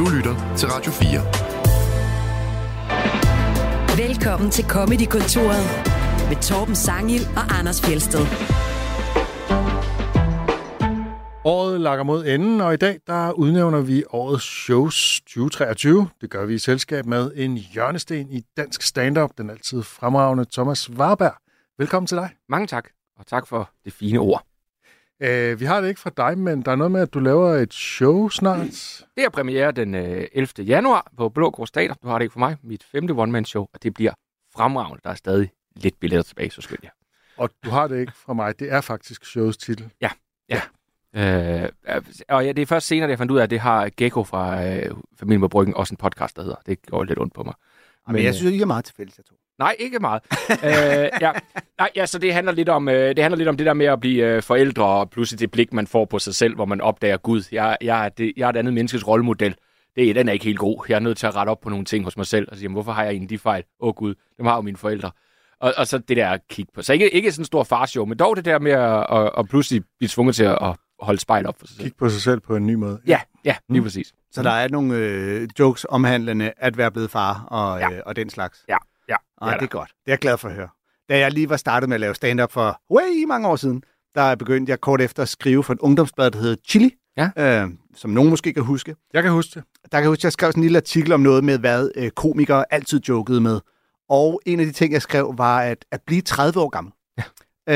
Du 0.00 0.08
lytter 0.16 0.54
til 0.56 0.68
Radio 0.68 0.92
4. 0.92 1.20
Velkommen 4.06 4.50
til 4.50 4.64
Comedy-kontoret 4.64 5.64
med 6.28 6.42
Torben 6.42 6.74
Sangil 6.74 7.20
og 7.36 7.58
Anders 7.58 7.82
Fjelsted. 7.82 8.20
Året 11.44 11.80
lakker 11.80 12.04
mod 12.04 12.26
enden, 12.26 12.60
og 12.60 12.74
i 12.74 12.76
dag 12.76 12.98
der 13.06 13.32
udnævner 13.32 13.80
vi 13.80 14.04
årets 14.10 14.44
shows 14.44 15.20
2023. 15.20 16.08
Det 16.20 16.30
gør 16.30 16.46
vi 16.46 16.54
i 16.54 16.58
selskab 16.58 17.06
med 17.06 17.32
en 17.34 17.56
hjørnesten 17.56 18.32
i 18.32 18.42
dansk 18.56 18.82
stand-up, 18.82 19.30
den 19.38 19.50
altid 19.50 19.82
fremragende 19.82 20.44
Thomas 20.52 20.90
Warberg. 20.90 21.34
Velkommen 21.78 22.06
til 22.06 22.16
dig. 22.16 22.30
Mange 22.48 22.66
tak, 22.66 22.88
og 23.18 23.26
tak 23.26 23.46
for 23.46 23.70
det 23.84 23.92
fine 23.92 24.18
ord. 24.18 24.49
Uh, 25.24 25.60
vi 25.60 25.64
har 25.64 25.80
det 25.80 25.88
ikke 25.88 26.00
fra 26.00 26.10
dig, 26.16 26.38
men 26.38 26.62
der 26.62 26.72
er 26.72 26.76
noget 26.76 26.90
med, 26.90 27.00
at 27.00 27.14
du 27.14 27.18
laver 27.20 27.54
et 27.54 27.74
show 27.74 28.28
snart. 28.28 28.66
Det 29.16 29.24
er 29.24 29.28
premiere 29.28 29.72
den 29.72 29.94
øh, 29.94 30.26
11. 30.32 30.64
januar 30.64 31.12
på 31.16 31.28
Blå 31.28 31.66
Stater. 31.66 31.94
Du 31.94 32.08
har 32.08 32.18
det 32.18 32.24
ikke 32.24 32.32
for 32.32 32.38
mig. 32.38 32.56
Mit 32.62 32.84
femte 32.84 33.12
one-man-show, 33.12 33.66
og 33.72 33.82
det 33.82 33.94
bliver 33.94 34.12
fremragende. 34.54 35.00
Der 35.04 35.10
er 35.10 35.14
stadig 35.14 35.50
lidt 35.76 36.00
billetter 36.00 36.22
tilbage, 36.22 36.50
så 36.50 36.60
skyld 36.60 36.78
jeg. 36.82 36.90
Og 37.36 37.50
du 37.64 37.70
har 37.70 37.86
det 37.86 38.00
ikke 38.00 38.12
fra 38.16 38.32
mig. 38.32 38.58
Det 38.58 38.72
er 38.72 38.80
faktisk 38.80 39.24
shows 39.24 39.56
titel. 39.56 39.90
Øh, 41.14 41.68
og 42.28 42.44
ja, 42.46 42.52
det 42.52 42.62
er 42.62 42.66
først 42.66 42.86
senere, 42.86 43.10
jeg 43.10 43.18
fandt 43.18 43.32
ud 43.32 43.38
af, 43.38 43.42
at 43.42 43.50
det 43.50 43.60
har 43.60 43.90
Gecko 43.96 44.24
fra 44.24 44.66
øh, 44.66 44.90
Familien 45.16 45.40
på 45.40 45.48
Bryggen 45.48 45.74
også 45.74 45.92
en 45.92 45.96
podcast, 45.96 46.36
der 46.36 46.42
hedder. 46.42 46.56
Det 46.66 46.86
går 46.86 47.04
lidt 47.04 47.18
ondt 47.18 47.34
på 47.34 47.42
mig. 47.42 47.54
Men, 48.06 48.14
Men 48.14 48.24
jeg 48.24 48.34
synes, 48.34 48.54
I 48.54 48.60
er 48.60 48.66
meget 48.66 48.84
tilfældigt, 48.84 49.18
jeg 49.18 49.24
tror. 49.24 49.36
Nej, 49.60 49.76
ikke 49.78 49.98
meget. 49.98 50.22
øh, 50.50 51.10
ja. 51.20 51.32
Nej, 51.78 51.90
ja, 51.96 52.06
så 52.06 52.18
det 52.18 52.34
handler 52.34 52.52
lidt 52.52 52.68
om 52.68 52.88
øh, 52.88 53.08
det 53.16 53.18
handler 53.18 53.36
lidt 53.38 53.48
om 53.48 53.56
det 53.56 53.66
der 53.66 53.74
med 53.74 53.86
at 53.86 54.00
blive 54.00 54.24
øh, 54.24 54.42
forældre 54.42 54.84
og 54.84 55.10
pludselig 55.10 55.40
det 55.40 55.50
blik 55.50 55.72
man 55.72 55.86
får 55.86 56.04
på 56.04 56.18
sig 56.18 56.34
selv, 56.34 56.54
hvor 56.54 56.64
man 56.64 56.80
opdager 56.80 57.16
Gud. 57.16 57.42
Jeg, 57.52 57.76
jeg, 57.80 58.04
er, 58.04 58.08
det, 58.08 58.32
jeg 58.36 58.44
er 58.46 58.48
et 58.50 58.56
andet 58.56 58.74
menneskes 58.74 59.08
rollemodel. 59.08 59.54
Det, 59.96 60.16
den 60.16 60.28
er 60.28 60.32
ikke 60.32 60.44
helt 60.44 60.58
god. 60.58 60.84
Jeg 60.88 60.94
er 60.96 61.00
nødt 61.00 61.18
til 61.18 61.26
at 61.26 61.36
rette 61.36 61.50
op 61.50 61.60
på 61.60 61.68
nogle 61.68 61.84
ting 61.84 62.04
hos 62.04 62.16
mig 62.16 62.26
selv 62.26 62.48
og 62.50 62.56
sige, 62.56 62.62
jamen, 62.62 62.74
hvorfor 62.74 62.92
har 62.92 63.02
jeg 63.02 63.10
egentlig 63.10 63.30
de 63.30 63.38
fejl? 63.38 63.62
Åh 63.80 63.88
oh, 63.88 63.94
Gud, 63.94 64.14
dem 64.38 64.46
har 64.46 64.54
jo 64.56 64.60
mine 64.60 64.76
forældre. 64.76 65.10
Og, 65.60 65.74
og 65.76 65.86
så 65.86 65.98
det 65.98 66.16
der 66.16 66.28
at 66.30 66.40
kigge 66.50 66.72
på. 66.74 66.82
Så 66.82 66.92
ikke, 66.92 67.10
ikke 67.14 67.32
sådan 67.32 67.40
en 67.42 67.44
stor 67.44 67.64
farshow, 67.64 68.04
men 68.04 68.18
dog 68.18 68.36
det 68.36 68.44
der 68.44 68.58
med 68.58 68.72
at, 68.72 69.06
at, 69.12 69.30
at 69.38 69.48
pludselig 69.48 69.82
blive 69.98 70.08
tvunget 70.08 70.36
til 70.36 70.44
at, 70.44 70.58
at 70.62 70.76
holde 71.00 71.20
spejl 71.20 71.46
op 71.46 71.58
for 71.58 71.66
sig 71.66 71.76
selv. 71.76 71.84
Kig 71.88 71.96
på 71.98 72.08
sig 72.08 72.22
selv 72.22 72.40
på 72.40 72.56
en 72.56 72.66
ny 72.66 72.74
måde. 72.74 73.00
Ja, 73.06 73.20
ja, 73.44 73.56
lige 73.68 73.82
præcis. 73.82 74.12
Så 74.32 74.42
der 74.42 74.50
er 74.50 74.68
nogle 74.68 74.96
øh, 74.96 75.48
jokes 75.58 75.86
omhandlende 75.88 76.52
at 76.56 76.76
være 76.76 76.90
blevet 76.90 77.10
far 77.10 77.44
og, 77.50 77.78
Ja. 77.78 77.90
øh, 77.90 78.02
og 78.06 78.16
den 78.16 78.30
slags. 78.30 78.64
Ja, 78.68 78.76
ja. 79.40 79.46
Ej, 79.46 79.52
ja, 79.52 79.56
det 79.58 79.64
er 79.64 79.68
godt. 79.68 79.88
Det 79.88 80.10
er 80.10 80.12
jeg 80.12 80.18
glad 80.18 80.38
for 80.38 80.48
at 80.48 80.54
høre. 80.54 80.68
Da 81.08 81.18
jeg 81.18 81.32
lige 81.32 81.48
var 81.48 81.56
startet 81.56 81.88
med 81.88 81.94
at 81.94 82.00
lave 82.00 82.14
stand-up 82.14 82.52
for 82.52 82.80
way 82.94 83.24
mange 83.28 83.48
år 83.48 83.56
siden, 83.56 83.82
der 84.14 84.34
begyndte 84.34 84.70
jeg 84.70 84.80
kort 84.80 85.00
efter 85.00 85.22
at 85.22 85.28
skrive 85.28 85.64
for 85.64 85.72
et 85.72 85.78
ungdomsblad, 85.78 86.30
der 86.30 86.38
hedder 86.38 86.56
Chili, 86.68 86.94
Ja. 87.16 87.62
øh, 87.62 87.68
som 87.96 88.10
nogen 88.10 88.30
måske 88.30 88.52
kan 88.52 88.62
huske. 88.62 88.96
Jeg 89.14 89.22
kan 89.22 89.32
huske 89.32 89.50
det. 89.54 89.62
Der 89.82 89.98
kan 89.98 90.02
jeg 90.02 90.08
huske, 90.08 90.20
at 90.20 90.24
jeg 90.24 90.32
skrev 90.32 90.50
sådan 90.52 90.60
en 90.60 90.64
lille 90.64 90.76
artikel 90.78 91.12
om 91.12 91.20
noget 91.20 91.44
med, 91.44 91.58
hvad 91.58 91.90
øh, 91.96 92.10
komikere 92.10 92.64
altid 92.70 93.00
jokede 93.08 93.40
med. 93.40 93.60
Og 94.08 94.40
en 94.46 94.60
af 94.60 94.66
de 94.66 94.72
ting, 94.72 94.92
jeg 94.92 95.02
skrev, 95.02 95.34
var 95.38 95.60
at, 95.60 95.84
at 95.92 96.00
blive 96.06 96.20
30 96.22 96.60
år 96.60 96.68
gammel. 96.68 96.92
Ja. 97.18 97.22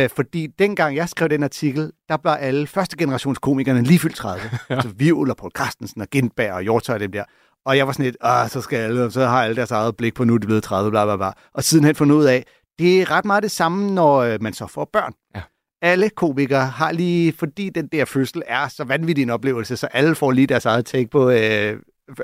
Øh, 0.05 0.11
fordi 0.11 0.47
dengang 0.59 0.97
jeg 0.97 1.09
skrev 1.09 1.29
den 1.29 1.43
artikel, 1.43 1.93
der 2.09 2.17
var 2.23 2.37
alle 2.37 2.67
første 2.67 2.97
generations 2.97 3.39
komikerne 3.39 3.83
lige 3.83 3.99
fyldt 3.99 4.17
30. 4.17 4.41
ja. 4.71 4.81
Så 4.81 4.89
Vivl 4.89 5.31
og 5.31 5.37
Poul 5.37 5.51
Carstensen 5.55 6.01
og 6.01 6.09
Gindberg 6.09 6.53
og 6.53 6.63
Hjortøj 6.63 6.95
og 6.95 7.01
dem 7.01 7.13
der. 7.13 7.25
Og 7.67 7.77
jeg 7.77 7.87
var 7.87 7.93
sådan 7.93 8.05
lidt, 8.05 8.17
ah, 8.21 8.49
så 8.51 8.61
skal 8.61 8.77
alle, 8.77 9.05
og 9.05 9.13
så 9.13 9.27
har 9.27 9.45
alle 9.45 9.57
deres 9.57 9.71
eget 9.71 9.97
blik 9.97 10.15
på, 10.15 10.25
nu 10.25 10.35
er 10.35 10.39
de 10.39 10.47
blevet 10.47 10.63
30, 10.63 10.91
bla 10.91 11.05
bla 11.05 11.17
bla. 11.17 11.33
Og 11.55 11.65
sidenhen 11.65 11.95
fundet 11.95 12.17
ud 12.17 12.25
af, 12.25 12.45
det 12.79 13.03
er 13.03 13.11
ret 13.11 13.25
meget 13.25 13.43
det 13.43 13.51
samme, 13.51 13.91
når 13.91 14.17
øh, 14.17 14.43
man 14.43 14.53
så 14.53 14.67
får 14.67 14.91
børn. 14.93 15.13
Ja. 15.35 15.41
Alle 15.83 16.11
komikere 16.11 16.67
har 16.67 16.93
lige, 16.93 17.33
fordi 17.33 17.71
den 17.71 17.87
der 17.87 18.05
fødsel 18.05 18.43
er 18.47 18.69
så 18.69 18.85
vanvittig 18.85 19.23
en 19.23 19.31
oplevelse, 19.31 19.77
så 19.77 19.87
alle 19.87 20.15
får 20.15 20.33
lige 20.33 20.47
deres 20.47 20.67
eget 20.67 20.87
take 20.87 21.09
på 21.11 21.31
øh, 21.31 21.79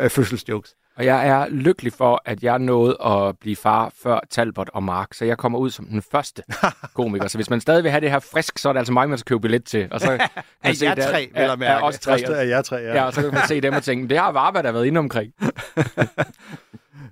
fødselsjokes. 0.08 0.74
Og 1.00 1.06
jeg 1.06 1.28
er 1.28 1.46
lykkelig 1.48 1.92
for, 1.92 2.22
at 2.24 2.42
jeg 2.42 2.58
nåede 2.58 2.96
at 3.06 3.38
blive 3.38 3.56
far 3.56 3.92
før 4.02 4.20
Talbot 4.30 4.70
og 4.74 4.82
Mark, 4.82 5.14
så 5.14 5.24
jeg 5.24 5.38
kommer 5.38 5.58
ud 5.58 5.70
som 5.70 5.84
den 5.86 6.02
første 6.12 6.42
komiker. 6.96 7.28
Så 7.28 7.38
hvis 7.38 7.50
man 7.50 7.61
stadig 7.61 7.83
vil 7.83 7.90
have 7.90 8.00
det 8.00 8.11
her 8.11 8.18
frisk, 8.18 8.58
så 8.58 8.68
er 8.68 8.72
det 8.72 8.80
altså 8.80 8.92
mig, 8.92 9.08
man 9.08 9.18
skal 9.18 9.28
købe 9.28 9.40
billet 9.40 9.64
til. 9.64 9.89
Og 9.90 10.00
så 10.00 10.06
kan 10.16 10.18
man 10.18 10.42
Er 10.62 10.72
se 10.72 10.86
jer 10.86 10.94
der- 10.94 11.10
tre, 11.10 11.28
at 11.34 11.50
Ja, 11.50 11.56
mærke? 11.56 11.72
ja, 11.72 11.83
også 11.86 12.00
tre. 12.00 12.12
Første 12.12 12.33
er 12.33 12.42
jer 12.42 12.62
tre, 12.62 12.77
ja. 12.77 12.94
Ja, 12.94 13.05
og 13.05 13.12
så 13.12 13.22
kan 13.22 13.34
man 13.34 13.42
se 13.48 13.60
dem 13.60 13.74
og 13.74 13.83
tænke, 13.83 14.08
det 14.08 14.18
har 14.18 14.33
Varberg 14.33 14.64
der 14.64 14.72
været 14.72 14.86
inde 14.86 14.98
omkring. 14.98 15.33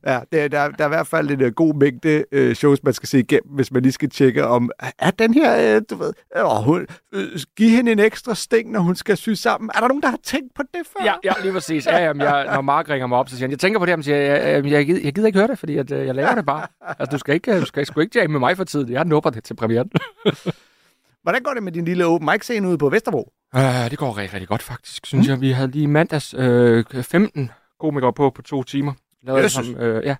Ja, 0.06 0.20
det, 0.32 0.40
er- 0.40 0.48
der, 0.48 0.58
er- 0.58 0.68
der 0.70 0.84
er 0.84 0.88
i 0.88 0.90
hvert 0.90 1.06
fald 1.06 1.30
en 1.30 1.42
uh, 1.42 1.48
god 1.52 1.74
mængde 1.74 2.24
uh, 2.36 2.52
shows, 2.52 2.82
man 2.82 2.92
skal 2.94 3.08
se 3.08 3.18
igennem, 3.18 3.52
hvis 3.54 3.72
man 3.72 3.82
lige 3.82 3.92
skal 3.92 4.10
tjekke 4.10 4.46
om, 4.46 4.70
er 4.98 5.10
den 5.10 5.34
her, 5.34 5.76
uh, 5.76 5.82
du 5.90 5.96
ved, 5.96 6.12
uh, 6.44 6.64
hun, 6.64 6.86
uh, 7.16 7.22
giv 7.56 7.70
hende 7.70 7.92
en 7.92 7.98
ekstra 7.98 8.34
sting, 8.34 8.70
når 8.70 8.80
hun 8.80 8.96
skal 8.96 9.16
sy 9.16 9.30
sammen. 9.30 9.70
Er 9.74 9.80
der 9.80 9.88
nogen, 9.88 10.02
der 10.02 10.08
har 10.08 10.18
tænkt 10.24 10.54
på 10.54 10.62
det 10.74 10.80
før? 10.98 11.04
Ja, 11.04 11.14
ja 11.24 11.32
lige 11.42 11.52
præcis. 11.52 11.86
Ja, 11.86 11.98
jamen, 12.04 12.20
jeg, 12.20 12.44
når 12.54 12.60
Mark 12.60 12.88
ringer 12.88 13.06
mig 13.06 13.18
op, 13.18 13.28
så 13.28 13.36
siger 13.36 13.44
han, 13.46 13.50
jeg 13.50 13.58
tænker 13.58 13.78
på 13.78 13.86
det, 13.86 13.94
og 13.94 14.04
siger, 14.04 14.16
jeg, 14.16 14.64
jeg, 14.64 14.72
jeg, 14.72 14.86
gider, 14.86 15.00
jeg 15.04 15.14
gider 15.14 15.26
ikke 15.26 15.38
høre 15.38 15.48
det, 15.48 15.58
fordi 15.58 15.76
at, 15.76 15.90
jeg 15.90 16.14
laver 16.14 16.34
det 16.34 16.46
bare. 16.46 16.66
Altså, 16.80 17.06
du 17.12 17.18
skal 17.18 17.34
ikke, 17.34 17.60
du 17.60 17.66
skal 17.66 17.86
sgu 17.86 18.00
ikke 18.00 18.18
jamme 18.20 18.32
med 18.32 18.40
mig 18.40 18.56
for 18.56 18.64
tiden. 18.64 18.92
Jeg 18.92 19.04
nupper 19.04 19.30
det 19.30 19.44
til 19.44 19.54
premieren. 19.56 19.90
Hvordan 21.22 21.42
går 21.42 21.54
det 21.54 21.62
med 21.62 21.72
din 21.72 21.84
lille 21.84 22.06
open 22.06 22.28
mic 22.32 22.42
scene 22.44 22.68
ude 22.68 22.78
på 22.78 22.88
Vesterbro? 22.88 23.32
Uh, 23.56 23.60
det 23.90 23.98
går 23.98 24.16
rigtig, 24.18 24.34
rigtig 24.34 24.48
godt, 24.48 24.62
faktisk, 24.62 25.06
synes 25.06 25.26
mm. 25.26 25.30
jeg. 25.30 25.40
Vi 25.40 25.50
havde 25.50 25.70
lige 25.70 25.88
mandags 25.88 26.34
øh, 26.38 26.84
15 27.02 27.50
komikere 27.80 28.12
på 28.12 28.30
på 28.30 28.42
to 28.42 28.62
timer. 28.62 28.92
Lavede 29.22 29.42
Jesus. 29.42 29.66
som, 29.66 29.76
øh, 29.76 30.04
ja, 30.04 30.16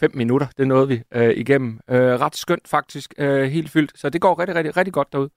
fem 0.00 0.10
minutter, 0.14 0.46
det 0.58 0.68
nåede 0.68 0.88
vi 0.88 1.02
øh, 1.14 1.30
igennem. 1.36 1.80
Øh, 1.90 1.98
ret 2.00 2.36
skønt, 2.36 2.68
faktisk. 2.68 3.14
Øh, 3.18 3.42
helt 3.42 3.70
fyldt. 3.70 3.92
Så 3.98 4.08
det 4.08 4.20
går 4.20 4.38
rigtig, 4.40 4.56
rigtig, 4.56 4.76
rigtig 4.76 4.92
godt 4.94 5.12
derude. 5.12 5.30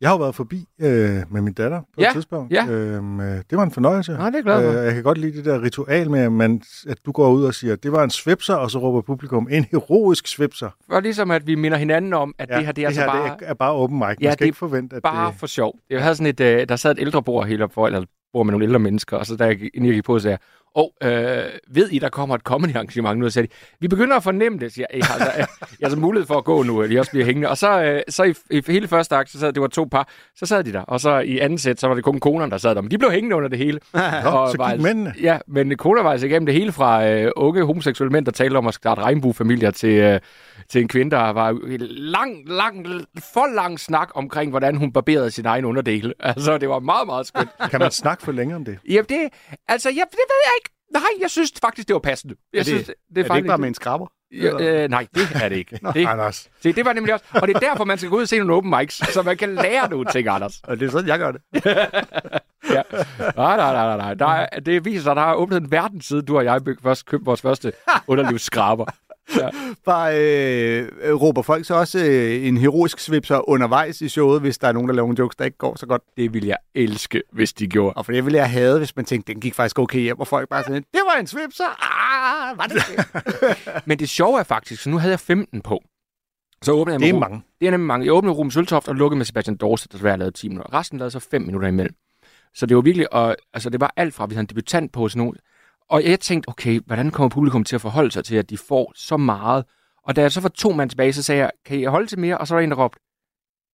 Jeg 0.00 0.08
har 0.08 0.14
jo 0.16 0.20
været 0.22 0.34
forbi 0.34 0.68
øh, 0.80 0.88
med 1.30 1.40
min 1.40 1.52
datter 1.52 1.80
på 1.80 1.86
Ja, 2.00 2.06
et 2.08 2.12
tidspunkt. 2.12 2.52
ja. 2.52 2.66
Øhm, 2.66 3.20
øh, 3.20 3.26
det 3.26 3.58
var 3.58 3.62
en 3.62 3.70
fornøjelse. 3.70 4.12
Nej, 4.12 4.30
det 4.30 4.34
er 4.34 4.38
jeg 4.38 4.44
glad 4.44 4.72
for. 4.72 4.80
Øh, 4.80 4.84
jeg 4.86 4.94
kan 4.94 5.02
godt 5.02 5.18
lide 5.18 5.36
det 5.36 5.44
der 5.44 5.62
ritual 5.62 6.10
med, 6.10 6.20
at, 6.20 6.32
man, 6.32 6.62
at 6.88 6.98
du 7.06 7.12
går 7.12 7.30
ud 7.32 7.44
og 7.44 7.54
siger, 7.54 7.76
det 7.76 7.92
var 7.92 8.04
en 8.04 8.10
svipser, 8.10 8.54
og 8.54 8.70
så 8.70 8.78
råber 8.78 9.00
publikum, 9.00 9.48
en 9.50 9.64
heroisk 9.70 10.26
svipser. 10.26 10.70
For 10.90 11.00
ligesom 11.00 11.30
at 11.30 11.46
vi 11.46 11.54
minder 11.54 11.78
hinanden 11.78 12.12
om, 12.12 12.34
at 12.38 12.48
ja, 12.50 12.56
det 12.56 12.64
her, 12.64 12.72
det 12.72 12.84
er 12.84 12.88
det 12.88 12.98
altså 12.98 13.00
her 13.00 13.08
bare... 13.08 13.36
det 13.38 13.46
er, 13.46 13.50
er 13.50 13.54
bare 13.54 13.72
open 13.72 13.98
mic. 13.98 14.06
Man 14.06 14.16
Ja, 14.20 14.30
skal 14.30 14.38
det 14.38 14.44
ikke 14.46 14.58
forvente, 14.58 14.96
at 14.96 15.02
bare 15.02 15.30
det... 15.30 15.38
for 15.40 15.46
sjov. 15.46 15.78
Jeg 15.90 16.02
havde 16.02 16.14
sådan 16.14 16.26
et, 16.26 16.40
øh, 16.40 16.68
der 16.68 16.76
sad 16.76 16.90
et 16.90 16.98
ældre 17.00 17.22
bord 17.22 17.46
helt 17.46 17.62
op 17.62 17.72
for, 17.74 17.86
eller 17.86 18.00
et 18.00 18.08
bord 18.32 18.46
med 18.46 18.52
nogle 18.52 18.64
ældre 18.66 18.78
mennesker, 18.78 19.16
og 19.16 19.26
så 19.26 19.36
da 19.36 19.44
jeg, 19.44 19.56
gik- 19.58 19.70
inden 19.74 19.86
jeg 19.86 19.94
gik 19.94 20.04
på, 20.04 20.18
så 20.18 20.22
sagde 20.22 20.32
jeg, 20.32 20.38
og 20.74 20.92
øh, 21.02 21.44
ved 21.70 21.88
I, 21.90 21.98
der 21.98 22.08
kommer 22.08 22.34
et 22.34 22.40
comedy 22.40 22.74
arrangement 22.74 23.18
nu? 23.18 23.24
Og 23.26 23.32
sagde 23.32 23.48
de, 23.48 23.52
vi 23.80 23.88
begynder 23.88 24.16
at 24.16 24.22
fornemme 24.22 24.58
det, 24.58 24.72
siger 24.72 24.86
jeg. 24.94 25.00
Altså, 25.10 25.30
jeg, 25.36 25.46
jeg 25.80 25.86
har 25.88 25.90
så 25.90 26.00
mulighed 26.00 26.26
for 26.26 26.34
at 26.34 26.44
gå 26.44 26.62
nu, 26.62 26.82
eller 26.82 26.94
jeg 26.94 27.00
også 27.00 27.12
bliver 27.12 27.26
hængende. 27.26 27.48
Og 27.48 27.58
så, 27.58 27.82
øh, 27.82 28.00
så 28.08 28.22
i, 28.22 28.34
i, 28.50 28.62
hele 28.66 28.88
første 28.88 29.16
akt, 29.16 29.30
så 29.30 29.38
sad, 29.38 29.52
det 29.52 29.60
var 29.62 29.68
to 29.68 29.84
par, 29.84 30.08
så 30.36 30.46
sad 30.46 30.64
de 30.64 30.72
der. 30.72 30.80
Og 30.80 31.00
så 31.00 31.18
i 31.18 31.38
anden 31.38 31.58
sæt, 31.58 31.80
så 31.80 31.88
var 31.88 31.94
det 31.94 32.04
kun 32.04 32.20
konerne, 32.20 32.50
der 32.50 32.58
sad 32.58 32.74
der. 32.74 32.80
Men 32.80 32.90
de 32.90 32.98
blev 32.98 33.10
hængende 33.10 33.36
under 33.36 33.48
det 33.48 33.58
hele. 33.58 33.80
Nå, 33.94 34.00
så 34.00 34.30
var 34.30 34.46
gik 34.52 34.60
altså- 34.60 34.86
mændene. 34.86 35.14
Ja, 35.22 35.38
men 35.48 35.76
koner 35.76 36.02
var 36.02 36.10
altså 36.10 36.26
igennem 36.26 36.46
det 36.46 36.54
hele 36.54 36.72
fra 36.72 37.08
øh, 37.08 37.30
unge 37.36 37.64
homoseksuelle 37.64 38.12
mænd, 38.12 38.26
der 38.26 38.32
talte 38.32 38.56
om 38.56 38.66
at 38.66 38.74
starte 38.74 39.02
regnbuefamilier, 39.02 39.70
til, 39.70 39.88
øh, 39.94 40.20
til 40.68 40.80
en 40.80 40.88
kvinde, 40.88 41.10
der 41.10 41.30
var 41.30 41.58
lang, 41.88 42.48
lang, 42.48 42.86
for 43.34 43.54
lang 43.54 43.80
snak 43.80 44.08
omkring, 44.14 44.50
hvordan 44.50 44.76
hun 44.76 44.92
barberede 44.92 45.30
sin 45.30 45.46
egen 45.46 45.64
underdel. 45.64 46.12
Altså, 46.20 46.58
det 46.58 46.68
var 46.68 46.78
meget, 46.78 47.06
meget 47.06 47.26
skønt. 47.26 47.50
Kan 47.70 47.80
man 47.80 47.90
snakke 47.90 48.22
for 48.22 48.32
længe 48.32 48.54
om 48.56 48.64
det? 48.64 48.78
Jamen, 48.88 49.04
det, 49.08 49.28
altså, 49.68 49.88
jeg, 49.88 50.04
det 50.10 50.18
ved 50.18 50.40
jeg 50.44 50.52
ikke. 50.60 50.61
Nej, 50.92 51.02
jeg 51.20 51.30
synes 51.30 51.52
faktisk, 51.60 51.88
det 51.88 51.94
var 51.94 52.00
passende. 52.00 52.34
Jeg 52.52 52.58
Er 52.58 52.62
det- 52.62 52.66
synes, 52.66 52.86
det, 52.86 52.90
Er 52.92 53.14
det 53.14 53.16
ikke 53.18 53.28
faktisk- 53.28 53.46
bare 53.46 53.58
med 53.58 53.68
en 53.68 53.74
skrabber? 53.74 54.06
Ja, 54.32 54.82
øh, 54.84 54.90
nej, 54.90 55.06
det 55.14 55.22
er 55.42 55.48
det 55.48 55.56
ikke. 55.56 55.78
det, 55.94 56.06
Anders. 56.06 56.48
se, 56.62 56.72
det 56.72 56.84
var 56.84 56.92
nemlig 56.92 57.14
også. 57.14 57.24
Og 57.34 57.48
det 57.48 57.56
er 57.56 57.60
derfor, 57.60 57.84
man 57.84 57.98
skal 57.98 58.10
gå 58.10 58.16
ud 58.16 58.22
og 58.22 58.28
se 58.28 58.38
nogle 58.38 58.54
open 58.54 58.74
mics, 58.78 59.12
så 59.12 59.22
man 59.22 59.36
kan 59.36 59.54
lære 59.54 59.90
nogle 59.90 60.06
ting, 60.12 60.28
Anders. 60.28 60.60
Og 60.64 60.80
det 60.80 60.86
er 60.86 60.90
sådan, 60.90 61.08
jeg 61.08 61.18
gør 61.18 61.32
det. 61.32 61.40
Ja. 62.70 62.82
Nej, 63.36 63.56
nej, 63.56 63.72
nej, 63.72 63.96
nej. 63.96 64.14
Der 64.14 64.26
er, 64.26 64.60
det 64.60 64.84
viser 64.84 65.02
sig, 65.02 65.10
at 65.10 65.16
der 65.16 65.22
har 65.22 65.34
åbnet 65.34 65.56
en 65.56 65.70
verden 65.70 66.00
siden, 66.00 66.24
du 66.24 66.36
og 66.36 66.44
jeg 66.44 66.60
først 66.82 67.06
købte 67.06 67.24
vores 67.24 67.42
første 67.42 67.72
underlivsskraber. 68.06 68.84
Ja. 69.36 69.48
Bare 69.84 70.18
øh, 70.18 70.88
råber 71.14 71.42
folk 71.42 71.66
så 71.66 71.74
også 71.74 71.98
øh, 72.04 72.46
en 72.46 72.56
heroisk 72.56 72.98
svipser 72.98 73.48
undervejs 73.48 74.00
i 74.00 74.08
showet, 74.08 74.40
hvis 74.40 74.58
der 74.58 74.68
er 74.68 74.72
nogen, 74.72 74.88
der 74.88 74.94
laver 74.94 75.06
nogle 75.06 75.18
jokes, 75.18 75.36
der 75.36 75.44
ikke 75.44 75.58
går 75.58 75.78
så 75.78 75.86
godt. 75.86 76.02
Det 76.16 76.34
ville 76.34 76.48
jeg 76.48 76.56
elske, 76.74 77.22
hvis 77.32 77.52
de 77.52 77.66
gjorde. 77.66 77.92
Og 77.92 78.04
for 78.04 78.12
det 78.12 78.24
ville 78.24 78.38
jeg 78.38 78.50
have, 78.50 78.78
hvis 78.78 78.96
man 78.96 79.04
tænkte, 79.04 79.32
den 79.32 79.40
gik 79.40 79.54
faktisk 79.54 79.78
okay 79.78 80.00
hjem, 80.00 80.20
og 80.20 80.26
folk 80.28 80.48
bare 80.48 80.62
sådan, 80.62 80.84
det 80.92 81.00
var 81.12 81.20
en 81.20 81.26
svipser. 81.26 81.64
Ah, 81.64 82.58
var 82.58 82.66
det 82.66 82.76
det? 82.76 83.82
Men 83.88 83.98
det 83.98 84.08
sjove 84.08 84.38
er 84.38 84.44
faktisk, 84.44 84.82
så 84.82 84.90
nu 84.90 84.98
havde 84.98 85.10
jeg 85.10 85.20
15 85.20 85.60
på. 85.60 85.82
Så 86.62 86.72
åbnede 86.72 86.94
jeg 86.94 87.00
Det 87.00 87.08
er 87.08 87.18
mange. 87.18 87.42
Det 87.60 87.66
er 87.66 87.70
nemlig 87.70 87.86
mange. 87.86 88.06
Jeg 88.06 88.12
åbnede 88.12 88.34
Ruben 88.34 88.50
Søltoft 88.50 88.88
og 88.88 88.94
lukkede 88.94 89.18
med 89.18 89.26
Sebastian 89.26 89.56
Dorset, 89.56 89.92
der 89.92 89.98
desværre 89.98 90.18
lavede 90.18 90.36
10 90.36 90.48
minutter. 90.48 90.74
Resten 90.74 90.98
lavede 90.98 91.10
så 91.10 91.18
5 91.18 91.42
minutter 91.42 91.68
imellem. 91.68 91.94
Så 92.54 92.66
det 92.66 92.76
var 92.76 92.82
virkelig, 92.82 93.12
og, 93.12 93.36
altså 93.54 93.70
det 93.70 93.80
var 93.80 93.92
alt 93.96 94.14
fra, 94.14 94.26
vi 94.26 94.34
havde 94.34 94.40
en 94.40 94.46
debutant 94.46 94.92
på, 94.92 95.08
sådan 95.08 95.18
nogle, 95.18 95.38
og 95.92 96.04
jeg 96.04 96.20
tænkte, 96.20 96.48
okay, 96.48 96.80
hvordan 96.86 97.10
kommer 97.10 97.28
publikum 97.28 97.64
til 97.64 97.74
at 97.74 97.80
forholde 97.80 98.10
sig 98.10 98.24
til, 98.24 98.36
at 98.36 98.50
de 98.50 98.58
får 98.58 98.92
så 98.94 99.16
meget? 99.16 99.64
Og 100.04 100.16
da 100.16 100.20
jeg 100.20 100.32
så 100.32 100.40
var 100.40 100.48
to 100.48 100.72
mand 100.72 100.90
tilbage, 100.90 101.12
så 101.12 101.22
sagde 101.22 101.40
jeg, 101.40 101.50
kan 101.64 101.78
I 101.80 101.84
holde 101.84 102.06
til 102.06 102.18
mere? 102.18 102.38
Og 102.38 102.46
så 102.48 102.54
var 102.54 102.60
der 102.60 102.64
en, 102.64 102.70
der 102.70 102.76
råbte, 102.76 103.00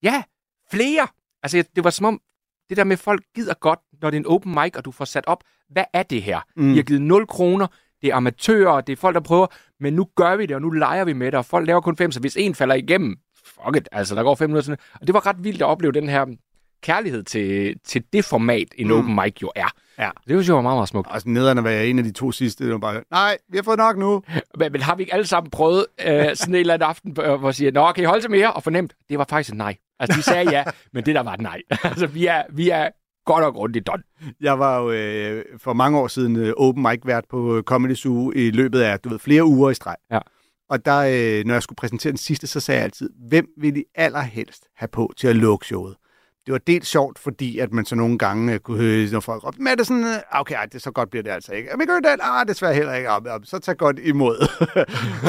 ja, 0.03 0.23
flere! 0.71 1.07
Altså 1.43 1.57
jeg- 1.57 1.67
det 1.77 1.85
var 1.85 1.91
som 1.91 2.07
om, 2.07 2.21
det 2.69 2.77
der 2.77 2.85
med, 2.85 2.93
at 2.93 2.99
folk 2.99 3.23
gider 3.35 3.55
godt, 3.55 3.79
når 4.03 4.11
det 4.11 4.17
er 4.17 4.21
en 4.21 4.27
open 4.27 4.55
mic, 4.63 4.77
og 4.77 4.85
du 4.85 4.91
får 4.91 5.05
sat 5.05 5.25
op, 5.27 5.45
hvad 5.71 5.85
er 5.93 6.03
det 6.03 6.23
her? 6.23 6.41
Mm. 6.57 6.73
I 6.73 6.77
har 6.77 6.83
givet 6.83 7.03
0 7.03 7.27
kroner, 7.27 7.67
det 8.03 8.11
er 8.11 8.15
amatører, 8.15 8.81
det 8.81 8.93
er 8.93 8.97
folk, 8.97 9.15
der 9.15 9.21
prøver, 9.21 9.47
men 9.81 9.93
nu 9.95 10.09
gør 10.17 10.37
vi 10.37 10.47
det, 10.47 10.57
og 10.57 10.63
nu 10.63 10.71
leger 10.71 11.05
vi 11.05 11.13
med 11.13 11.27
det, 11.27 11.35
og 11.35 11.45
folk 11.45 11.67
laver 11.67 11.81
kun 11.81 11.97
fem, 11.97 12.13
så 12.13 12.21
hvis 12.21 12.37
en 12.37 12.55
falder 12.55 12.75
igennem, 12.75 13.17
fuck 13.47 13.77
it, 13.77 13.89
altså 13.93 14.15
der 14.15 14.23
går 14.23 14.35
fem 14.35 14.51
minutter 14.51 14.65
sådan. 14.65 14.79
Og 15.01 15.07
det 15.07 15.15
var 15.15 15.27
ret 15.27 15.45
vildt 15.45 15.63
at 15.63 15.67
opleve 15.67 15.93
den 15.93 16.09
her 16.09 16.27
kærlighed 16.83 17.23
til, 17.23 17.77
til 17.85 18.03
det 18.13 18.25
format, 18.25 18.69
en 18.77 18.87
Mm. 18.87 18.93
open 18.93 19.15
mic 19.15 19.43
jo 19.43 19.51
er. 19.57 19.69
Ja. 19.99 20.11
Det 20.19 20.29
synes 20.29 20.47
jeg 20.49 20.57
var 20.57 20.63
meget, 20.63 20.77
meget 20.77 20.89
smukt. 20.89 21.09
Og 21.11 21.21
sådan 21.21 21.33
nederen 21.33 21.59
at 21.59 21.65
være 21.65 21.87
en 21.87 21.99
af 21.99 22.05
de 22.05 22.13
to 22.13 22.33
sidste, 22.33 22.65
det 22.65 22.73
var 22.73 22.79
bare, 22.79 23.03
nej, 23.11 23.37
vi 23.51 23.57
har 23.59 23.63
fået 23.63 23.79
nok 23.79 23.97
nu. 23.99 24.23
Men, 24.59 24.73
men 24.73 24.81
har 24.83 24.95
vi 24.95 25.03
ikke 25.03 25.15
alle 25.15 25.27
sammen 25.27 25.51
prøvet 25.51 25.87
øh, 26.07 26.37
sådan 26.37 26.55
en 26.55 26.61
eller 26.61 26.75
anden 26.75 26.89
aften, 26.89 27.13
hvor 27.13 27.45
jeg 27.49 27.55
siger, 27.55 27.73
nå, 27.73 27.93
kan 27.93 28.05
I 28.05 28.07
holde 28.07 28.23
til 28.23 28.31
mere? 28.31 28.53
Og 28.53 28.63
fornemt, 28.63 28.95
det 29.09 29.19
var 29.19 29.27
faktisk 29.31 29.51
et 29.53 29.57
nej. 29.59 29.77
Altså, 30.01 30.17
de 30.19 30.23
sagde 30.23 30.51
ja, 30.51 30.65
men 30.93 31.07
det 31.07 31.15
der 31.15 31.21
var 31.23 31.33
et 31.35 31.41
nej. 31.41 31.63
altså, 31.85 32.07
vi 32.07 32.27
er, 32.27 32.43
vi 32.53 32.71
er 32.71 32.89
godt 33.27 33.45
og 33.45 33.55
grundigt 33.55 33.87
done. 33.87 34.03
Jeg 34.41 34.59
var 34.59 34.79
jo 34.81 34.91
øh, 34.91 35.45
for 35.59 35.73
mange 35.73 35.99
år 35.99 36.07
siden 36.09 36.37
øh, 36.37 36.53
open 36.57 36.83
mic 36.83 37.01
vært 37.05 37.25
på 37.31 37.57
øh, 37.57 37.63
Comedy 37.63 37.95
Zoo 37.95 38.33
i 38.37 38.51
løbet 38.51 38.81
af, 38.81 39.01
du 39.01 39.09
ved, 39.09 39.19
flere 39.19 39.45
uger 39.45 39.71
i 39.71 39.75
streg. 39.75 39.97
Ja. 40.11 40.19
Og 40.71 40.85
der, 40.85 40.99
øh, 40.99 41.45
når 41.47 41.55
jeg 41.55 41.63
skulle 41.63 41.77
præsentere 41.77 42.11
den 42.11 42.19
sidste, 42.19 42.47
så 42.47 42.61
sagde 42.61 42.77
jeg 42.79 42.85
altid, 42.85 43.11
hvem 43.29 43.47
vil 43.61 43.77
I 43.77 43.85
allerhelst 43.95 44.65
have 44.77 44.89
på 44.89 45.13
til 45.17 45.29
at 45.29 45.37
lukke 45.37 45.67
showet? 45.67 45.97
Det 46.49 46.53
var 46.53 46.59
dels 46.59 46.89
sjovt, 46.89 47.19
fordi 47.19 47.59
at 47.59 47.73
man 47.73 47.85
så 47.85 47.95
nogle 47.95 48.19
gange 48.19 48.53
øh, 48.53 48.59
kunne 48.59 48.79
høre, 48.79 49.09
når 49.13 49.21
folk 49.21 49.45
råbte, 49.45 49.61
er 49.79 49.83
sådan, 49.85 50.05
øh, 50.05 50.41
okay, 50.41 50.55
ej, 50.55 50.67
det, 50.67 50.83
så 50.83 50.91
godt 50.91 51.11
bliver 51.11 51.23
det 51.23 51.31
altså 51.31 51.53
ikke. 51.53 51.71
Men 51.79 51.87
gør 51.87 52.01
det, 52.01 52.21
ah, 52.21 52.49
desværre 52.49 52.75
heller 52.75 52.95
ikke. 52.95 53.09
Ah, 53.09 53.23
ah, 53.27 53.41
så 53.45 53.59
tag 53.59 53.77
godt 53.77 53.99
imod. 53.99 54.37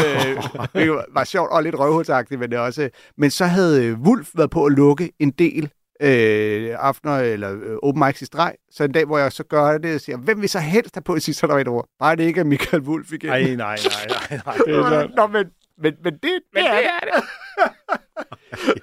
øh, 0.04 0.82
det 0.82 0.92
var, 1.14 1.24
sjovt 1.24 1.52
og 1.52 1.64
lidt 1.64 1.80
røvhulsagtigt, 1.80 2.40
men 2.40 2.52
det 2.52 2.60
også. 2.60 2.90
Men 3.18 3.32
så 3.32 3.46
havde 3.46 3.94
Wulf 3.94 4.30
været 4.36 4.50
på 4.50 4.66
at 4.66 4.72
lukke 4.72 5.12
en 5.20 5.32
del 5.32 5.72
øh, 6.02 6.76
aftener 6.80 7.18
eller 7.18 7.52
øh, 7.52 7.78
open 7.84 8.04
mics 8.06 8.22
i 8.22 8.26
streg. 8.26 8.56
Så 8.72 8.84
en 8.84 8.92
dag, 8.92 9.06
hvor 9.06 9.18
jeg 9.18 9.32
så 9.32 9.44
gør 9.44 9.78
det, 9.78 9.96
og 9.96 10.02
siger, 10.02 10.18
hvem 10.18 10.42
vil 10.42 10.50
så 10.50 10.60
helst 10.60 10.96
have 10.96 11.04
på 11.04 11.16
i 11.16 11.20
sidste, 11.20 11.46
et 11.46 11.68
ord. 11.68 11.88
Bare 12.00 12.16
det 12.16 12.24
ikke 12.24 12.40
er 12.40 12.46
Michael 12.46 12.84
Wulf 12.84 13.14
igen. 13.14 13.30
Nej, 13.30 13.42
nej, 13.42 13.56
nej, 13.56 13.78
nej, 14.10 14.42
nej. 14.46 14.58
Det 14.66 14.76
er. 14.76 15.08
Nå, 15.18 15.28
men, 15.28 15.46
men, 15.78 15.94
men 16.04 16.14
det, 16.14 16.22
det, 16.24 16.42
Men 16.54 16.64
er 16.64 16.76
det. 16.76 16.86
er 16.86 17.20
det. 17.20 17.24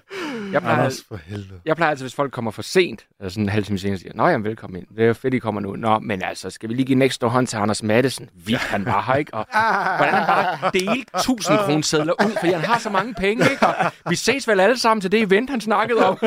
Jeg 0.53 0.61
plejer, 0.63 0.77
Anders, 0.79 1.03
for 1.09 1.19
helvede. 1.27 1.61
jeg 1.65 1.77
plejer 1.77 1.91
altid, 1.91 2.05
hvis 2.05 2.15
folk 2.15 2.33
kommer 2.33 2.51
for 2.51 2.63
sent, 2.63 3.07
eller 3.21 3.31
sådan 3.31 3.43
en 3.45 3.49
halv 3.49 3.65
time 3.65 3.79
senere, 3.79 3.99
siger, 3.99 4.13
Nå, 4.15 4.27
jamen, 4.29 4.45
velkommen 4.45 4.79
ind. 4.81 4.87
Det 4.97 5.03
er 5.03 5.07
jo 5.07 5.15
fedt, 5.15 5.35
I 5.35 5.39
kommer 5.39 5.61
nu. 5.61 5.77
Nå, 5.77 5.99
men 5.99 6.23
altså, 6.23 6.51
skal 6.51 6.69
vi 6.69 6.75
lige 6.75 6.87
give 6.87 6.97
en 6.97 7.03
ekstra 7.03 7.29
hånd 7.29 7.47
til 7.47 7.57
Anders 7.57 7.83
Madsen? 7.83 8.31
Vildt, 8.35 8.61
han 8.61 8.87
var 8.87 9.03
her, 9.03 9.15
ikke? 9.15 9.35
Og 9.35 9.47
hvordan 9.97 10.15
han 10.15 10.27
bare 10.27 10.71
delte 10.73 11.11
1000 11.17 11.59
kronesedler 11.59 12.13
ud, 12.27 12.37
fordi 12.41 12.53
han 12.53 12.61
har 12.65 12.79
så 12.79 12.91
mange 12.91 13.15
penge, 13.15 13.45
ikke? 13.51 13.67
Og 13.67 13.75
vi 14.11 14.15
ses 14.17 14.49
vel 14.49 14.61
alle 14.61 14.79
sammen 14.79 15.01
til 15.01 15.13
det 15.13 15.21
event, 15.23 15.51
han 15.51 15.61
snakkede 15.61 16.07
om. 16.09 16.19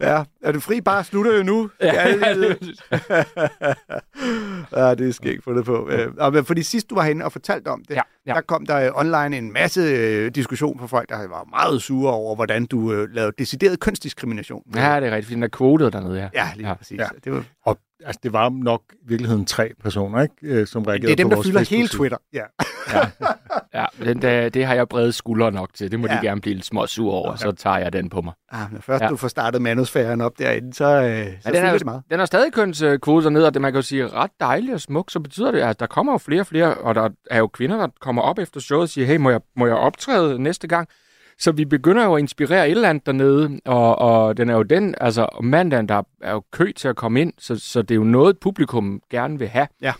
Ja, 0.00 0.22
er 0.42 0.52
du 0.52 0.60
fri? 0.60 0.80
Bare 0.80 1.04
slutter 1.04 1.36
jo 1.36 1.42
nu. 1.42 1.70
Ja, 1.80 2.08
ja, 2.08 2.34
det 4.94 5.08
er 5.08 5.12
skægt 5.12 5.44
fundet 5.44 5.64
på. 5.64 5.88
Øh, 5.90 6.12
Og 6.18 6.46
fordi 6.46 6.62
sidst 6.62 6.90
du 6.90 6.94
var 6.94 7.02
herinde 7.02 7.24
og 7.24 7.32
fortalte 7.32 7.68
om 7.68 7.84
det, 7.88 7.94
Ja, 7.94 8.00
ja. 8.26 8.34
der 8.34 8.40
kom 8.40 8.66
der 8.66 8.90
online 8.94 9.38
en 9.38 9.52
masse 9.52 9.80
øh, 9.80 10.30
diskussion 10.34 10.78
fra 10.78 10.86
folk, 10.86 11.08
der 11.08 11.28
var 11.28 11.44
meget 11.50 11.63
sure 11.82 12.12
over, 12.14 12.34
hvordan 12.34 12.66
du 12.66 12.92
øh, 12.92 13.08
lavede 13.14 13.32
decideret 13.38 13.80
kønsdiskrimination. 13.80 14.62
Ja, 14.74 14.80
det 14.80 15.06
er 15.08 15.10
rigtigt, 15.10 15.24
fordi 15.24 15.34
den 15.34 15.42
er 15.42 15.48
quoted 15.58 15.90
dernede, 15.90 16.18
ja. 16.20 16.28
Ja, 16.34 16.48
lige 16.56 16.68
Ja. 16.68 16.74
præcis. 16.74 16.98
Ja. 16.98 17.06
Det, 17.24 17.32
var, 17.32 17.44
Og 17.66 17.78
altså, 18.04 18.20
det 18.22 18.32
var 18.32 18.48
nok 18.48 18.82
i 18.92 18.96
virkeligheden 19.08 19.44
tre 19.44 19.70
personer, 19.82 20.22
ikke? 20.22 20.34
øh, 20.42 20.66
som 20.66 20.82
reagerede 20.82 21.06
det 21.06 21.12
er 21.12 21.16
dem, 21.16 21.28
på 21.30 21.34
der 21.36 21.42
fylder 21.42 21.70
hele. 21.70 21.88
Twitter. 21.88 22.18
Ja. 22.32 22.42
Ja, 23.74 23.84
den, 24.04 24.22
der, 24.22 24.48
det 24.48 24.66
har 24.66 24.74
jeg 24.74 24.88
brede 24.88 25.12
skuldre 25.12 25.52
nok 25.52 25.74
til. 25.74 25.90
Det 25.90 26.00
må 26.00 26.06
Ja. 26.06 26.14
de 26.16 26.18
gerne 26.22 26.40
blive 26.40 26.54
lidt 26.54 26.66
små 26.66 26.86
sur 26.86 27.12
over, 27.12 27.36
så 27.36 27.52
tager 27.52 27.78
jeg 27.78 27.92
den 27.92 28.10
på 28.10 28.20
mig. 28.20 28.32
Ah, 28.52 28.72
men 28.72 28.82
først 28.82 29.02
Ja. 29.02 29.08
du 29.08 29.16
får 29.16 29.28
startet 29.28 29.62
manusfæren 29.62 30.20
op 30.20 30.38
derinde, 30.38 30.74
så, 30.74 30.84
øh, 30.84 31.26
så 31.26 31.38
Men 31.44 31.54
den 31.54 31.64
er, 31.64 31.72
det 31.72 31.84
meget. 31.84 32.02
den 32.10 32.20
er 32.20 32.24
stadig 32.24 32.52
kønskvote 32.52 33.24
dernede, 33.24 33.46
og 33.46 33.54
det 33.54 33.62
man 33.62 33.72
kan 33.72 33.78
jo 33.78 33.82
sige 33.82 34.08
ret 34.08 34.30
dejligt 34.40 34.74
og 34.74 34.80
smukt, 34.80 35.12
så 35.12 35.20
betyder 35.20 35.50
det, 35.50 35.60
at 35.60 35.80
der 35.80 35.86
kommer 35.86 36.12
jo 36.12 36.18
flere 36.18 36.40
og 36.40 36.46
flere, 36.46 36.74
og 36.74 36.94
der 36.94 37.08
er 37.30 37.38
jo 37.38 37.46
kvinder, 37.46 37.76
der 37.76 37.88
kommer 38.00 38.22
op 38.22 38.38
efter 38.38 38.60
showet 38.60 38.82
og 38.82 38.88
siger, 38.88 39.06
hey, 39.06 39.16
må 39.16 39.30
jeg, 39.30 39.40
må 39.56 39.66
jeg 39.66 39.76
optræde 39.76 40.38
næste 40.42 40.68
gang? 40.68 40.88
Så 41.38 41.52
vi 41.52 41.64
begynder 41.64 42.04
jo 42.04 42.14
at 42.14 42.20
inspirere 42.20 42.66
et 42.66 42.70
eller 42.70 42.88
andet 42.88 43.06
dernede, 43.06 43.60
og, 43.64 43.98
og 43.98 44.36
den 44.36 44.50
er 44.50 44.54
jo 44.54 44.62
den, 44.62 44.94
altså 45.00 45.28
mandagen, 45.42 45.88
der 45.88 46.02
er 46.20 46.32
jo 46.32 46.42
kø 46.52 46.72
til 46.76 46.88
at 46.88 46.96
komme 46.96 47.20
ind, 47.20 47.32
så, 47.38 47.58
så 47.58 47.82
det 47.82 47.90
er 47.90 47.96
jo 47.96 48.04
noget, 48.04 48.38
publikum 48.38 49.02
gerne 49.10 49.38
vil 49.38 49.48
have. 49.48 49.66
Ja. 49.80 49.92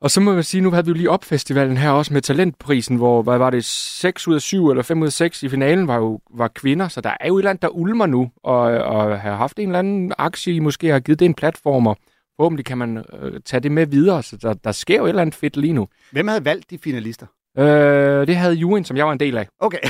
Og 0.00 0.10
så 0.10 0.20
må 0.20 0.34
man 0.34 0.42
sige, 0.42 0.60
nu 0.60 0.70
havde 0.70 0.84
vi 0.84 0.88
jo 0.88 0.94
lige 0.94 1.10
opfestivalen 1.10 1.76
her 1.76 1.90
også 1.90 2.12
med 2.12 2.22
talentprisen, 2.22 2.96
hvor, 2.96 3.22
hvad 3.22 3.38
var 3.38 3.50
det, 3.50 3.64
6 3.64 4.28
ud 4.28 4.34
af 4.34 4.40
7 4.40 4.68
eller 4.68 4.82
5 4.82 5.02
ud 5.02 5.06
af 5.06 5.12
6 5.12 5.42
i 5.42 5.48
finalen 5.48 5.88
var 5.88 5.96
jo 5.96 6.20
var 6.30 6.48
kvinder, 6.48 6.88
så 6.88 7.00
der 7.00 7.16
er 7.20 7.28
jo 7.28 7.36
et 7.36 7.40
eller 7.40 7.50
andet, 7.50 7.62
der 7.62 7.68
ulmer 7.68 8.06
nu, 8.06 8.30
og, 8.42 8.60
og 8.62 9.20
har 9.20 9.36
haft 9.36 9.58
en 9.58 9.68
eller 9.68 9.78
anden 9.78 10.12
aktie 10.18 10.54
i 10.54 10.58
måske 10.58 10.88
har 10.88 11.00
givet 11.00 11.18
det 11.18 11.24
en 11.24 11.34
platform, 11.34 11.86
og 11.86 11.96
forhåbentlig 12.36 12.64
kan 12.64 12.78
man 12.78 13.04
øh, 13.20 13.40
tage 13.44 13.60
det 13.60 13.72
med 13.72 13.86
videre, 13.86 14.22
så 14.22 14.36
der, 14.36 14.54
der 14.54 14.72
sker 14.72 14.96
jo 14.96 15.04
et 15.04 15.08
eller 15.08 15.22
andet 15.22 15.34
fedt 15.34 15.56
lige 15.56 15.72
nu. 15.72 15.88
Hvem 16.12 16.28
havde 16.28 16.44
valgt 16.44 16.70
de 16.70 16.78
finalister? 16.78 17.26
Øh, 17.58 18.26
det 18.26 18.36
havde 18.36 18.54
Juen, 18.54 18.84
som 18.84 18.96
jeg 18.96 19.06
var 19.06 19.12
en 19.12 19.20
del 19.20 19.38
af. 19.38 19.48
Okay. 19.60 19.78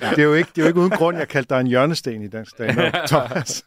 Ja. 0.00 0.10
Det 0.10 0.18
er, 0.18 0.22
jo 0.22 0.34
ikke, 0.34 0.50
det 0.54 0.58
er 0.58 0.62
jo 0.62 0.68
ikke 0.68 0.80
uden 0.80 0.90
grund, 0.90 1.16
jeg 1.16 1.28
kaldte 1.28 1.54
dig 1.54 1.60
en 1.60 1.66
hjørnesten 1.66 2.22
i 2.22 2.28
dansk 2.28 2.50
stand 2.50 2.76
Thomas. 3.08 3.64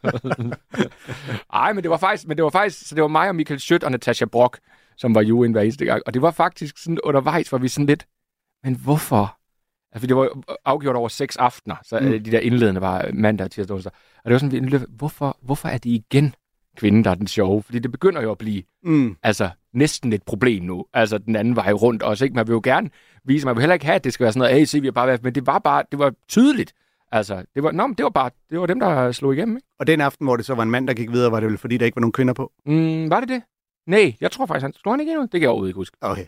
Ej, 1.53 1.73
men 1.73 1.83
det 1.83 1.91
var 1.91 1.97
faktisk, 1.97 2.27
men 2.27 2.37
det 2.37 2.43
var 2.43 2.49
faktisk, 2.49 2.87
så 2.87 2.95
det 2.95 3.01
var 3.01 3.07
mig 3.07 3.29
og 3.29 3.35
Michael 3.35 3.59
Schødt 3.59 3.83
og 3.83 3.91
Natasha 3.91 4.25
Brock, 4.25 4.59
som 4.97 5.15
var 5.15 5.21
Juen 5.21 5.51
hver 5.51 5.61
eneste 5.61 5.85
gang. 5.85 6.01
Og 6.05 6.13
det 6.13 6.21
var 6.21 6.31
faktisk 6.31 6.77
sådan 6.77 6.99
undervejs, 7.03 7.49
hvor 7.49 7.57
vi 7.57 7.67
sådan 7.67 7.85
lidt, 7.85 8.07
men 8.63 8.75
hvorfor? 8.75 9.37
Altså, 9.91 10.07
det 10.07 10.15
var 10.15 10.23
jo 10.23 10.43
afgjort 10.65 10.95
over 10.95 11.07
seks 11.07 11.37
aftener, 11.37 11.75
så 11.83 11.99
mm. 11.99 12.23
de 12.23 12.31
der 12.31 12.39
indledende 12.39 12.81
var 12.81 13.09
mandag, 13.13 13.51
tirsdag, 13.51 13.73
onsdag. 13.75 13.91
Og 14.17 14.23
det 14.25 14.33
var 14.33 14.39
sådan, 14.39 14.85
hvorfor, 14.89 15.37
hvorfor 15.41 15.67
er 15.67 15.77
det 15.77 15.89
igen 15.89 16.35
kvinden, 16.77 17.03
der 17.03 17.11
er 17.11 17.15
den 17.15 17.27
sjove? 17.27 17.63
Fordi 17.63 17.79
det 17.79 17.91
begynder 17.91 18.21
jo 18.21 18.31
at 18.31 18.37
blive 18.37 18.63
Mm. 18.83 19.17
altså, 19.23 19.49
næsten 19.73 20.13
et 20.13 20.23
problem 20.23 20.63
nu. 20.63 20.85
Altså 20.93 21.17
den 21.17 21.35
anden 21.35 21.55
vej 21.55 21.71
rundt 21.71 22.03
også. 22.03 22.25
Ikke? 22.25 22.35
Man 22.35 22.47
vil 22.47 22.53
jo 22.53 22.61
gerne 22.63 22.89
vise, 23.23 23.45
man 23.45 23.55
vil 23.55 23.61
heller 23.61 23.73
ikke 23.73 23.85
have, 23.85 23.95
at 23.95 24.03
det 24.03 24.13
skal 24.13 24.23
være 24.23 24.31
sådan 24.33 24.39
noget, 24.39 24.55
hey, 24.55 24.65
se, 24.65 24.81
vi 24.81 24.87
har 24.87 24.91
bare 24.91 25.07
været, 25.07 25.23
men 25.23 25.35
det 25.35 25.45
var 25.47 25.59
bare, 25.59 25.83
det 25.91 25.99
var 25.99 26.13
tydeligt. 26.27 26.73
Altså, 27.11 27.43
det 27.55 27.63
var, 27.63 27.71
nå, 27.71 27.87
men 27.87 27.95
det 27.95 28.03
var 28.03 28.09
bare, 28.09 28.29
det 28.49 28.59
var 28.59 28.65
dem, 28.65 28.79
der 28.79 29.11
slog 29.11 29.33
igennem, 29.33 29.55
ikke? 29.57 29.67
Og 29.79 29.87
den 29.87 30.01
aften, 30.01 30.25
hvor 30.27 30.35
det 30.37 30.45
så 30.45 30.55
var 30.55 30.63
en 30.63 30.71
mand, 30.71 30.87
der 30.87 30.93
gik 30.93 31.11
videre, 31.11 31.31
var 31.31 31.39
det 31.39 31.49
vel 31.49 31.57
fordi, 31.57 31.77
der 31.77 31.85
ikke 31.85 31.95
var 31.95 32.01
nogen 32.01 32.11
kvinder 32.11 32.33
på? 32.33 32.51
Mm, 32.65 33.09
var 33.09 33.19
det 33.19 33.29
det? 33.29 33.41
Nej, 33.87 34.15
jeg 34.21 34.31
tror 34.31 34.45
faktisk, 34.45 34.61
han 34.61 34.73
slog 34.73 34.93
han 34.93 34.99
ikke 34.99 35.11
endnu. 35.11 35.21
Det 35.23 35.31
kan 35.31 35.41
jeg 35.41 35.49
overhovedet 35.49 35.69
ikke 35.69 35.77
huske. 35.77 35.97
Okay. 36.01 36.25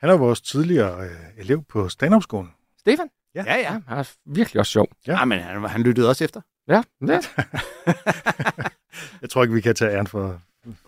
Han 0.00 0.10
er 0.10 0.16
vores 0.16 0.40
tidligere 0.40 1.00
øh, 1.04 1.10
elev 1.38 1.64
på 1.68 1.88
stand-up-skolen. 1.88 2.50
Stefan? 2.78 3.08
Ja. 3.34 3.44
Ja, 3.46 3.54
ja. 3.56 3.60
Ja, 3.72 3.78
han 3.88 3.98
er 3.98 4.10
virkelig 4.26 4.60
også 4.60 4.72
sjov. 4.72 4.88
Ja. 5.06 5.12
ja. 5.12 5.18
ja 5.18 5.24
men 5.24 5.38
han, 5.38 5.64
han 5.64 5.82
lyttede 5.82 6.08
også 6.08 6.24
efter. 6.24 6.40
Ja, 6.68 6.82
det. 7.00 7.30
Jeg 9.22 9.30
tror 9.30 9.42
ikke, 9.42 9.54
vi 9.54 9.60
kan 9.60 9.74
tage 9.74 9.92
æren 9.96 10.06
for 10.06 10.40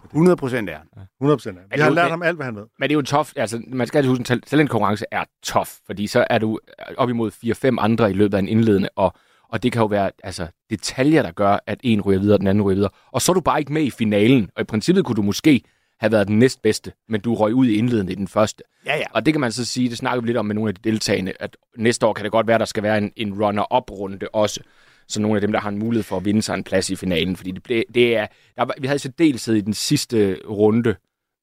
100 0.05 0.37
procent 0.37 0.71
han. 0.71 0.81
100 1.21 1.37
procent. 1.37 1.59
Vi 1.59 1.63
det 1.73 1.83
har 1.83 1.91
lært 1.91 2.11
ham 2.11 2.23
alt, 2.23 2.37
hvad 2.37 2.47
han 2.47 2.57
ved. 2.57 2.67
Men 2.79 2.89
det 2.89 2.95
er 2.95 2.99
jo 2.99 3.03
tof. 3.03 3.33
Altså, 3.37 3.63
man 3.69 3.87
skal 3.87 3.99
altid 3.99 4.09
huske, 4.09 4.21
at 4.21 4.31
en 4.31 4.41
tal- 4.41 4.41
talentkonkurrence 4.41 5.05
er 5.11 5.25
tof, 5.43 5.77
fordi 5.87 6.07
så 6.07 6.27
er 6.31 6.39
du 6.39 6.59
op 6.97 7.11
imod 7.11 7.31
4-5 7.77 7.77
andre 7.81 8.11
i 8.11 8.15
løbet 8.15 8.35
af 8.35 8.39
en 8.39 8.49
indledende, 8.49 8.89
og, 8.97 9.15
og 9.49 9.63
det 9.63 9.73
kan 9.73 9.81
jo 9.81 9.87
være 9.87 10.11
altså, 10.23 10.47
detaljer, 10.71 11.23
der 11.23 11.31
gør, 11.31 11.59
at 11.67 11.81
en 11.83 12.01
ryger 12.01 12.21
videre, 12.21 12.39
den 12.39 12.47
anden 12.47 12.65
ryger 12.65 12.75
videre. 12.75 12.91
Og 13.13 13.23
så 13.23 13.33
er 13.33 13.35
du 13.35 13.41
bare 13.41 13.59
ikke 13.59 13.73
med 13.73 13.83
i 13.83 13.91
finalen, 13.91 14.51
og 14.57 14.61
i 14.61 14.65
princippet 14.65 15.05
kunne 15.05 15.17
du 15.17 15.23
måske 15.23 15.63
have 16.01 16.13
været 16.13 16.29
den 16.29 16.39
næstbedste, 16.39 16.93
men 17.09 17.21
du 17.21 17.35
røg 17.35 17.55
ud 17.55 17.67
i 17.67 17.75
indledende 17.75 18.13
i 18.13 18.17
den 18.17 18.29
første. 18.29 18.63
Ja, 18.87 18.97
ja. 18.97 19.05
Og 19.11 19.27
det 19.27 19.35
kan 19.35 19.41
man 19.41 19.53
så 19.53 19.65
sige, 19.65 19.91
det 19.91 19.99
snakker 19.99 20.21
vi 20.21 20.27
lidt 20.27 20.37
om 20.37 20.47
med 20.47 20.55
nogle 20.55 20.69
af 20.69 20.75
de 20.75 20.91
deltagende, 20.91 21.32
at 21.41 21.56
næste 21.77 22.06
år 22.06 22.13
kan 22.13 22.25
det 22.25 22.32
godt 22.32 22.47
være, 22.47 22.59
der 22.59 22.65
skal 22.65 22.82
være 22.82 22.99
en, 22.99 23.13
en 23.17 23.43
runner-up-runde 23.43 24.29
også. 24.32 24.61
Så 25.09 25.21
nogle 25.23 25.37
af 25.37 25.41
dem, 25.41 25.53
der 25.53 25.61
har 25.61 25.69
en 25.69 25.79
mulighed 25.79 26.03
for 26.05 26.17
at 26.17 26.25
vinde 26.25 26.43
sig 26.43 26.55
en 26.55 26.65
plads 26.65 26.91
i 26.91 26.97
finalen. 26.97 27.37
Fordi 27.37 27.51
det, 27.51 27.63
blev, 27.63 27.82
det 27.94 28.17
er, 28.17 28.27
der 28.56 28.67
vi 28.81 28.87
havde 28.87 28.99
deltid 29.19 29.55
i 29.55 29.61
den 29.61 29.75
sidste 29.75 30.39
runde, 30.49 30.94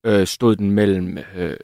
øh, 0.05 0.27
stod 0.27 0.55
den 0.55 0.71
mellem 0.71 1.17
øh, 1.35 1.57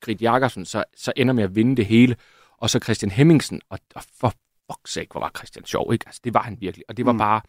Grit 0.00 0.22
Jakobsen, 0.22 0.64
så, 0.64 0.84
så 0.96 1.12
ender 1.16 1.34
med 1.34 1.44
at 1.44 1.54
vinde 1.56 1.76
det 1.76 1.86
hele, 1.86 2.16
og 2.58 2.70
så 2.70 2.78
Christian 2.78 3.10
Hemmingsen, 3.10 3.60
og, 3.70 3.78
og 3.94 4.02
for 4.20 4.32
fuck's 4.72 4.92
sake, 4.92 5.08
hvor 5.12 5.20
var 5.20 5.30
Christian 5.36 5.64
sjov, 5.64 5.92
ikke? 5.92 6.04
Altså, 6.08 6.20
det 6.24 6.34
var 6.34 6.42
han 6.42 6.56
virkelig, 6.60 6.84
og 6.88 6.96
det 6.96 7.06
var 7.06 7.12
Mm. 7.12 7.18
bare, 7.18 7.40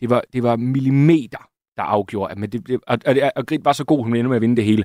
det 0.00 0.10
var, 0.10 0.22
det 0.32 0.42
var 0.42 0.56
millimeter, 0.56 1.48
der 1.76 1.82
afgjorde, 1.82 2.30
at- 2.30 2.38
men 2.38 2.50
det, 2.52 2.64
blev- 2.64 2.80
og, 2.86 2.98
og, 3.06 3.16
og 3.36 3.46
Grit 3.46 3.64
var 3.64 3.72
så 3.72 3.84
god, 3.84 4.04
hun 4.04 4.16
ender 4.16 4.28
med 4.28 4.36
at 4.36 4.42
vinde 4.42 4.56
det 4.56 4.64
hele. 4.64 4.84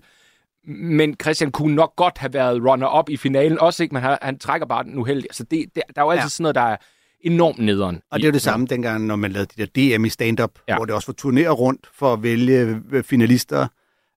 Men 0.63 1.15
Christian 1.21 1.51
kunne 1.51 1.75
nok 1.75 1.95
godt 1.95 2.17
have 2.17 2.33
været 2.33 2.63
runner-up 2.69 3.09
i 3.09 3.17
finalen 3.17 3.59
også, 3.59 3.83
ikke? 3.83 3.93
Men 3.95 4.03
han, 4.03 4.17
han 4.21 4.39
trækker 4.39 4.67
bare 4.67 4.83
den 4.83 4.97
uheldigt. 4.97 5.35
Så 5.35 5.43
det, 5.43 5.65
det, 5.75 5.83
der 5.95 6.01
er 6.01 6.05
jo 6.05 6.11
altid 6.11 6.23
ja. 6.23 6.27
sådan 6.29 6.43
noget, 6.43 6.55
der 6.55 6.61
er 6.61 6.77
enormt 7.23 7.59
nederen. 7.59 8.01
Og 8.11 8.19
det 8.19 8.25
er 8.25 8.29
jo 8.29 8.33
det 8.33 8.41
samme 8.41 8.65
dengang, 8.65 9.05
når 9.05 9.15
man 9.15 9.31
lavede 9.31 9.49
de 9.57 9.65
der 9.65 9.97
DM 9.97 10.05
i 10.05 10.09
stand-up, 10.09 10.51
ja. 10.67 10.73
Ja. 10.73 10.77
hvor 10.77 10.85
det 10.85 10.95
også 10.95 11.13
var 11.13 11.29
turnéer 11.29 11.49
rundt 11.49 11.89
for 11.93 12.13
at 12.13 12.23
vælge 12.23 12.81
øh, 12.91 13.03
finalister. 13.03 13.67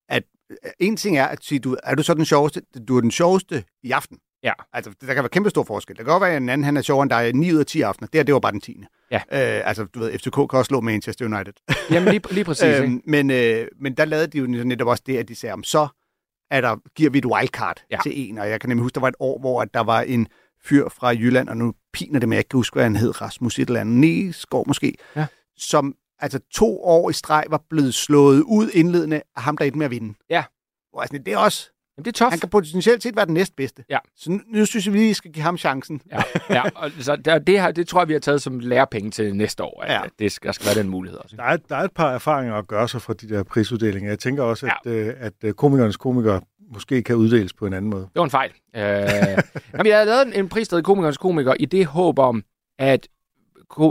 At 0.09 0.23
øh, 0.51 0.57
en 0.81 0.97
ting 0.97 1.19
er 1.19 1.25
at 1.27 1.39
sige, 1.43 1.59
du, 1.59 1.77
er 1.83 1.95
du 1.95 2.03
så 2.03 2.15
den 2.15 2.25
sjoveste? 2.25 2.63
Du 2.89 2.97
er 2.97 3.01
den 3.01 3.11
sjoveste 3.11 3.65
i 3.83 3.91
aften. 3.91 4.19
Ja. 4.43 4.53
Altså, 4.73 4.93
der 5.01 5.15
kan 5.15 5.23
være 5.23 5.29
kæmpe 5.29 5.51
stor 5.51 5.65
forskel. 5.65 5.97
Det 5.97 6.05
kan 6.05 6.13
godt 6.13 6.21
være, 6.21 6.31
at 6.31 6.43
en 6.43 6.49
anden 6.49 6.65
han 6.65 6.77
er 6.77 6.83
sjovere 6.83 7.03
end 7.03 7.11
dig 7.11 7.33
9 7.33 7.53
ud 7.53 7.59
af 7.59 7.67
10 7.67 7.81
aftener. 7.81 8.09
Det 8.13 8.19
her, 8.19 8.25
det 8.25 8.35
var 8.35 8.41
bare 8.41 8.53
den 8.53 8.61
10. 8.61 8.85
Ja. 9.11 9.17
Øh, 9.17 9.69
altså, 9.69 9.85
du 9.85 9.99
ved, 9.99 10.19
FCK 10.19 10.35
kan 10.35 10.49
også 10.53 10.69
slå 10.69 10.81
Manchester 10.81 11.25
United. 11.25 11.53
Jamen 11.91 12.09
lige, 12.13 12.35
lige 12.35 12.45
præcis, 12.45 12.65
øhm, 12.65 13.03
men, 13.07 13.31
øh, 13.31 13.67
men 13.81 13.95
der 13.95 14.05
lavede 14.05 14.27
de 14.27 14.39
jo 14.39 14.47
netop 14.47 14.89
også 14.89 15.03
det, 15.07 15.17
at 15.17 15.29
de 15.29 15.35
sagde, 15.35 15.53
om 15.53 15.65
så 15.65 15.89
er 16.51 16.61
der, 16.61 16.77
giver 16.97 17.11
vi 17.11 17.19
et 17.19 17.27
wildcard 17.27 17.77
ja. 17.91 17.97
Ja. 17.97 18.03
til 18.03 18.29
en. 18.31 18.39
Og 18.39 18.51
jeg 18.51 18.61
kan 18.61 18.69
nemlig 18.69 18.83
huske, 18.83 18.95
der 18.95 19.01
var 19.01 19.09
et 19.09 19.15
år, 19.21 19.39
hvor 19.41 19.63
at 19.63 19.69
der 19.75 19.81
var 19.81 20.01
en 20.01 20.29
fyr 20.65 20.89
fra 20.89 21.09
Jylland, 21.09 21.49
og 21.49 21.57
nu 21.57 21.75
piner 21.93 22.21
det, 22.21 22.29
men 22.29 22.33
jeg 22.35 22.41
ikke 22.41 22.49
kan 22.49 22.59
huske, 22.59 22.75
hvad 22.75 22.85
han 22.85 22.97
hed, 22.97 23.21
Rasmus 23.23 23.59
et 23.59 23.69
eller 23.69 23.81
andet, 23.81 23.97
Næsgaard 23.97 24.67
måske, 24.67 24.95
Ja. 25.17 25.27
som 25.57 25.95
altså 26.19 26.41
to 26.55 26.83
år 26.85 27.11
i 27.11 27.13
streg 27.13 27.45
var 27.51 27.61
blevet 27.71 27.95
slået 27.95 28.41
ud 28.43 28.71
indledende 28.75 29.23
af 29.37 29.43
ham, 29.43 29.57
der 29.57 29.65
endte 29.65 29.79
med 29.79 29.85
at 29.85 29.91
vinde. 29.91 30.15
Ja. 30.31 30.45
Og 30.93 31.03
altså, 31.03 31.19
det 31.27 31.33
er 31.35 31.39
også 31.39 31.71
Jamen, 31.97 32.05
det 32.05 32.11
er 32.13 32.19
tough. 32.19 32.33
Han 32.33 32.39
kan 32.41 32.49
potentielt 32.49 33.03
set 33.03 33.17
være 33.17 33.27
den 33.27 33.35
næstbedste. 33.35 33.85
Ja. 33.91 33.99
Så 34.17 34.31
nu, 34.31 34.41
nu 34.49 34.67
synes 34.67 34.87
jeg, 34.87 34.95
vi 34.95 34.99
lige 34.99 35.15
skal 35.15 35.33
give 35.33 35.43
ham 35.43 35.59
chancen. 35.59 36.01
Ja, 36.11 36.23
ja 36.51 36.63
og 36.75 36.91
så 37.01 37.17
der, 37.17 37.39
det, 37.39 37.61
her, 37.61 37.71
det 37.73 37.89
tror 37.89 38.01
jeg, 38.01 38.09
vi 38.09 38.13
har 38.13 38.21
taget 38.21 38.43
som 38.43 38.59
lærepenge 38.59 39.11
til 39.11 39.37
næste 39.37 39.63
år. 39.65 39.83
At, 39.83 39.93
Ja. 39.93 40.05
at 40.05 40.11
det 40.19 40.33
skal, 40.33 40.47
der 40.47 40.53
skal 40.53 40.67
være 40.67 40.75
den 40.75 40.89
mulighed 40.89 41.19
også. 41.19 41.37
Der 41.37 41.43
er, 41.43 41.57
der 41.57 41.77
er 41.77 41.81
et 41.83 41.93
par 41.93 42.11
erfaringer 42.11 42.55
at 42.55 42.67
gøre 42.69 42.89
sig 42.89 43.03
fra 43.03 43.13
de 43.13 43.29
der 43.29 43.43
prisuddelinger. 43.43 44.11
Jeg 44.11 44.19
tænker 44.19 44.43
også, 44.43 44.67
at, 44.67 44.93
øh, 44.93 45.15
at 45.19 45.33
øh, 45.45 45.53
komikernes 45.55 45.97
komikere 45.97 46.41
måske 46.73 47.03
kan 47.03 47.17
uddeles 47.17 47.53
på 47.53 47.67
en 47.67 47.73
anden 47.73 47.91
måde. 47.91 48.03
Det 48.03 48.11
var 48.15 48.25
en 48.25 48.31
fejl. 48.31 48.51
Øh, 48.51 48.83
jamen, 49.73 49.87
jeg 49.87 49.97
havde 49.97 50.07
lavet 50.07 50.27
en, 50.27 50.33
en 50.33 50.49
pris, 50.49 50.69
der 50.69 50.77
hed 50.77 50.83
Komikernes 50.83 51.19
Komiker, 51.19 51.55
i 51.61 51.65
det 51.65 51.87
håb 51.87 52.19
om, 52.19 52.45
at, 52.79 53.09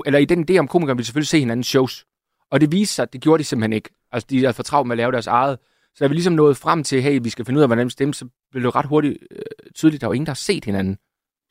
eller 0.05 0.19
i 0.19 0.25
den 0.25 0.45
idé 0.49 0.57
om 0.57 0.67
komikere 0.67 0.95
ville 0.95 1.05
selvfølgelig 1.05 1.27
se 1.27 1.39
hinandens 1.39 1.67
shows. 1.67 2.05
Og 2.51 2.61
det 2.61 2.71
viste 2.71 2.95
sig, 2.95 3.03
at 3.03 3.13
det 3.13 3.21
gjorde 3.21 3.39
de 3.39 3.43
simpelthen 3.43 3.73
ikke. 3.73 3.89
Altså, 4.11 4.27
de 4.29 4.45
er 4.45 4.51
for 4.51 4.63
travlt 4.63 4.87
med 4.87 4.93
at 4.93 4.97
lave 4.97 5.11
deres 5.11 5.27
eget. 5.27 5.59
Så 5.95 6.03
da 6.03 6.07
vi 6.07 6.13
ligesom 6.13 6.33
nåede 6.33 6.55
frem 6.55 6.83
til, 6.83 7.01
hey, 7.01 7.19
vi 7.23 7.29
skal 7.29 7.45
finde 7.45 7.57
ud 7.57 7.61
af, 7.61 7.69
hvordan 7.69 7.85
vi 7.85 7.91
stemmer, 7.91 8.13
så 8.13 8.27
blev 8.51 8.63
det 8.63 8.75
ret 8.75 8.85
hurtigt 8.85 9.17
øh, 9.31 9.41
tydeligt, 9.75 10.01
der 10.01 10.07
var 10.07 10.13
ingen, 10.13 10.25
der 10.25 10.29
har 10.29 10.35
set 10.35 10.65
hinanden. 10.65 10.97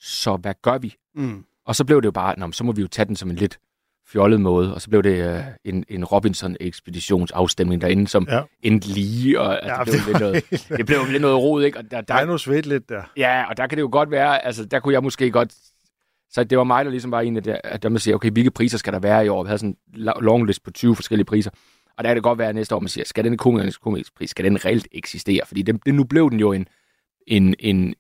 Så 0.01 0.37
hvad 0.37 0.55
gør 0.63 0.79
vi? 0.79 0.95
Mm. 1.15 1.45
Og 1.67 1.77
så 1.77 1.85
blev 1.85 2.03
det 2.03 2.07
jo 2.07 2.11
bare, 2.11 2.39
Nå, 2.39 2.53
så 2.53 2.65
må 2.65 2.73
vi 2.73 2.83
jo 2.83 2.89
tage 2.89 3.07
den 3.07 3.17
som 3.17 3.31
en 3.31 3.37
lidt 3.37 3.59
fjollet 4.13 4.41
måde, 4.41 4.75
og 4.75 4.81
så 4.83 4.89
blev 4.91 5.03
det 5.03 5.35
øh, 5.37 5.41
en, 5.65 5.85
en 5.89 6.05
Robinson-ekspeditionsafstemning 6.05 7.81
derinde, 7.81 8.09
som 8.09 8.27
Ja. 8.31 8.43
endte 8.63 8.89
lige, 8.89 9.41
og 9.41 9.55
altså, 9.65 9.93
Ja, 9.93 9.99
det, 9.99 10.05
blev 10.05 10.33
lidt 10.33 10.51
noget, 10.61 10.69
det 10.79 10.87
blev 10.87 10.99
lidt 11.11 11.23
noget 11.23 11.37
rod, 11.39 11.63
ikke? 11.63 11.79
Og 11.79 11.85
der, 11.91 12.01
Der 12.01 12.15
er 12.15 12.19
der, 12.19 12.27
noget 12.27 12.41
svedt 12.41 12.67
lidt 12.67 12.89
der. 12.89 13.03
ja, 13.17 13.45
og 13.51 13.57
der 13.57 13.67
kan 13.67 13.77
det 13.77 13.83
jo 13.83 13.89
godt 13.93 14.11
være, 14.11 14.45
altså 14.45 14.65
der 14.65 14.81
kunne 14.81 14.95
jeg 14.95 15.03
måske 15.03 15.31
godt, 15.31 15.53
så 16.31 16.45
det 16.45 16.59
var 16.59 16.65
mig, 16.65 16.85
der 16.85 16.91
ligesom 16.91 17.11
var 17.11 17.21
en 17.21 17.37
af 17.37 17.43
der, 17.43 17.57
at 17.65 17.83
der 17.83 17.89
man 17.89 17.99
siger, 17.99 18.15
okay, 18.15 18.31
hvilke 18.31 18.51
priser 18.51 18.79
skal 18.79 18.93
der 18.93 18.99
være 18.99 19.25
i 19.25 19.29
år? 19.29 19.43
Vi 19.43 19.47
havde 19.49 19.59
sådan 19.59 19.77
en 19.97 20.09
la- 20.09 20.21
long 20.21 20.47
list 20.47 20.65
på 20.65 20.71
20 20.71 20.97
forskellige 20.97 21.25
priser. 21.27 21.51
Og 21.99 22.05
der 22.05 22.11
kan 22.11 22.17
det 22.17 22.23
godt 22.23 22.39
være 22.39 22.49
at 22.49 22.55
næste 22.55 22.75
år, 22.75 22.81
man 22.81 22.89
siger, 22.89 23.05
skal 23.05 23.25
den 23.25 23.37
komikernes 23.37 23.79
pris, 24.17 24.31
skal 24.31 24.45
den 24.45 24.65
reelt 24.65 24.89
eksistere? 24.93 25.41
Fordi 25.47 25.63
det, 25.63 25.87
det, 25.87 25.95
nu 25.95 26.05
blev 26.05 26.31
den 26.31 26.41
jo 26.41 26.53
en, 26.53 26.67
en, 27.27 27.55
en, 27.59 27.95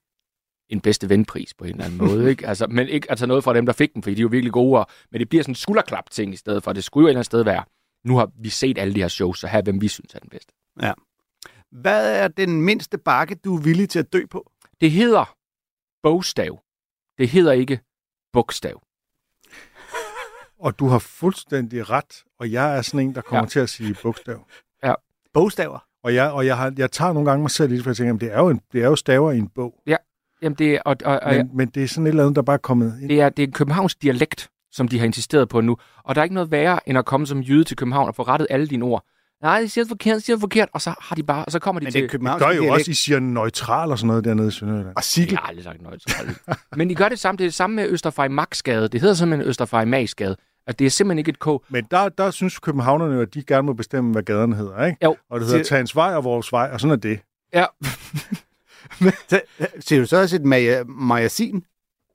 en 0.72 0.80
bedste 0.80 1.08
venpris 1.08 1.54
på 1.54 1.64
en 1.64 1.70
eller 1.70 1.84
anden 1.84 1.98
måde. 1.98 2.30
Ikke? 2.30 2.46
Altså, 2.46 2.66
men 2.66 2.88
ikke 2.88 3.10
altså 3.10 3.26
noget 3.26 3.44
fra 3.44 3.54
dem, 3.54 3.66
der 3.66 3.72
fik 3.72 3.94
den, 3.94 4.02
fordi 4.02 4.14
de 4.14 4.20
er 4.20 4.22
jo 4.22 4.28
virkelig 4.28 4.52
gode. 4.52 4.78
Og, 4.80 4.86
men 5.10 5.18
det 5.20 5.28
bliver 5.28 5.42
sådan 5.42 5.50
en 5.50 5.56
skulderklap-ting 5.56 6.34
i 6.34 6.36
stedet 6.36 6.62
for. 6.62 6.72
Det 6.72 6.84
skulle 6.84 7.02
jo 7.02 7.06
et 7.06 7.10
eller 7.10 7.18
andet 7.18 7.26
sted 7.26 7.44
være, 7.44 7.64
nu 8.04 8.16
har 8.16 8.30
vi 8.38 8.48
set 8.48 8.78
alle 8.78 8.94
de 8.94 9.00
her 9.00 9.08
shows, 9.08 9.38
så 9.38 9.46
her 9.46 9.62
hvem 9.62 9.80
vi 9.80 9.88
synes 9.88 10.14
er 10.14 10.18
den 10.18 10.28
bedste. 10.28 10.52
Hvad 11.70 12.16
er 12.16 12.28
den 12.28 12.62
mindste 12.62 12.98
bakke, 12.98 13.34
du 13.34 13.56
er 13.56 13.60
villig 13.60 13.88
til 13.88 13.98
at 13.98 14.12
dø 14.12 14.26
på? 14.30 14.50
Det 14.80 14.90
hedder 14.90 15.36
bogstav. 16.02 16.62
Det 17.18 17.28
hedder 17.28 17.52
ikke 17.52 17.80
bogstav. 18.32 18.82
Og 20.58 20.78
du 20.78 20.86
har 20.86 20.98
fuldstændig 20.98 21.90
ret, 21.90 22.24
og 22.38 22.52
jeg 22.52 22.76
er 22.76 22.82
sådan 22.82 23.08
en, 23.08 23.14
der 23.14 23.20
kommer 23.20 23.38
ja. 23.38 23.44
Ja. 23.44 23.48
til 23.48 23.60
at 23.60 23.68
sige 23.68 23.96
bogstav. 24.02 24.46
Bogstaver. 25.32 25.86
Og 26.04 26.14
jeg, 26.14 26.30
og 26.30 26.46
jeg, 26.46 26.56
har, 26.56 26.74
jeg 26.76 26.90
tager 26.90 27.12
nogle 27.12 27.30
gange 27.30 27.42
mig 27.42 27.50
selv 27.50 27.70
lidt, 27.70 27.82
for 27.82 27.90
jeg 27.90 27.96
tænker, 27.96 28.08
jamen, 28.08 28.20
det 28.20 28.32
er 28.32 28.38
jo, 28.38 28.48
en, 28.48 28.60
det 28.72 28.82
er 28.82 28.86
jo 28.86 28.96
staver 28.96 29.32
i 29.32 29.38
en 29.38 29.48
bog. 29.48 29.82
Jamen, 30.42 30.56
det 30.58 30.74
er, 30.74 30.78
og, 30.84 30.96
og, 31.04 31.20
og, 31.22 31.34
Men, 31.34 31.50
men 31.54 31.68
det 31.68 31.82
er 31.82 31.88
sådan 31.88 32.06
et 32.06 32.08
eller 32.10 32.22
andet, 32.22 32.36
der 32.36 32.42
bare 32.42 32.54
er 32.54 32.58
kommet 32.58 32.98
ind. 33.00 33.08
det 33.08 33.20
er, 33.20 33.28
det 33.28 33.42
er 33.42 33.46
en 33.46 33.52
københavns 33.52 33.94
dialekt, 33.94 34.50
som 34.72 34.88
de 34.88 34.98
har 34.98 35.06
insisteret 35.06 35.48
på 35.48 35.60
nu. 35.60 35.76
Og 36.04 36.14
der 36.14 36.20
er 36.20 36.22
ikke 36.24 36.34
noget 36.34 36.50
værre, 36.50 36.88
end 36.88 36.98
at 36.98 37.04
komme 37.04 37.26
som 37.26 37.40
jyde 37.40 37.64
til 37.64 37.76
København 37.76 38.08
og 38.08 38.14
få 38.14 38.22
rettet 38.22 38.46
alle 38.50 38.66
dine 38.66 38.84
ord. 38.84 39.04
Nej, 39.42 39.60
det 39.60 39.70
siger 39.70 39.84
forkert, 39.88 40.14
det 40.16 40.22
siger 40.24 40.38
forkert, 40.38 40.68
og 40.72 40.80
så 40.80 40.94
har 41.00 41.16
de 41.16 41.22
bare, 41.22 41.44
og 41.44 41.52
så 41.52 41.58
kommer 41.58 41.80
de 41.80 41.84
Men 41.84 41.92
til... 41.92 42.02
det 42.02 42.14
er 42.14 42.18
Det 42.32 42.38
gør 42.38 42.46
jo 42.46 42.52
dialekt. 42.52 42.72
også, 42.72 42.90
I 42.90 42.94
siger 42.94 43.20
neutral 43.20 43.90
og 43.90 43.98
sådan 43.98 44.06
noget 44.06 44.24
dernede 44.24 44.48
i 44.48 44.50
Sønderjylland. 44.50 44.96
Og 44.96 45.04
Sigel. 45.04 45.30
Jeg 45.30 45.38
har 45.38 45.48
aldrig 45.48 45.64
sagt 45.64 45.78
aldrig. 46.20 46.36
Men 46.78 46.90
de 46.90 46.94
gør 46.94 47.08
det 47.08 47.18
samme. 47.18 47.36
Det 47.38 47.44
er 47.44 47.48
det 47.48 47.54
samme 47.54 47.76
med 47.76 47.88
Østerfej 47.88 48.28
Maxgade. 48.28 48.88
Det 48.88 49.00
hedder 49.00 49.14
simpelthen 49.14 49.48
Østerfej 49.48 49.84
Maxgade. 49.84 50.36
At 50.66 50.78
det 50.78 50.84
er 50.86 50.90
simpelthen 50.90 51.18
ikke 51.18 51.28
et 51.28 51.38
K. 51.40 51.46
Men 51.72 51.84
der, 51.90 52.08
der 52.08 52.30
synes 52.30 52.58
københavnerne 52.58 53.14
jo, 53.14 53.20
at 53.20 53.34
de 53.34 53.42
gerne 53.42 53.66
må 53.66 53.72
bestemme, 53.72 54.12
hvad 54.12 54.22
gaderne 54.22 54.56
hedder, 54.56 54.84
ikke? 54.84 54.98
Jo. 55.04 55.16
Og 55.30 55.40
det 55.40 55.46
hedder 55.48 55.62
Siger- 55.64 55.76
Tagens 55.76 55.96
Vej 55.96 56.14
og 56.14 56.24
Vores 56.24 56.52
Vej, 56.52 56.70
og 56.72 56.80
sådan 56.80 56.92
er 56.92 56.96
det. 56.96 57.20
Ja. 57.54 57.64
Så, 59.28 59.40
ser 59.80 59.98
du 59.98 60.06
så 60.06 60.16
også 60.20 60.36
et 60.36 60.42
ma- 60.42 60.84
magasin? 60.86 61.64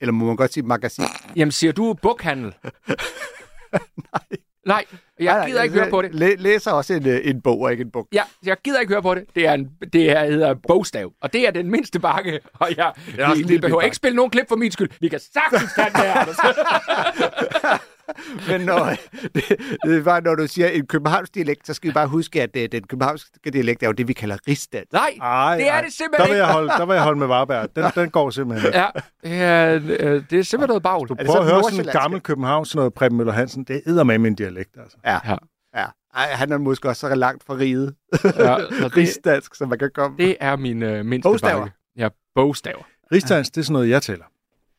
Eller 0.01 0.11
må 0.11 0.25
man 0.25 0.35
godt 0.35 0.53
sige 0.53 0.63
magasin? 0.63 1.03
Jamen, 1.35 1.51
siger 1.51 1.71
du 1.73 1.93
boghandel? 2.01 2.53
Nej. 2.65 4.21
Nej, 4.65 4.85
jeg 5.19 5.43
gider 5.47 5.63
ikke 5.63 5.75
høre 5.75 5.89
på 5.89 6.01
det. 6.01 6.15
Læ- 6.15 6.35
læser 6.37 6.71
også 6.71 6.93
en, 6.93 7.07
øh, 7.07 7.19
en 7.23 7.41
bog 7.41 7.59
og 7.61 7.71
ikke 7.71 7.81
en 7.81 7.91
bog. 7.91 8.07
Ja, 8.13 8.23
jeg 8.45 8.57
gider 8.63 8.79
ikke 8.79 8.93
høre 8.93 9.01
på 9.01 9.15
det. 9.15 9.23
Det 9.35 9.47
er 9.47 9.53
en, 9.53 9.67
det 9.93 10.03
her 10.03 10.25
hedder 10.25 10.55
bogstav, 10.67 11.11
og 11.21 11.33
det 11.33 11.47
er 11.47 11.51
den 11.51 11.71
mindste 11.71 11.99
bakke. 11.99 12.39
Og 12.53 12.69
jeg, 12.77 12.91
vi, 13.07 13.21
en 13.21 13.37
vi 13.37 13.41
lille 13.43 13.61
behøver 13.61 13.81
ikke 13.81 13.95
spille 13.95 14.15
nogen 14.15 14.31
klip 14.31 14.45
for 14.49 14.55
min 14.55 14.71
skyld. 14.71 14.89
Vi 14.99 15.07
kan 15.09 15.19
sagtens 15.33 15.71
tage 15.75 15.89
den 15.89 15.95
her. 16.01 16.25
Men 18.49 18.61
når, 18.61 18.89
det, 19.35 19.43
det 19.83 20.05
var, 20.05 20.19
når 20.19 20.35
du 20.35 20.47
siger 20.47 20.67
en 20.67 20.87
københavnsk 20.87 21.35
dialekt, 21.35 21.67
så 21.67 21.73
skal 21.73 21.87
vi 21.87 21.93
bare 21.93 22.07
huske, 22.07 22.41
at 22.41 22.49
øh, 22.57 22.69
den 22.71 22.83
københavnske 22.87 23.51
dialekt 23.51 23.83
er 23.83 23.87
jo 23.87 23.93
det, 23.93 24.07
vi 24.07 24.13
kalder 24.13 24.37
rigsdansk. 24.47 24.93
Nej, 24.93 25.17
Ej, 25.21 25.57
det 25.57 25.67
er 25.67 25.71
ej. 25.73 25.81
det 25.81 25.93
simpelthen 25.93 26.27
Der 26.27 26.33
vil, 26.33 26.37
jeg 26.37 26.51
holde, 26.53 26.69
der 26.69 26.85
vil 26.85 26.93
jeg 26.93 27.03
holde 27.03 27.19
med 27.19 27.27
Varberg. 27.27 27.75
Den, 27.75 27.85
den 27.95 28.09
går 28.09 28.29
simpelthen. 28.29 28.73
Ja, 28.73 28.87
det 29.23 29.41
er, 29.41 29.73
øh, 29.75 29.81
det 30.29 30.39
er 30.39 30.43
simpelthen 30.43 30.67
noget 30.67 30.83
bagl. 30.83 31.07
Du 31.07 31.13
det 31.13 31.25
prøver 31.25 31.39
så 31.39 31.41
at 31.41 31.53
høre 31.53 31.63
sådan 31.63 31.85
en 31.85 31.91
gammel 31.91 32.21
København, 32.21 32.65
sådan 32.65 32.79
noget 32.79 32.93
Preben 32.93 33.17
Møller 33.17 33.33
Hansen. 33.33 33.63
Det 33.63 33.81
er 33.85 34.03
med 34.03 34.17
min 34.17 34.35
dialekt, 34.35 34.77
altså. 34.83 34.97
Ja. 35.05 35.19
Ja. 35.25 35.35
ja. 35.75 35.85
Ej, 36.15 36.27
han 36.33 36.51
er 36.51 36.57
måske 36.57 36.89
også 36.89 36.99
så 37.09 37.15
langt 37.15 37.43
fra 37.43 37.53
riget. 37.53 37.95
Ja, 38.23 38.29
det, 38.83 38.97
Rigsdansk, 38.97 39.55
som 39.55 39.69
man 39.69 39.79
kan 39.79 39.91
komme. 39.95 40.17
det 40.17 40.37
er 40.39 40.55
min 40.55 40.83
øh, 40.83 41.05
mindste 41.05 41.29
Bogstaver. 41.29 41.59
bakke. 41.59 41.73
Ja, 41.97 42.09
bogstaver. 42.35 42.83
Rigsdansk, 43.11 43.55
det 43.55 43.61
er 43.61 43.65
sådan 43.65 43.73
noget, 43.73 43.89
jeg 43.89 44.01
tæller. 44.01 44.25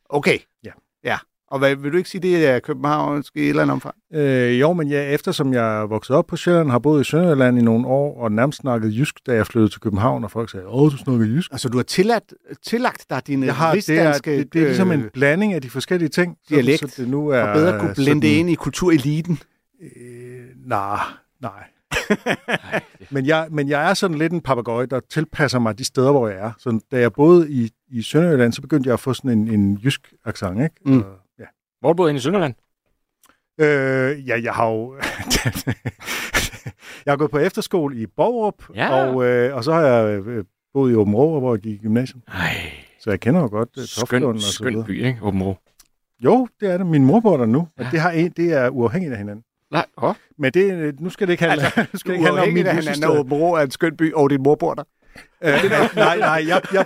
Okay. 0.09 0.37
Ja. 0.63 0.71
Ja. 1.03 1.17
Og 1.51 1.59
hvad, 1.59 1.75
vil 1.75 1.91
du 1.91 1.97
ikke 1.97 2.09
sige, 2.09 2.21
det 2.21 2.47
er 2.47 2.59
københavnsk 2.59 3.35
i 3.35 3.39
et 3.39 3.49
eller 3.49 3.61
andet 3.61 3.73
omfang? 3.73 3.95
Øh, 4.13 4.59
jo, 4.59 4.73
men 4.73 4.87
ja, 4.87 5.13
eftersom 5.13 5.53
jeg 5.53 5.89
vokset 5.89 6.15
op 6.15 6.27
på 6.27 6.35
Sjælland, 6.35 6.71
har 6.71 6.79
boet 6.79 7.01
i 7.01 7.03
Sønderjylland 7.03 7.59
i 7.59 7.61
nogle 7.61 7.87
år, 7.87 8.23
og 8.23 8.31
nærmest 8.31 8.59
snakket 8.59 8.97
jysk, 8.97 9.15
da 9.27 9.33
jeg 9.33 9.47
flyttede 9.47 9.73
til 9.73 9.81
København, 9.81 10.23
og 10.23 10.31
folk 10.31 10.49
sagde, 10.49 10.67
åh, 10.67 10.91
du 10.91 10.97
snakker 10.97 11.25
jysk. 11.25 11.51
Altså, 11.51 11.69
du 11.69 11.77
har 11.77 11.83
tilladt, 11.83 12.33
tillagt 12.65 13.05
dig 13.09 13.27
dine 13.27 13.45
Jeg 13.45 13.55
har, 13.55 13.75
det, 13.75 13.89
er, 13.89 13.93
rigsdanske 13.93 14.37
det, 14.37 14.53
det 14.53 14.61
er 14.61 14.65
ligesom 14.65 14.91
en 14.91 15.01
øh, 15.01 15.09
blanding 15.13 15.53
af 15.53 15.61
de 15.61 15.69
forskellige 15.69 16.09
ting. 16.09 16.37
dialekt, 16.49 16.79
så 16.79 17.01
det 17.01 17.09
nu 17.09 17.27
er 17.27 17.41
og 17.41 17.55
bedre 17.55 17.79
kunne 17.79 17.93
blende 17.95 18.27
sådan, 18.27 18.39
ind 18.39 18.49
i 18.49 18.55
kultureliten. 18.55 19.39
Øh, 19.81 19.89
nej, 20.65 20.99
nej. 21.41 21.63
men, 23.11 23.25
jeg, 23.25 23.47
men 23.51 23.69
jeg 23.69 23.89
er 23.89 23.93
sådan 23.93 24.17
lidt 24.17 24.33
en 24.33 24.41
papegøje, 24.41 24.85
der 24.85 24.99
tilpasser 25.09 25.59
mig 25.59 25.77
de 25.77 25.85
steder, 25.85 26.11
hvor 26.11 26.27
jeg 26.27 26.37
er. 26.37 26.51
Så 26.57 26.79
da 26.91 26.99
jeg 26.99 27.13
boede 27.13 27.51
i, 27.51 27.71
i 27.87 28.01
Sønderjylland, 28.01 28.53
så 28.53 28.61
begyndte 28.61 28.87
jeg 28.87 28.93
at 28.93 28.99
få 28.99 29.13
sådan 29.13 29.31
en, 29.31 29.47
en 29.47 29.75
jysk 29.83 30.13
accent, 30.25 30.61
ikke? 30.63 30.75
Mm. 30.85 30.99
Så, 30.99 31.05
ja. 31.07 31.13
Hvor 31.79 31.93
boede 31.93 32.11
du 32.11 32.17
i 32.17 32.19
Sønderland? 32.19 32.53
Øh, 33.61 34.27
ja, 34.27 34.39
jeg 34.43 34.53
har 34.53 34.69
jo... 34.69 34.95
jeg 37.05 37.11
har 37.11 37.15
gået 37.17 37.31
på 37.31 37.37
efterskole 37.37 37.95
i 38.01 38.05
Borup, 38.05 38.63
Ja. 38.75 38.89
og, 39.05 39.25
øh, 39.25 39.55
og 39.55 39.63
så 39.63 39.73
har 39.73 39.81
jeg 39.81 40.19
øh, 40.27 40.45
boet 40.73 40.91
i 40.91 40.95
Åben 40.95 41.15
Rå, 41.15 41.39
hvor 41.39 41.53
jeg 41.55 41.61
gik 41.61 41.73
i 41.73 41.77
gymnasium. 41.77 42.21
Nej, 42.27 42.51
Så 42.99 43.09
jeg 43.09 43.19
kender 43.19 43.41
jo 43.41 43.47
godt 43.47 43.69
uh, 43.77 43.83
Toftlund 43.83 44.25
og 44.25 44.41
så 44.41 44.51
skøn 44.53 44.73
videre. 44.73 44.85
by, 44.85 45.05
ikke? 45.05 45.19
Åben 45.21 45.43
Rå. 45.43 45.57
Jo, 46.23 46.47
det 46.59 46.71
er 46.71 46.77
det. 46.77 46.87
Min 46.87 47.05
mor 47.05 47.19
bor 47.19 47.37
der 47.37 47.45
nu, 47.45 47.67
og 47.77 47.85
det, 47.91 47.99
har 47.99 48.11
en, 48.11 48.31
det 48.37 48.53
er 48.53 48.69
uafhængigt 48.69 49.11
af 49.11 49.17
hinanden. 49.17 49.43
Nej, 49.71 49.85
åh. 49.97 50.13
Men 50.37 50.51
det, 50.53 50.73
øh, 50.73 50.93
nu 50.99 51.09
skal 51.09 51.27
det 51.27 51.33
ikke 51.33 51.43
handle, 51.43 51.65
altså, 51.65 51.85
nu 51.93 51.99
skal 51.99 52.11
det 52.11 52.15
ikke 52.17 52.25
handle 52.25 52.41
om 52.41 52.53
min 52.53 52.67
af 52.67 52.75
hinanden, 52.75 53.03
og 53.03 53.19
Åben 53.19 53.33
Rå 53.33 53.55
er 53.55 53.61
en 53.61 53.71
skøn 53.71 53.97
by, 53.97 54.13
og 54.13 54.29
din 54.29 54.43
mor 54.43 54.55
bor 54.55 54.73
der. 54.73 54.83
Øh, 55.43 55.51
nej, 55.95 56.17
nej, 56.17 56.45
jeg, 56.47 56.61
jeg, 56.73 56.85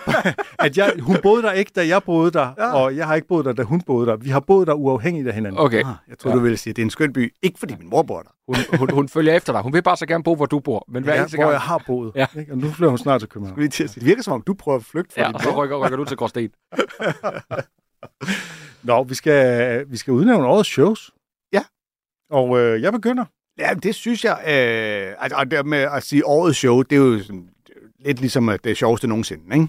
at 0.60 0.77
jeg, 0.77 0.94
hun 1.01 1.18
boede 1.24 1.44
der 1.44 1.51
ikke, 1.51 1.72
da 1.75 1.88
jeg 1.88 2.03
boede 2.03 2.32
der, 2.32 2.53
Ja. 2.58 2.65
ja. 2.65 2.74
og 2.74 2.96
jeg 2.96 3.08
har 3.08 3.15
ikke 3.15 3.27
boet 3.27 3.46
der, 3.46 3.53
da 3.53 3.63
hun 3.63 3.82
boede 3.82 4.08
der. 4.08 4.15
Vi 4.15 4.30
har 4.30 4.39
boet 4.39 4.68
der 4.68 4.74
uafhængigt 4.74 5.27
af 5.27 5.34
hinanden. 5.34 5.60
Okay. 5.62 5.80
Ah, 5.80 5.86
jeg 6.10 6.20
tror, 6.20 6.32
du 6.32 6.39
ville 6.39 6.58
sige, 6.58 6.72
at 6.72 6.75
det 6.75 6.82
er 6.82 6.86
en 6.86 6.89
skøn 6.89 7.13
by. 7.13 7.34
Ikke 7.42 7.60
fordi 7.60 7.75
min 7.80 7.89
mor 7.89 8.01
bor 8.01 8.22
der. 8.22 8.30
Hun, 8.48 8.80
hun, 8.80 8.89
hun 8.94 9.10
følger 9.10 9.34
efter 9.34 9.53
dig. 9.53 9.62
Hun 9.62 9.74
vil 9.74 9.82
bare 9.84 9.98
så 9.98 10.06
gerne 10.06 10.24
bo, 10.24 10.36
hvor 10.36 10.46
du 10.46 10.60
bor. 10.60 10.86
Men 10.88 11.03
hver 11.03 11.13
Ja, 11.15 11.20
hvor 11.27 11.38
gang... 11.38 11.51
jeg 11.51 11.60
har 11.62 11.84
boet. 11.88 12.12
Ja. 12.15 12.25
Ikke? 12.39 12.51
Og 12.51 12.58
nu 12.58 12.70
flytter 12.70 12.89
hun 12.89 12.98
snart 12.98 13.22
til 13.22 13.30
København. 13.30 13.60
Lige 13.60 13.70
til 13.70 13.84
at 13.84 13.89
sige. 13.89 14.00
Det 14.00 14.08
virker 14.08 14.24
som 14.24 14.34
om, 14.34 14.42
du 14.42 14.53
prøver 14.53 14.77
at 14.77 14.84
flygte 14.84 15.13
fra 15.13 15.22
Ja, 15.22 15.27
din 15.27 15.36
og 15.36 15.42
så 15.42 15.63
rykker, 15.63 15.86
rykker 15.86 15.98
du 15.98 16.06
til 16.06 16.18
Gråsten. 16.18 16.50
Nå, 18.84 19.03
vi 19.03 19.15
skal, 19.15 19.86
vi 19.92 19.98
skal 19.98 20.12
udnævne 20.13 20.46
årets 20.48 20.70
shows. 20.70 21.12
Ja. 21.53 21.62
Og 22.32 22.60
øh, 22.60 22.82
jeg 22.82 22.92
begynder. 22.94 23.25
Ja, 23.58 23.74
det 23.84 23.96
synes 23.96 24.24
jeg. 24.25 24.38
Øh, 24.48 25.15
altså, 25.24 25.44
det 25.51 25.65
med 25.65 25.77
at 25.77 26.03
sige 26.03 26.25
årets 26.25 26.58
show, 26.58 26.82
det 26.82 26.96
er 26.96 27.00
jo 27.00 27.20
sådan, 27.24 27.50
lidt 28.05 28.19
ligesom 28.19 28.57
det 28.63 28.77
sjoveste 28.77 29.07
nogensinde, 29.07 29.55
ikke? 29.55 29.67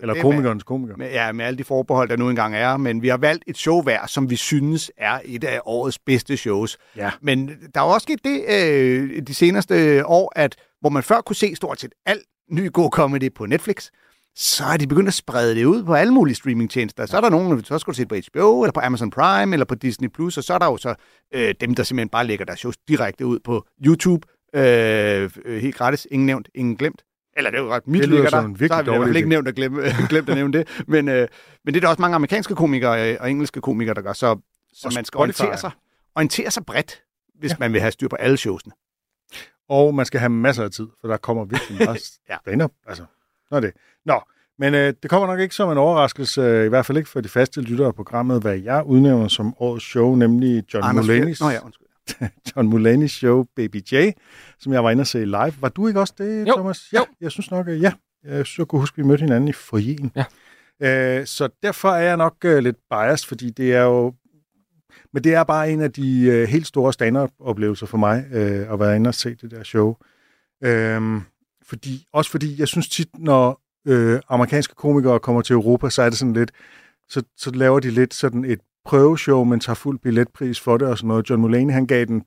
Eller 0.00 0.14
Det 0.14 0.20
er 0.20 0.24
komikernes 0.24 0.62
komiker. 0.62 0.96
Med, 0.96 1.10
ja, 1.10 1.32
med 1.32 1.44
alle 1.44 1.58
de 1.58 1.64
forbehold, 1.64 2.08
der 2.08 2.16
nu 2.16 2.30
engang 2.30 2.56
er. 2.56 2.76
Men 2.76 3.02
vi 3.02 3.08
har 3.08 3.16
valgt 3.16 3.44
et 3.46 3.56
show 3.56 3.82
hver, 3.82 4.06
som 4.06 4.30
vi 4.30 4.36
synes 4.36 4.90
er 4.96 5.20
et 5.24 5.44
af 5.44 5.60
årets 5.64 5.98
bedste 5.98 6.36
shows. 6.36 6.78
Ja. 6.96 7.10
Men 7.20 7.50
der 7.74 7.80
er 7.80 7.84
også 7.84 8.04
sket 8.04 8.24
det 8.24 8.44
øh, 8.48 9.22
de 9.22 9.34
seneste 9.34 10.06
år, 10.06 10.32
at 10.36 10.56
hvor 10.80 10.90
man 10.90 11.02
før 11.02 11.20
kunne 11.20 11.36
se 11.36 11.56
stort 11.56 11.80
set 11.80 11.92
alt 12.06 12.22
ny 12.50 12.72
god 12.72 12.90
comedy 12.90 13.34
på 13.34 13.46
Netflix, 13.46 13.88
så 14.36 14.64
er 14.64 14.76
de 14.76 14.86
begyndt 14.86 15.08
at 15.08 15.14
sprede 15.14 15.54
det 15.54 15.64
ud 15.64 15.84
på 15.84 15.94
alle 15.94 16.12
mulige 16.12 16.34
streamingtjenester. 16.34 17.06
Så 17.06 17.16
er 17.16 17.20
der 17.20 17.30
nogen, 17.30 17.64
så 17.64 17.78
skal 17.78 17.92
du 17.92 17.96
se 17.96 18.06
på 18.06 18.14
HBO, 18.14 18.62
eller 18.62 18.72
på 18.72 18.80
Amazon 18.80 19.10
Prime, 19.10 19.54
eller 19.54 19.64
på 19.64 19.74
Disney+, 19.74 20.08
Plus, 20.08 20.38
og 20.38 20.44
så 20.44 20.54
er 20.54 20.58
der 20.58 20.66
jo 20.66 20.76
så 20.76 20.94
øh, 21.34 21.54
dem, 21.60 21.74
der 21.74 21.82
simpelthen 21.82 22.08
bare 22.08 22.26
lægger 22.26 22.44
deres 22.44 22.58
shows 22.58 22.76
direkte 22.88 23.26
ud 23.26 23.38
på 23.44 23.66
YouTube, 23.86 24.28
øh, 24.54 25.30
øh, 25.44 25.62
helt 25.62 25.76
gratis, 25.76 26.06
ingen 26.10 26.26
nævnt, 26.26 26.48
ingen 26.54 26.76
glemt. 26.76 27.02
Eller 27.36 27.50
det 27.50 27.58
er 27.58 27.62
jo 27.62 27.72
ret, 27.72 27.86
mit 27.88 28.00
Det 28.00 28.08
ligger 28.08 28.30
der, 28.30 28.40
virkelig 28.42 28.68
så 28.68 28.74
har 28.74 28.82
vi 28.82 28.90
i 28.90 28.96
hvert 28.96 29.06
fald 29.06 29.16
ikke 29.16 29.28
nævnt 29.28 29.48
at 29.48 29.54
glemme, 29.54 29.82
glemt 30.08 30.28
at 30.28 30.36
nævne 30.36 30.52
det. 30.58 30.82
Men, 30.86 31.08
øh, 31.08 31.28
men 31.64 31.74
det 31.74 31.76
er 31.76 31.80
der 31.80 31.88
også 31.88 32.00
mange 32.00 32.14
amerikanske 32.14 32.54
komikere 32.54 33.12
øh, 33.12 33.16
og 33.20 33.30
engelske 33.30 33.60
komikere, 33.60 33.94
der 33.94 34.02
gør, 34.02 34.12
så, 34.12 34.36
så 34.72 34.88
Og 34.88 34.92
man 34.94 35.04
skal 35.04 35.18
Spotify. 35.18 35.40
orientere 35.40 35.58
sig, 35.58 35.70
orientere 36.16 36.50
sig 36.50 36.66
bredt, 36.66 37.02
hvis 37.38 37.50
ja. 37.50 37.56
man 37.60 37.72
vil 37.72 37.80
have 37.80 37.90
styr 37.92 38.08
på 38.08 38.16
alle 38.16 38.36
showsene. 38.36 38.72
Og 39.68 39.94
man 39.94 40.06
skal 40.06 40.20
have 40.20 40.30
masser 40.30 40.64
af 40.64 40.70
tid, 40.70 40.86
for 41.00 41.08
der 41.08 41.16
kommer 41.16 41.44
virkelig 41.44 41.78
meget 41.84 42.02
Ja. 42.30 42.36
stand-up. 42.42 42.70
Altså, 42.86 43.04
nå 43.50 43.60
det. 43.60 43.72
Nå, 44.04 44.20
Men 44.58 44.74
øh, 44.74 44.94
det 45.02 45.10
kommer 45.10 45.26
nok 45.28 45.40
ikke 45.40 45.54
som 45.54 45.70
en 45.70 45.78
overraskelse, 45.78 46.40
øh, 46.40 46.66
i 46.66 46.68
hvert 46.68 46.86
fald 46.86 46.98
ikke 46.98 47.10
for 47.10 47.20
de 47.20 47.28
faste 47.28 47.60
lyttere 47.60 47.86
af 47.86 47.94
programmet, 47.94 48.40
hvad 48.42 48.58
jeg 48.58 48.82
udnævner 48.86 49.28
som 49.28 49.54
årets 49.58 49.84
show, 49.84 50.14
nemlig 50.14 50.74
John 50.74 50.84
Anders 50.86 51.06
Mulaney's, 51.06 51.44
Nå 51.44 51.50
ja. 51.50 51.58
John 52.48 52.72
Mulaney's 52.72 53.06
show 53.06 53.44
Baby 53.56 53.82
J, 53.92 54.10
som 54.58 54.72
jeg 54.72 54.84
var 54.84 54.90
inde 54.90 55.00
og 55.00 55.06
se 55.06 55.24
live. 55.24 55.54
Var 55.60 55.68
du 55.68 55.88
ikke 55.88 56.00
også 56.00 56.14
det, 56.18 56.48
Jo, 56.48 56.54
Thomas? 56.54 56.88
Ja, 56.92 56.98
jo. 56.98 57.04
jeg 57.20 57.30
synes 57.30 57.50
nok, 57.50 57.66
ja. 57.68 57.92
Jeg 58.24 58.46
synes, 58.46 58.58
jeg 58.58 58.66
kunne 58.66 58.80
huske, 58.80 58.94
at 58.94 58.98
vi 58.98 59.08
mødte 59.08 59.22
hinanden 59.22 59.48
i 59.48 59.52
forjen. 59.52 60.12
Ja. 60.16 60.24
Øh, 61.20 61.26
så 61.26 61.48
derfor 61.62 61.88
er 61.88 62.02
jeg 62.02 62.16
nok 62.16 62.36
øh, 62.44 62.58
lidt 62.58 62.76
biased, 62.90 63.28
fordi 63.28 63.50
det 63.50 63.74
er 63.74 63.82
jo... 63.82 64.14
Men 65.12 65.24
det 65.24 65.34
er 65.34 65.44
bare 65.44 65.70
en 65.72 65.80
af 65.80 65.92
de 65.92 66.22
øh, 66.22 66.48
helt 66.48 66.66
store 66.66 66.92
stand-up-oplevelser 66.92 67.86
for 67.86 67.98
mig, 67.98 68.24
øh, 68.32 68.72
at 68.72 68.80
være 68.80 68.96
inde 68.96 69.08
og 69.08 69.14
se 69.14 69.34
det 69.34 69.50
der 69.50 69.62
show. 69.62 69.96
Øhm, 70.64 71.20
fordi, 71.66 72.06
også 72.12 72.30
fordi, 72.30 72.60
jeg 72.60 72.68
synes 72.68 72.88
tit, 72.88 73.08
når 73.18 73.60
øh, 73.88 74.20
amerikanske 74.28 74.74
komikere 74.74 75.20
kommer 75.20 75.42
til 75.42 75.54
Europa, 75.54 75.90
så 75.90 76.02
er 76.02 76.08
det 76.08 76.18
sådan 76.18 76.34
lidt, 76.34 76.50
så, 77.08 77.22
så 77.36 77.50
laver 77.50 77.80
de 77.80 77.90
lidt 77.90 78.14
sådan 78.14 78.44
et 78.44 78.60
prøveshow, 78.84 79.44
men 79.44 79.60
tager 79.60 79.74
fuld 79.74 79.98
billetpris 79.98 80.60
for 80.60 80.76
det 80.76 80.88
og 80.88 80.98
sådan 80.98 81.08
noget. 81.08 81.30
John 81.30 81.42
Mulaney, 81.42 81.72
han 81.72 81.86
gav 81.86 82.04
den 82.04 82.24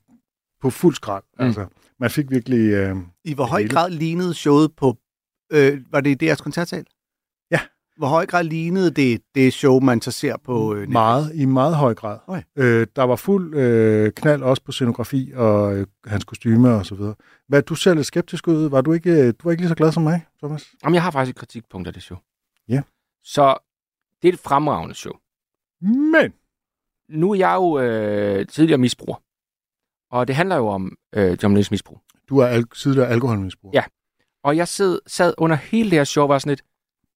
på 0.60 0.70
fuld 0.70 0.94
skrald. 0.94 1.24
Mm. 1.38 1.44
Altså, 1.44 1.66
man 2.00 2.10
fik 2.10 2.30
virkelig... 2.30 2.72
Øh, 2.72 2.96
I 3.24 3.34
hvor 3.34 3.44
høj 3.44 3.68
grad 3.68 3.90
lignede 3.90 4.34
showet 4.34 4.72
på... 4.76 4.96
Øh, 5.52 5.80
var 5.90 6.00
det 6.00 6.22
i 6.22 6.30
DR's 6.30 6.42
koncertsal? 6.42 6.86
Ja. 7.50 7.60
Hvor 7.96 8.06
høj 8.06 8.26
grad 8.26 8.44
lignede 8.44 8.90
det, 8.90 9.22
det 9.34 9.52
show, 9.52 9.80
man 9.80 10.00
så 10.00 10.10
ser 10.10 10.36
på... 10.44 10.74
Øh, 10.74 10.78
Netflix? 10.78 10.92
meget, 10.92 11.34
i 11.34 11.44
meget 11.44 11.76
høj 11.76 11.94
grad. 11.94 12.18
Okay. 12.26 12.42
Øh, 12.56 12.86
der 12.96 13.02
var 13.02 13.16
fuld 13.16 13.54
øh, 13.54 14.12
knald 14.12 14.42
også 14.42 14.62
på 14.62 14.72
scenografi 14.72 15.32
og 15.34 15.76
øh, 15.76 15.86
hans 16.06 16.24
kostyme 16.24 16.74
og 16.74 16.86
så 16.86 16.94
videre. 16.94 17.14
Hvad, 17.48 17.62
du 17.62 17.74
ser 17.74 17.94
lidt 17.94 18.06
skeptisk 18.06 18.48
ud. 18.48 18.70
Var 18.70 18.80
du 18.80 18.92
ikke, 18.92 19.10
øh, 19.10 19.26
du 19.26 19.34
var 19.44 19.50
ikke 19.50 19.62
lige 19.62 19.68
så 19.68 19.74
glad 19.74 19.92
som 19.92 20.02
mig, 20.02 20.26
Thomas? 20.38 20.74
Jamen, 20.84 20.94
jeg 20.94 21.02
har 21.02 21.10
faktisk 21.10 21.36
et 21.36 21.38
kritikpunkt 21.38 21.88
af 21.88 21.94
det 21.94 22.02
show. 22.02 22.18
Ja. 22.68 22.82
Så 23.24 23.56
det 24.22 24.28
er 24.28 24.32
et 24.32 24.38
fremragende 24.38 24.94
show. 24.94 25.12
Men, 25.80 26.32
Nu 27.08 27.30
er 27.30 27.34
jeg 27.34 27.54
jo 27.54 27.78
øh, 27.78 28.46
tidligere 28.46 28.78
misbruger. 28.78 29.22
Og 30.10 30.28
det 30.28 30.36
handler 30.36 30.56
jo 30.56 30.68
om 30.68 30.96
øh, 31.14 31.38
John 31.42 31.54
misbrug. 31.54 32.00
du 32.28 32.38
er 32.38 32.46
al- 32.46 32.68
tidligere 32.68 33.08
alkoholmisbruger. 33.08 33.72
Ja. 33.78 33.84
Og 34.42 34.56
jeg 34.56 34.68
sad, 34.68 35.00
sad 35.06 35.34
under 35.38 35.56
hele 35.56 35.90
det 35.90 35.98
her 35.98 36.04
show 36.04 36.22
og 36.22 36.28
var 36.28 36.38
sådan 36.38 36.50
lidt, 36.50 36.64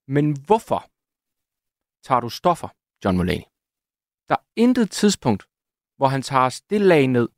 men 0.09 0.37
hvorfor 0.47 0.90
tager 2.09 2.20
du 2.20 2.28
stoffer, 2.28 2.68
John 3.04 3.16
Mulaney? 3.16 3.42
Der 4.28 4.35
er 4.35 4.44
intet 4.56 4.90
tidspunkt, 4.90 5.47
hvor 5.97 6.06
han 6.09 6.23
tager 6.23 6.61
det 6.70 6.80
lag 6.80 7.06
ned. 7.06 7.28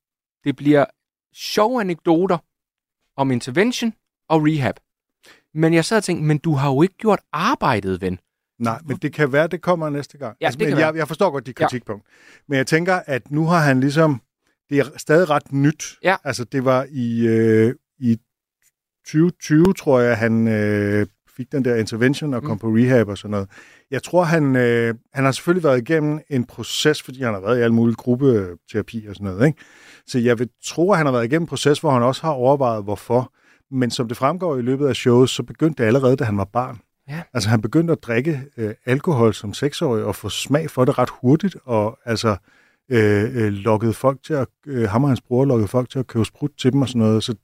Det 0.44 0.56
bliver 0.56 0.84
sjove 1.32 1.80
anekdoter 1.80 2.38
om 3.16 3.30
intervention 3.30 3.94
og 4.28 4.40
rehab. 4.42 4.74
Men 5.54 5.74
jeg 5.74 5.84
sad 5.84 5.96
og 5.96 6.04
tænkte, 6.04 6.24
men 6.24 6.38
du 6.38 6.52
har 6.54 6.68
jo 6.70 6.82
ikke 6.82 6.94
gjort 6.94 7.20
arbejdet, 7.32 8.00
ven. 8.00 8.18
Nej, 8.62 8.80
men 8.84 8.96
det 8.96 9.12
kan 9.12 9.32
være, 9.32 9.46
det 9.46 9.62
kommer 9.62 9.90
næste 9.90 10.18
gang. 10.18 10.36
Altså, 10.40 10.58
Ja, 10.60 10.64
det 10.64 10.74
men 10.74 10.80
jeg, 10.80 10.96
jeg 10.96 11.08
forstår 11.08 11.30
godt 11.30 11.46
dit 11.46 11.56
kritikpunkt. 11.56 12.04
Ja. 12.06 12.42
Men 12.48 12.56
jeg 12.56 12.66
tænker, 12.66 13.00
at 13.06 13.30
nu 13.30 13.46
har 13.46 13.58
han 13.58 13.80
ligesom... 13.80 14.20
Det 14.70 14.78
er 14.78 14.84
stadig 14.96 15.30
ret 15.30 15.52
nyt. 15.52 15.84
Ja. 16.02 16.16
Altså, 16.24 16.44
det 16.44 16.64
var 16.64 16.86
i, 16.90 17.26
øh, 17.26 17.74
i 17.98 18.18
2020, 19.06 19.72
tror 19.74 20.00
jeg, 20.00 20.18
han 20.18 20.48
øh, 20.48 21.06
fik 21.36 21.52
den 21.52 21.64
der 21.64 21.76
intervention 21.76 22.34
og 22.34 22.42
kom 22.42 22.50
mm. 22.50 22.58
på 22.58 22.66
rehab 22.68 23.08
og 23.08 23.18
sådan 23.18 23.30
noget. 23.30 23.48
Jeg 23.90 24.02
tror, 24.02 24.24
han, 24.24 24.56
øh, 24.56 24.94
han 25.12 25.24
har 25.24 25.32
selvfølgelig 25.32 25.64
været 25.64 25.78
igennem 25.78 26.20
en 26.30 26.44
proces, 26.44 27.02
fordi 27.02 27.22
han 27.22 27.34
har 27.34 27.40
været 27.40 27.58
i 27.58 27.62
alle 27.62 27.74
mulige 27.74 27.96
gruppeterapi 27.96 29.06
og 29.08 29.14
sådan 29.14 29.24
noget. 29.24 29.46
Ikke? 29.46 29.58
Så 30.06 30.18
jeg 30.18 30.38
vil 30.38 30.48
tro, 30.64 30.92
at 30.92 30.96
han 30.96 31.06
har 31.06 31.12
været 31.12 31.24
igennem 31.24 31.42
en 31.42 31.48
proces, 31.48 31.78
hvor 31.78 31.90
han 31.90 32.02
også 32.02 32.22
har 32.22 32.30
overvejet, 32.30 32.84
hvorfor. 32.84 33.32
Men 33.70 33.90
som 33.90 34.08
det 34.08 34.16
fremgår 34.16 34.56
i 34.56 34.62
løbet 34.62 34.88
af 34.88 34.96
showet, 34.96 35.30
så 35.30 35.42
begyndte 35.42 35.82
det 35.82 35.86
allerede, 35.86 36.16
da 36.16 36.24
han 36.24 36.36
var 36.36 36.44
barn. 36.44 36.78
Ja. 37.08 37.22
Altså 37.34 37.48
han 37.48 37.62
begyndte 37.62 37.92
at 37.92 38.02
drikke 38.02 38.42
øh, 38.56 38.74
alkohol 38.86 39.34
som 39.34 39.54
seksårig 39.54 40.04
og 40.04 40.16
få 40.16 40.28
smag 40.28 40.70
for 40.70 40.84
det 40.84 40.98
ret 40.98 41.10
hurtigt, 41.10 41.56
og 41.64 41.98
altså 42.04 42.36
øh, 42.90 43.36
øh, 43.36 43.52
lokkede 43.52 43.92
folk 43.92 44.22
til 44.22 44.34
at, 44.34 44.48
øh, 44.66 44.88
ham 44.88 45.04
og 45.04 45.10
hans 45.10 45.20
bror 45.20 45.44
lokkede 45.44 45.68
folk 45.68 45.90
til 45.90 45.98
at 45.98 46.06
købe 46.06 46.24
sprut 46.24 46.50
til 46.58 46.72
dem 46.72 46.82
og 46.82 46.88
sådan 46.88 47.02
noget. 47.02 47.24
Så 47.24 47.34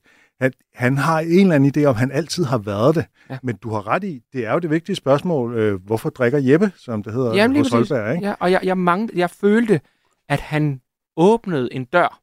han, 0.41 0.53
han 0.73 0.97
har 0.97 1.19
en 1.19 1.39
eller 1.39 1.55
anden 1.55 1.73
idé 1.77 1.85
om, 1.85 1.95
han 1.95 2.11
altid 2.11 2.43
har 2.43 2.57
været 2.57 2.95
det. 2.95 3.05
Ja. 3.29 3.37
Men 3.43 3.55
du 3.55 3.69
har 3.69 3.87
ret 3.87 4.03
i, 4.03 4.21
det 4.33 4.45
er 4.45 4.53
jo 4.53 4.59
det 4.59 4.69
vigtige 4.69 4.95
spørgsmål, 4.95 5.57
øh, 5.57 5.85
hvorfor 5.85 6.09
drikker 6.09 6.39
Jeppe, 6.39 6.71
som 6.75 7.03
det 7.03 7.13
hedder 7.13 7.35
Jamen, 7.35 7.57
hos. 7.57 7.69
Holberg, 7.69 8.15
ikke? 8.15 8.27
Ja, 8.27 8.35
og 8.39 8.51
jeg, 8.51 8.59
jeg, 8.63 8.77
manglede, 8.77 9.19
jeg 9.19 9.29
følte, 9.29 9.81
at 10.29 10.39
han 10.39 10.81
åbnede 11.17 11.73
en 11.73 11.85
dør, 11.85 12.21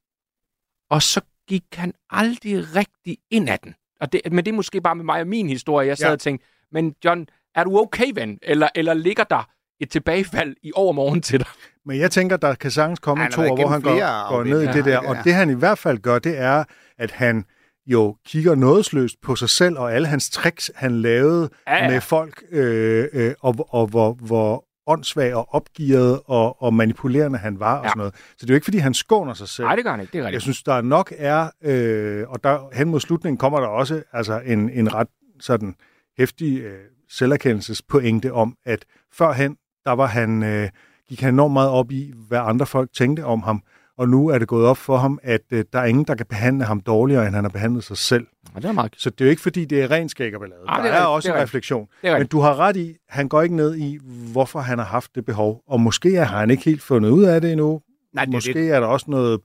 og 0.91 1.03
så 1.03 1.21
gik 1.49 1.65
han 1.73 1.93
aldrig 2.11 2.77
rigtig 2.77 3.19
ind 3.31 3.51
ad 3.51 3.59
den. 3.65 3.75
Og 4.01 4.13
det, 4.13 4.21
men 4.33 4.45
det 4.45 4.53
er 4.53 4.57
måske 4.57 4.81
bare 4.81 4.95
med 4.95 5.05
mig 5.05 5.21
og 5.21 5.27
min 5.27 5.49
historie. 5.49 5.89
Jeg 5.89 5.99
sad 5.99 6.07
ja. 6.07 6.13
og 6.13 6.21
tænkte, 6.21 6.47
men 6.77 6.95
John, 7.05 7.27
er 7.55 7.65
du 7.65 7.79
okay, 7.79 8.07
ven? 8.15 8.39
Eller, 8.43 8.69
eller 8.75 8.95
ligger 8.95 9.25
der 9.25 9.49
et 9.81 9.91
tilbagefald 9.91 10.57
i 10.63 10.73
overmorgen 10.75 11.21
til 11.23 11.39
dig? 11.39 11.47
Men 11.87 11.99
jeg 11.99 12.11
tænker, 12.11 12.37
der 12.37 12.55
kan 12.55 12.71
sagtens 12.71 12.99
komme 12.99 13.23
Han 13.23 13.33
to, 13.33 13.43
hvor 13.43 13.67
han 13.69 13.81
går, 13.83 14.29
går 14.29 14.45
ned 14.45 14.63
i 14.63 14.67
det 14.67 14.85
der. 14.85 14.99
Og 14.99 15.17
det 15.25 15.35
han 15.35 15.51
i 15.51 15.55
hvert 15.55 15.79
fald 15.79 15.99
gør, 15.99 16.19
det 16.19 16.39
er, 16.39 16.65
at 16.99 17.11
han 17.11 17.45
jo 17.87 18.17
kigger 18.27 18.55
nådesløst 18.55 19.17
på 19.23 19.37
sig 19.37 19.49
selv 19.49 19.79
og 19.79 19.93
alle 19.95 20.09
hans 20.09 20.31
tricks, 20.31 20.71
han 20.75 20.93
lavede 21.03 21.51
Ja, 21.67 21.85
ja. 21.85 21.91
med 21.91 22.01
folk, 22.01 22.43
øh, 22.51 23.09
øh, 23.13 23.35
og, 23.41 23.67
og 23.69 23.87
hvor, 23.87 24.13
hvor 24.13 24.65
åndssvag 24.87 25.35
og 25.35 25.55
opgivet 25.55 26.21
og, 26.25 26.63
og 26.63 26.75
manipulerende 26.75 27.39
han 27.39 27.61
var 27.61 27.79
og 27.79 27.85
Ja. 27.85 27.89
sådan 27.89 27.99
noget. 27.99 28.15
Så 28.17 28.37
det 28.41 28.51
er 28.51 28.55
jo 28.55 28.55
ikke, 28.55 28.65
fordi 28.65 28.79
han 28.79 28.95
skåner 28.95 29.35
sig 29.35 29.49
selv. 29.49 29.67
Nej, 29.67 29.75
det 29.77 29.85
gør 29.85 29.91
han 29.91 30.01
ikke. 30.01 30.13
Det 30.13 30.19
er 30.19 30.23
Jeg 30.23 30.27
rigtigt. 30.27 30.43
synes, 30.43 30.63
der 30.63 30.81
nok 30.81 31.13
er, 31.17 31.51
øh, 31.63 32.29
og 32.29 32.45
der 32.45 32.69
hen 32.75 32.89
mod 32.89 33.01
slutningen 33.01 33.39
kommer 33.39 33.61
der 33.61 33.67
også 33.67 34.03
altså 34.13 34.41
en, 34.45 34.71
en 34.71 34.95
ret 34.95 35.09
sådan 35.41 35.75
hæftig 36.19 36.61
øh, 36.61 36.79
selverkendelsespointe 37.11 38.33
om, 38.33 38.57
at 38.65 38.85
førhen, 39.13 39.57
der 39.85 39.93
var 39.93 40.07
han, 40.07 40.43
øh, 40.43 40.69
gik 41.09 41.21
han 41.21 41.35
enormt 41.35 41.53
meget 41.53 41.71
op 41.71 41.91
i, 41.91 42.13
hvad 42.29 42.39
andre 42.43 42.67
folk 42.67 42.93
tænkte 42.93 43.25
om 43.25 43.43
ham, 43.43 43.63
og 43.99 44.09
nu 44.09 44.29
er 44.29 44.39
det 44.39 44.49
gået 44.49 44.67
op 44.67 44.77
for 44.77 44.97
ham, 44.97 45.19
at 45.23 45.41
øh, 45.51 45.65
der 45.73 45.79
er 45.79 45.85
ingen, 45.85 46.05
der 46.05 46.15
kan 46.15 46.27
behandle 46.27 46.65
ham 46.65 46.81
dårligere, 46.81 47.27
end 47.27 47.35
han 47.35 47.45
har 47.45 47.49
behandlet 47.49 47.85
sig 47.85 47.97
selv. 47.97 48.27
Og 48.55 48.63
det 48.63 48.69
er 48.69 48.73
meget 48.73 48.95
Så 48.99 49.11
det 49.11 49.21
er 49.21 49.25
jo 49.25 49.31
ikke, 49.31 49.43
fordi 49.43 49.65
det 49.65 49.83
er 49.83 49.91
ren 49.91 50.09
skæg 50.09 50.35
og 50.35 50.41
ballade. 50.41 50.61
Nej, 50.67 50.77
Der 50.77 50.83
det 50.83 50.93
er 50.93 50.97
er, 51.01 51.05
også 51.05 51.29
det 51.29 51.33
er 51.35 51.37
en 51.39 51.43
refleksion. 51.43 51.89
Det 52.03 52.11
er 52.11 52.19
Men 52.19 52.27
du 52.27 52.41
har 52.41 52.57
ret 52.59 52.77
i, 52.77 52.97
han 53.09 53.29
går 53.29 53.43
ikke 53.43 53.57
ned 53.57 53.77
i, 53.77 53.99
hvorfor 54.33 54.61
han 54.61 54.79
har 54.79 54.85
haft 54.87 55.15
det 55.15 55.25
behov, 55.25 55.63
og 55.69 55.81
måske 55.81 56.17
har 56.17 56.39
han 56.39 56.51
ikke 56.51 56.65
helt 56.65 56.83
fundet 56.83 57.11
ud 57.11 57.25
af 57.25 57.41
det 57.41 57.53
endnu. 57.53 57.81
Nej, 58.15 58.25
det 58.25 58.33
Måske 58.35 58.55
det. 58.55 58.71
er 58.71 58.81
der 58.81 58.87
også 58.87 59.07
noget 59.09 59.41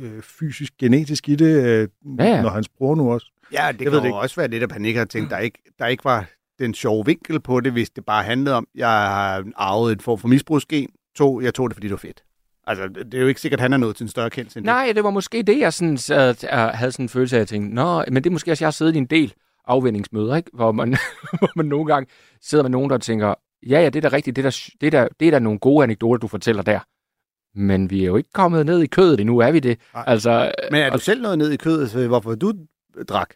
øh, 0.00 0.22
fysisk, 0.22 0.72
genetisk 0.78 1.28
i 1.28 1.34
det, 1.34 1.64
øh, 1.64 1.88
Ja, 2.18 2.24
ja. 2.24 2.42
når 2.42 2.50
hans 2.50 2.68
bror 2.68 2.94
nu 2.94 3.12
også. 3.12 3.26
Ja, 3.52 3.56
det 3.56 3.62
Jeg 3.66 3.74
kan 3.78 3.92
ved 3.92 3.98
det 3.98 4.04
ikke. 4.04 4.16
også 4.16 4.36
være 4.36 4.48
lidt, 4.48 4.62
at 4.62 4.72
han 4.72 4.84
ikke 4.84 4.98
har 4.98 5.04
tænkt, 5.06 5.30
der 5.30 5.38
ikke, 5.38 5.58
der 5.78 5.86
ikke 5.86 6.04
var 6.04 6.24
den 6.58 6.74
sjove 6.74 7.06
vinkel 7.06 7.40
på 7.40 7.60
det, 7.60 7.72
hvis 7.72 7.90
det 7.90 8.04
bare 8.04 8.24
handlede 8.24 8.56
om, 8.56 8.66
jeg 8.74 8.88
har 8.88 9.44
arvet 9.56 9.92
en 9.92 10.00
form 10.00 10.18
for 10.18 10.28
misbrugsgen. 10.28 10.88
To, 11.16 11.40
jeg 11.40 11.54
tog 11.54 11.70
det, 11.70 11.76
fordi 11.76 11.86
det 11.86 11.92
var 11.92 11.96
fedt. 11.98 12.22
Altså, 12.66 12.88
det 12.88 13.14
er 13.14 13.20
jo 13.20 13.26
ikke 13.26 13.40
sikkert, 13.40 13.58
at 13.60 13.62
han 13.62 13.72
er 13.72 13.76
nået 13.76 13.96
til 13.96 14.04
en 14.04 14.08
større 14.08 14.30
kendelse 14.30 14.58
end 14.58 14.64
det. 14.64 14.72
Nej, 14.72 14.92
det 14.94 15.04
var 15.04 15.10
måske 15.10 15.42
det, 15.42 15.58
jeg 15.58 15.72
sådan, 15.72 15.98
sad, 15.98 16.44
uh, 16.44 16.50
havde 16.58 16.92
sådan 16.92 17.04
en 17.04 17.08
følelse 17.08 17.36
af, 17.36 17.38
at 17.38 17.40
jeg 17.40 17.48
tænkte, 17.48 17.74
Nå, 17.74 18.04
men 18.08 18.16
det 18.24 18.26
er 18.26 18.30
måske 18.32 18.50
også, 18.50 18.64
jeg 18.64 18.66
har 18.66 18.70
siddet 18.72 18.94
i 18.94 18.98
en 18.98 19.06
del 19.06 19.34
afvendingsmøder, 19.66 20.36
ikke? 20.36 20.50
Hvor, 20.54 20.72
man, 20.72 20.88
hvor 21.38 21.50
man 21.56 21.66
nogle 21.66 21.86
gange 21.86 22.10
sidder 22.42 22.64
med 22.64 22.70
nogen, 22.70 22.90
der 22.90 22.98
tænker, 22.98 23.34
ja, 23.66 23.80
ja, 23.82 23.88
det 23.90 24.04
er 24.04 24.08
da 24.10 24.16
rigtigt, 24.16 24.36
det 24.36 24.44
er 24.46 24.50
da, 24.50 24.56
det 24.80 24.86
er 24.94 25.00
da, 25.02 25.08
det 25.20 25.26
er 25.28 25.30
da 25.32 25.38
nogle 25.38 25.58
gode 25.58 25.82
anekdoter, 25.84 26.18
du 26.18 26.28
fortæller 26.28 26.62
der. 26.62 26.80
Men 27.54 27.90
vi 27.90 28.02
er 28.02 28.06
jo 28.06 28.16
ikke 28.16 28.32
kommet 28.34 28.66
ned 28.66 28.80
i 28.82 28.86
kødet 28.86 29.20
endnu, 29.20 29.38
er 29.38 29.50
vi 29.50 29.60
det? 29.60 29.78
Nej. 29.94 30.04
Altså, 30.06 30.52
Men 30.70 30.80
er 30.80 30.88
du 30.88 30.94
og, 30.94 31.00
selv 31.00 31.22
nået 31.22 31.38
ned 31.38 31.50
i 31.50 31.56
kødet, 31.56 31.90
så 31.90 32.06
hvorfor 32.08 32.34
du 32.34 32.52
drak? 33.08 33.30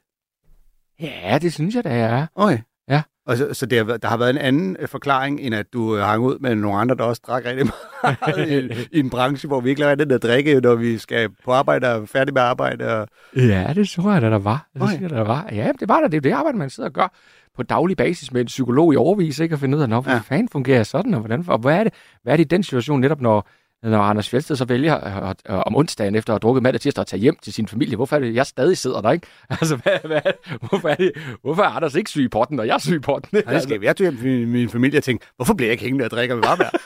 ja, 1.01 1.39
det 1.43 1.53
synes 1.53 1.75
jeg 1.75 1.85
da, 1.85 1.95
jeg 1.97 2.19
er. 2.21 2.27
Okay. 2.35 2.59
Ja. 2.89 3.03
Og 3.27 3.37
så, 3.37 3.55
så 3.55 3.67
det 3.67 3.87
har, 3.87 3.97
der 3.97 4.09
har 4.09 4.17
været 4.17 4.31
en 4.31 4.39
anden 4.39 4.77
øh, 4.81 4.89
forklaring, 4.89 5.41
end 5.41 5.55
at 5.55 5.67
du 5.73 5.97
øh, 5.97 6.03
hang 6.03 6.23
ud 6.23 6.39
med 6.39 6.55
nogle 6.55 6.79
andre, 6.79 6.95
der 6.95 7.05
også 7.05 7.23
drak 7.27 7.45
rigtig 7.45 7.67
meget 8.03 8.49
i, 8.51 8.87
i 8.97 9.01
en 9.01 9.11
branche, 9.11 9.47
hvor 9.47 9.61
vi 9.61 9.69
ikke 9.71 9.81
lader 9.81 9.95
den 9.95 10.11
der 10.11 10.19
drikke, 10.19 10.61
når 10.61 10.75
vi 10.75 10.99
skal 10.99 11.29
på 11.45 11.53
arbejde 11.53 11.95
og 11.95 12.09
færdig 12.09 12.35
med 12.35 12.43
arbejde. 12.43 12.97
Og... 13.01 13.09
Ja, 13.37 13.73
det 13.75 13.89
tror 13.89 14.13
jeg 14.13 14.23
da, 14.23 14.31
der 14.31 14.39
var. 14.39 14.69
Det 14.75 14.83
Okay. 14.83 14.97
synes 14.97 15.13
der 15.13 15.21
var. 15.25 15.49
Ja, 15.53 15.73
det 15.81 15.89
var 15.89 16.01
da. 16.01 16.07
Det 16.07 16.17
er 16.17 16.21
det 16.21 16.33
arbejde, 16.33 16.59
man 16.59 16.71
sidder 16.71 16.89
og 16.89 16.93
gør 16.95 17.13
på 17.57 17.63
daglig 17.63 17.97
basis 17.97 18.33
med 18.33 18.41
en 18.41 18.47
psykolog 18.47 18.93
i 18.93 18.97
overvis, 18.97 19.39
ikke? 19.39 19.53
At 19.53 19.61
finde 19.61 19.77
ud 19.79 19.83
af, 19.83 19.89
nå, 19.89 20.01
hvor 20.01 20.13
Ja. 20.13 20.19
fanden 20.19 20.49
fungerer 20.49 20.83
sådan, 20.83 21.15
og, 21.15 21.21
hvordan, 21.21 21.45
og 21.49 21.59
hvad, 21.59 21.79
er 21.79 21.85
det, 21.85 21.93
hvad 22.23 22.33
er 22.33 22.37
det 22.37 22.45
i 22.45 22.49
den 22.49 22.63
situation, 22.63 23.01
netop 23.01 23.21
når, 23.21 23.49
når 23.91 23.99
Anders 23.99 24.29
Fjeldsted 24.29 24.57
så 24.57 24.65
vælger 24.65 24.95
at, 24.95 25.31
at, 25.31 25.37
at, 25.45 25.65
om 25.65 25.77
onsdagen 25.77 26.15
efter 26.15 26.33
at 26.33 26.35
have 26.35 26.39
drukket 26.39 26.63
mandag 26.63 26.81
tirsdag 26.81 27.01
at 27.01 27.07
tage 27.07 27.21
hjem 27.21 27.37
til 27.43 27.53
sin 27.53 27.69
familie. 27.69 27.97
Hvorfor 27.97 28.17
er 28.17 28.21
det, 28.21 28.35
jeg 28.35 28.47
stadig 28.47 28.79
sidder 28.79 29.01
der, 29.01 29.11
ikke? 29.11 29.27
Altså, 29.51 29.77
hvad, 29.77 29.99
hvad, 30.05 30.21
hvorfor, 30.69 30.89
er 30.89 30.95
det, 30.95 31.13
hvorfor 31.43 31.63
er 31.63 31.69
Anders 31.69 31.95
ikke 31.95 32.11
syg 32.11 32.23
i 32.23 32.29
potten, 32.29 32.61
og 32.61 32.67
jeg 32.67 32.75
er 32.75 32.79
syg 32.79 32.97
i 32.97 32.99
potten? 32.99 33.29
Nej, 33.45 33.53
det 33.55 33.63
skal 33.63 33.83
jeg 33.83 33.97
tog 33.97 34.05
hjem 34.05 34.17
til 34.17 34.27
min, 34.27 34.49
min 34.49 34.69
familie 34.69 34.99
og 34.99 35.05
tænkte, 35.05 35.27
hvorfor 35.37 35.55
bliver 35.55 35.69
jeg 35.69 35.73
ikke 35.73 35.85
hængende 35.85 36.05
og 36.05 36.11
drikker 36.11 36.35
med 36.35 36.45
varmvær? 36.45 36.71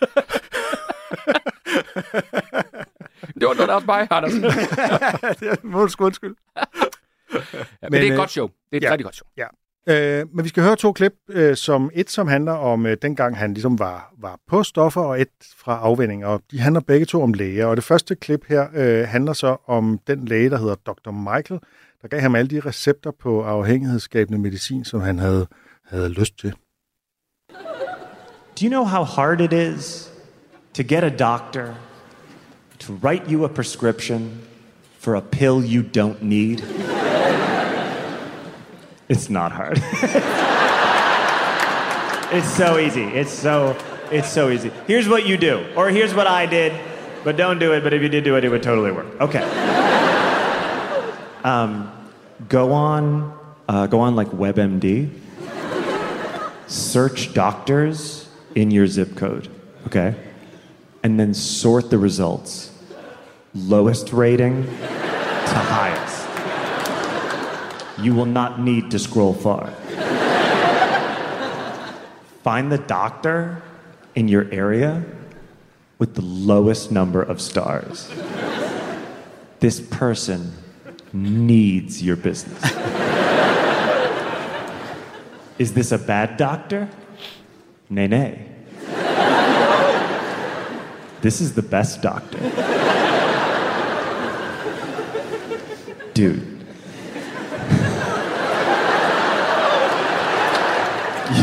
det 3.41 3.49
var 3.49 3.55
noget, 3.55 3.69
der 3.69 3.75
også 3.75 3.87
mig, 3.87 4.09
Anders. 4.11 4.33
ja, 5.23 5.29
det 5.41 5.49
er 5.49 5.57
undskyld, 5.75 6.07
undskyld. 6.07 6.35
men, 6.55 7.43
Men, 7.83 7.91
men 7.91 7.93
det 7.93 8.03
er 8.03 8.07
et 8.07 8.11
øh, 8.13 8.17
godt 8.17 8.31
show. 8.31 8.47
Det 8.47 8.55
er 8.73 8.77
et 8.77 8.83
ja. 8.83 8.87
ja. 8.87 8.93
rigtig 8.93 9.05
godt 9.05 9.15
show. 9.15 9.29
Øh, 9.89 10.27
men 10.35 10.45
vi 10.45 10.49
skal 10.49 10.63
høre 10.63 10.77
to 10.77 10.93
klip, 10.93 11.13
øh, 11.29 11.57
som 11.57 11.91
et 11.95 12.11
som 12.11 12.29
handler 12.29 12.53
om 12.53 12.87
øh, 12.87 12.97
dengang 13.03 13.37
han 13.37 13.55
ligesom 13.55 13.79
var, 13.79 14.15
var 14.19 14.39
på 14.49 14.63
stoffer, 14.63 15.01
og 15.01 15.21
et 15.21 15.29
fra 15.57 15.79
afvænding, 15.79 16.27
og 16.27 16.43
de 16.51 16.61
handler 16.61 16.81
begge 16.81 17.07
to 17.07 17.23
om 17.23 17.33
læger. 17.33 17.67
Og 17.67 17.77
det 17.77 17.85
første 17.85 18.15
klip 18.15 18.45
her 18.49 18.67
øh, 18.75 19.09
handler 19.09 19.33
så 19.33 19.57
om 19.67 20.01
den 20.07 20.25
læge, 20.25 20.51
der 20.51 20.59
hedder 20.59 20.75
Dr. 20.75 21.11
Michael, 21.11 21.61
der 22.03 22.09
gav 22.09 22.21
ham 22.21 22.35
alle 22.35 22.49
de 22.49 22.61
recepter 22.61 23.11
på 23.11 23.43
afhængighedsskabende 23.43 24.39
medicin, 24.39 24.85
som 24.85 25.01
han 25.01 25.19
havde, 25.19 25.47
havde 25.87 26.09
lyst 26.09 26.39
til. 26.39 26.55
Do 28.61 28.65
you 28.65 28.69
know 28.69 28.85
how 28.85 29.05
hard 29.05 29.41
it 29.41 29.53
is 29.53 30.13
to 30.75 30.83
get 30.83 31.05
a 31.05 31.09
doctor 31.09 31.75
to 32.79 32.93
write 32.93 33.33
you 33.33 33.45
a 33.45 33.49
prescription 33.49 34.31
for 34.99 35.15
a 35.15 35.21
pill 35.21 35.75
you 35.75 35.83
don't 35.83 36.25
need? 36.25 36.59
It's 39.09 39.31
not 39.31 39.53
hard. 39.53 39.79
it's 42.33 42.55
so 42.55 42.79
easy. 42.79 43.05
It's 43.05 43.33
so 43.33 43.77
it's 44.11 44.31
so 44.31 44.51
easy. 44.51 44.71
Here's 44.87 45.09
what 45.09 45.27
you 45.27 45.37
do, 45.37 45.67
or 45.77 45.91
here's 45.91 46.15
what 46.15 46.27
I 46.27 46.47
did, 46.47 46.73
but 47.25 47.37
don't 47.37 47.59
do 47.59 47.73
it. 47.73 47.83
But 47.83 47.95
if 47.95 48.03
you 48.03 48.09
did 48.09 48.25
do 48.25 48.37
it, 48.37 48.45
it 48.45 48.49
would 48.49 48.63
totally 48.63 48.93
work. 48.93 49.21
Okay. 49.21 49.43
um, 51.45 51.93
go 52.49 52.73
on, 52.73 53.39
uh, 53.69 53.87
go 53.87 54.01
on 54.01 54.17
like 54.17 54.29
WebMD. 54.29 55.11
Search 56.67 57.33
doctors 57.33 58.29
in 58.55 58.71
your 58.71 58.87
zip 58.87 59.17
code. 59.17 59.49
Okay, 59.87 60.15
and 61.03 61.19
then 61.19 61.33
sort 61.33 61.89
the 61.89 61.99
results, 61.99 62.71
lowest 63.55 64.13
rating 64.13 64.65
to 64.65 65.55
highest. 65.55 66.18
You 68.01 68.15
will 68.15 68.27
not 68.27 68.61
need 68.61 68.91
to 68.93 68.99
scroll 68.99 69.35
far. 69.35 69.71
Find 72.43 72.71
the 72.71 72.79
doctor 72.79 73.63
in 74.15 74.29
your 74.29 74.49
area 74.53 75.05
with 75.99 76.15
the 76.15 76.23
lowest 76.23 76.93
number 76.93 77.23
of 77.23 77.41
stars. 77.41 78.11
This 79.61 79.81
person 79.81 80.53
needs 81.13 82.03
your 82.03 82.17
business. 82.17 82.63
Is 85.59 85.75
this 85.75 85.91
a 85.91 85.99
bad 85.99 86.37
doctor? 86.37 86.89
Nay, 87.91 88.07
nay. 88.07 88.45
This 91.21 91.41
is 91.41 91.55
the 91.55 91.63
best 91.63 92.01
doctor. 92.01 92.39
Dude. 96.15 96.58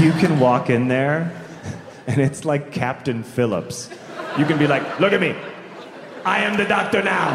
You 0.05 0.11
can 0.11 0.39
walk 0.39 0.69
in 0.69 0.87
there 0.87 1.31
and 2.05 2.21
it's 2.21 2.45
like 2.45 2.71
Captain 2.71 3.23
Phillips. 3.23 3.89
You 4.37 4.45
can 4.45 4.59
be 4.59 4.67
like, 4.67 4.99
look 4.99 5.13
at 5.13 5.19
me. 5.19 5.35
I 6.23 6.43
am 6.43 6.57
the 6.57 6.65
doctor 6.65 7.01
now. 7.01 7.33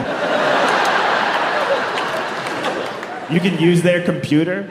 You 3.29 3.41
can 3.41 3.61
use 3.61 3.83
their 3.83 4.05
computer. 4.05 4.69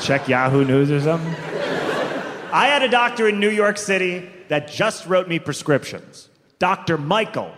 Check 0.00 0.26
Yahoo 0.26 0.64
News 0.64 0.90
or 0.90 1.02
something. 1.02 1.34
I 2.50 2.68
had 2.68 2.82
a 2.82 2.88
doctor 2.88 3.28
in 3.28 3.38
New 3.38 3.50
York 3.50 3.76
City 3.76 4.30
that 4.48 4.68
just 4.68 5.06
wrote 5.06 5.28
me 5.28 5.38
prescriptions. 5.38 6.30
Dr. 6.58 6.96
Michael. 6.96 7.52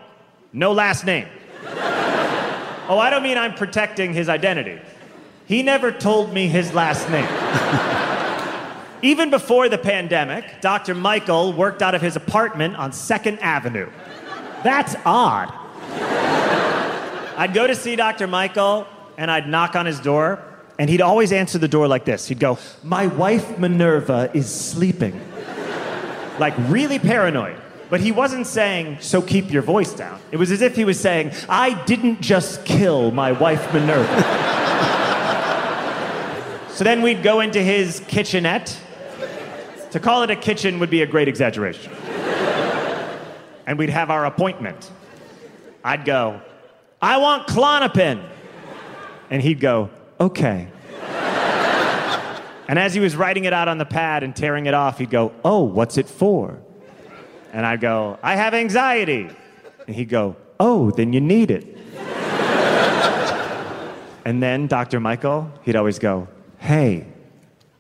No 0.52 0.72
last 0.72 1.06
name. 1.06 1.28
Oh, 2.88 2.98
I 2.98 3.08
don't 3.08 3.22
mean 3.22 3.38
I'm 3.38 3.54
protecting 3.54 4.14
his 4.14 4.28
identity. 4.28 4.80
He 5.48 5.62
never 5.62 5.90
told 5.90 6.32
me 6.32 6.46
his 6.46 6.74
last 6.74 7.08
name. 7.08 7.26
Even 9.02 9.30
before 9.30 9.68
the 9.70 9.78
pandemic, 9.78 10.60
Dr. 10.60 10.94
Michael 10.94 11.54
worked 11.54 11.80
out 11.80 11.94
of 11.94 12.02
his 12.02 12.16
apartment 12.16 12.76
on 12.76 12.90
2nd 12.90 13.40
Avenue. 13.40 13.88
That's 14.62 14.94
odd. 15.06 15.52
I'd 17.36 17.54
go 17.54 17.66
to 17.66 17.74
see 17.74 17.96
Dr. 17.96 18.26
Michael 18.26 18.86
and 19.16 19.30
I'd 19.30 19.48
knock 19.48 19.74
on 19.74 19.86
his 19.86 20.00
door, 20.00 20.42
and 20.78 20.90
he'd 20.90 21.00
always 21.00 21.32
answer 21.32 21.58
the 21.58 21.68
door 21.68 21.88
like 21.88 22.04
this. 22.04 22.28
He'd 22.28 22.38
go, 22.38 22.58
My 22.82 23.06
wife 23.06 23.58
Minerva 23.58 24.30
is 24.34 24.52
sleeping. 24.52 25.20
Like, 26.38 26.54
really 26.68 26.98
paranoid. 26.98 27.60
But 27.90 28.00
he 28.00 28.12
wasn't 28.12 28.46
saying, 28.46 28.98
So 29.00 29.22
keep 29.22 29.50
your 29.50 29.62
voice 29.62 29.92
down. 29.92 30.20
It 30.30 30.36
was 30.36 30.50
as 30.50 30.60
if 30.60 30.76
he 30.76 30.84
was 30.84 31.00
saying, 31.00 31.32
I 31.48 31.82
didn't 31.84 32.20
just 32.20 32.64
kill 32.64 33.10
my 33.12 33.32
wife 33.32 33.72
Minerva. 33.72 34.67
So 36.78 36.84
then 36.84 37.02
we'd 37.02 37.24
go 37.24 37.40
into 37.40 37.60
his 37.60 37.98
kitchenette. 38.06 38.78
To 39.90 39.98
call 39.98 40.22
it 40.22 40.30
a 40.30 40.36
kitchen 40.36 40.78
would 40.78 40.90
be 40.90 41.02
a 41.02 41.06
great 41.06 41.26
exaggeration. 41.26 41.92
and 43.66 43.76
we'd 43.76 43.88
have 43.88 44.12
our 44.12 44.26
appointment. 44.26 44.88
I'd 45.82 46.04
go, 46.04 46.40
I 47.02 47.18
want 47.18 47.48
Clonopin. 47.48 48.24
And 49.28 49.42
he'd 49.42 49.58
go, 49.58 49.90
okay. 50.20 50.68
and 52.68 52.78
as 52.78 52.94
he 52.94 53.00
was 53.00 53.16
writing 53.16 53.44
it 53.44 53.52
out 53.52 53.66
on 53.66 53.78
the 53.78 53.84
pad 53.84 54.22
and 54.22 54.36
tearing 54.36 54.66
it 54.66 54.74
off, 54.74 54.98
he'd 54.98 55.10
go, 55.10 55.32
oh, 55.44 55.64
what's 55.64 55.98
it 55.98 56.06
for? 56.08 56.60
And 57.52 57.66
I'd 57.66 57.80
go, 57.80 58.20
I 58.22 58.36
have 58.36 58.54
anxiety. 58.54 59.28
And 59.88 59.96
he'd 59.96 60.10
go, 60.10 60.36
oh, 60.60 60.92
then 60.92 61.12
you 61.12 61.20
need 61.20 61.50
it. 61.50 61.76
and 64.24 64.40
then 64.40 64.68
Dr. 64.68 65.00
Michael, 65.00 65.50
he'd 65.64 65.74
always 65.74 65.98
go, 65.98 66.28
hey, 66.58 67.06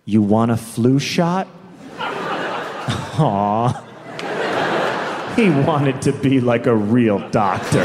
you 0.04 0.22
want 0.22 0.50
a 0.50 0.56
flu 0.56 0.98
shot? 0.98 1.46
Aw. 1.98 3.84
He 5.36 5.50
wanted 5.50 6.02
to 6.02 6.12
be 6.12 6.40
like 6.40 6.66
a 6.66 6.74
real 6.74 7.18
doctor. 7.30 7.84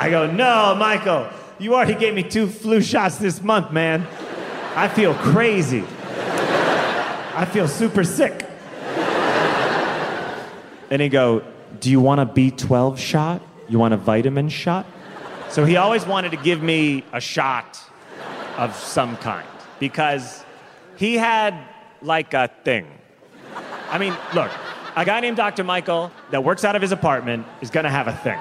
I 0.00 0.08
go, 0.10 0.30
no, 0.30 0.76
Michael, 0.78 1.28
you 1.58 1.74
already 1.74 1.94
gave 1.94 2.14
me 2.14 2.22
two 2.22 2.46
flu 2.46 2.80
shots 2.80 3.16
this 3.16 3.42
month, 3.42 3.72
man. 3.72 4.06
I 4.76 4.86
feel 4.86 5.14
crazy. 5.14 5.82
I 7.34 7.48
feel 7.50 7.66
super 7.66 8.04
sick. 8.04 8.44
And 10.90 11.02
he 11.02 11.08
go, 11.08 11.42
do 11.80 11.90
you 11.90 12.00
want 12.00 12.20
a 12.20 12.26
B12 12.26 12.98
shot? 12.98 13.42
You 13.68 13.78
want 13.78 13.94
a 13.94 13.96
vitamin 13.96 14.48
shot? 14.48 14.86
So 15.50 15.64
he 15.64 15.76
always 15.76 16.06
wanted 16.06 16.30
to 16.30 16.36
give 16.36 16.62
me 16.62 17.04
a 17.12 17.20
shot 17.20 17.80
of 18.58 18.76
some 18.76 19.16
kind 19.18 19.48
because 19.78 20.44
he 20.96 21.16
had 21.16 21.54
like 22.02 22.34
a 22.34 22.50
thing. 22.64 22.86
I 23.90 23.98
mean, 23.98 24.14
look, 24.34 24.50
a 24.96 25.04
guy 25.04 25.20
named 25.20 25.36
Dr. 25.36 25.64
Michael 25.64 26.10
that 26.30 26.44
works 26.44 26.64
out 26.64 26.76
of 26.76 26.82
his 26.82 26.92
apartment 26.92 27.46
is 27.62 27.70
gonna 27.70 27.88
have 27.88 28.08
a 28.08 28.12
thing. 28.12 28.38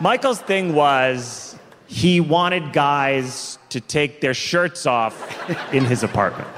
Michael's 0.00 0.40
thing 0.40 0.74
was 0.74 1.56
he 1.86 2.20
wanted 2.20 2.72
guys 2.72 3.58
to 3.70 3.80
take 3.80 4.20
their 4.20 4.34
shirts 4.34 4.86
off 4.86 5.14
in 5.72 5.84
his 5.84 6.02
apartment. 6.02 6.48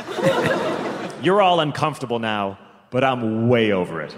You're 1.22 1.42
all 1.42 1.61
uncomfortable 1.61 2.18
now, 2.18 2.59
but 2.90 3.05
I'm 3.05 3.48
way 3.48 3.72
over 3.72 4.00
it. 4.00 4.14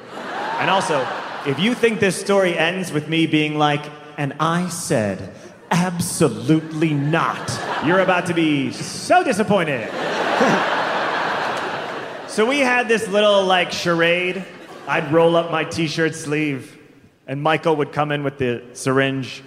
And 0.61 0.71
also, 0.71 1.07
if 1.47 1.59
you 1.59 1.75
think 1.75 2.01
this 2.01 2.19
story 2.19 2.57
ends 2.57 2.93
with 2.93 3.09
me 3.09 3.27
being 3.27 3.59
like, 3.59 3.85
and 4.17 4.35
I 4.41 4.69
said, 4.69 5.33
absolutely 5.71 6.95
not, 6.95 7.61
you're 7.85 8.01
about 8.01 8.27
to 8.27 8.35
be 8.35 8.73
so 8.73 9.23
disappointed. 9.23 9.89
so 12.29 12.47
we 12.47 12.61
had 12.61 12.89
this 12.89 13.07
little 13.09 13.45
like 13.45 13.73
charade. 13.73 14.45
I'd 14.87 15.13
roll 15.13 15.37
up 15.37 15.51
my 15.51 15.65
t 15.65 15.87
shirt 15.87 16.15
sleeve, 16.15 16.79
and 17.27 17.43
Michael 17.43 17.77
would 17.77 17.93
come 17.93 18.13
in 18.13 18.25
with 18.25 18.39
the 18.39 18.63
syringe, 18.73 19.43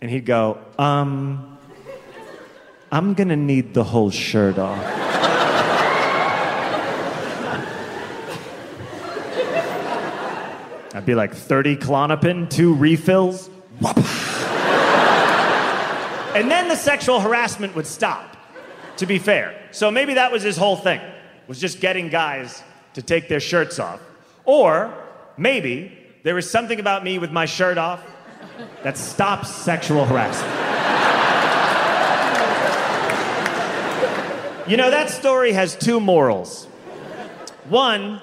and 0.00 0.10
he'd 0.10 0.26
go, 0.26 0.58
um, 0.78 1.58
I'm 2.92 3.14
gonna 3.14 3.36
need 3.36 3.74
the 3.74 3.84
whole 3.84 4.10
shirt 4.10 4.58
off. 4.58 5.00
I'd 10.94 11.04
be 11.04 11.16
like 11.16 11.34
30 11.34 11.76
Clonopin, 11.76 12.48
two 12.48 12.72
refills. 12.72 13.50
Whoop. 13.80 13.96
And 16.34 16.50
then 16.50 16.68
the 16.68 16.76
sexual 16.76 17.20
harassment 17.20 17.74
would 17.76 17.86
stop, 17.86 18.36
to 18.96 19.06
be 19.06 19.18
fair. 19.18 19.54
So 19.70 19.90
maybe 19.90 20.14
that 20.14 20.32
was 20.32 20.42
his 20.42 20.56
whole 20.56 20.76
thing, 20.76 21.00
was 21.46 21.60
just 21.60 21.80
getting 21.80 22.08
guys 22.08 22.62
to 22.94 23.02
take 23.02 23.28
their 23.28 23.40
shirts 23.40 23.78
off. 23.78 24.00
Or 24.44 24.92
maybe 25.36 25.96
there 26.22 26.34
was 26.34 26.50
something 26.50 26.80
about 26.80 27.04
me 27.04 27.18
with 27.18 27.30
my 27.30 27.46
shirt 27.46 27.78
off 27.78 28.04
that 28.82 28.98
stops 28.98 29.54
sexual 29.54 30.04
harassment. 30.04 30.52
You 34.68 34.76
know, 34.76 34.90
that 34.90 35.10
story 35.10 35.52
has 35.52 35.76
two 35.76 36.00
morals. 36.00 36.64
One, 37.68 38.22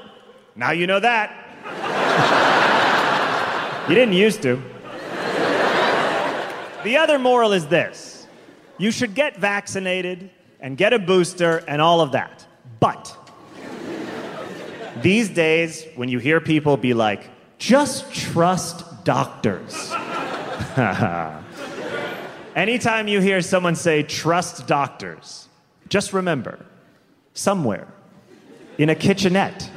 now 0.56 0.71
you 0.71 0.88
know 0.88 1.00
that. 1.00 1.38
You 3.89 3.95
didn't 3.95 4.13
used 4.13 4.43
to. 4.43 4.62
The 6.84 6.98
other 6.98 7.20
moral 7.20 7.54
is 7.54 7.67
this 7.67 8.28
you 8.78 8.91
should 8.91 9.13
get 9.13 9.38
vaccinated 9.38 10.30
and 10.60 10.78
get 10.78 10.94
a 10.94 11.00
booster 11.00 11.63
and 11.67 11.82
all 11.82 12.02
of 12.02 12.13
that. 12.13 12.46
But 12.80 13.15
these 15.02 15.30
days, 15.30 15.86
when 15.96 16.10
you 16.10 16.20
hear 16.20 16.39
people 16.39 16.78
be 16.78 16.94
like, 16.94 17.30
just 17.58 18.13
trust 18.13 19.04
doctors. 19.04 19.91
Anytime 22.56 23.08
you 23.08 23.22
hear 23.22 23.41
someone 23.41 23.76
say, 23.76 24.04
trust 24.04 24.67
doctors, 24.67 25.48
just 25.89 26.13
remember 26.13 26.65
Somewhere 27.34 27.88
in 28.78 28.89
a 28.89 28.96
kitchenette 28.96 29.70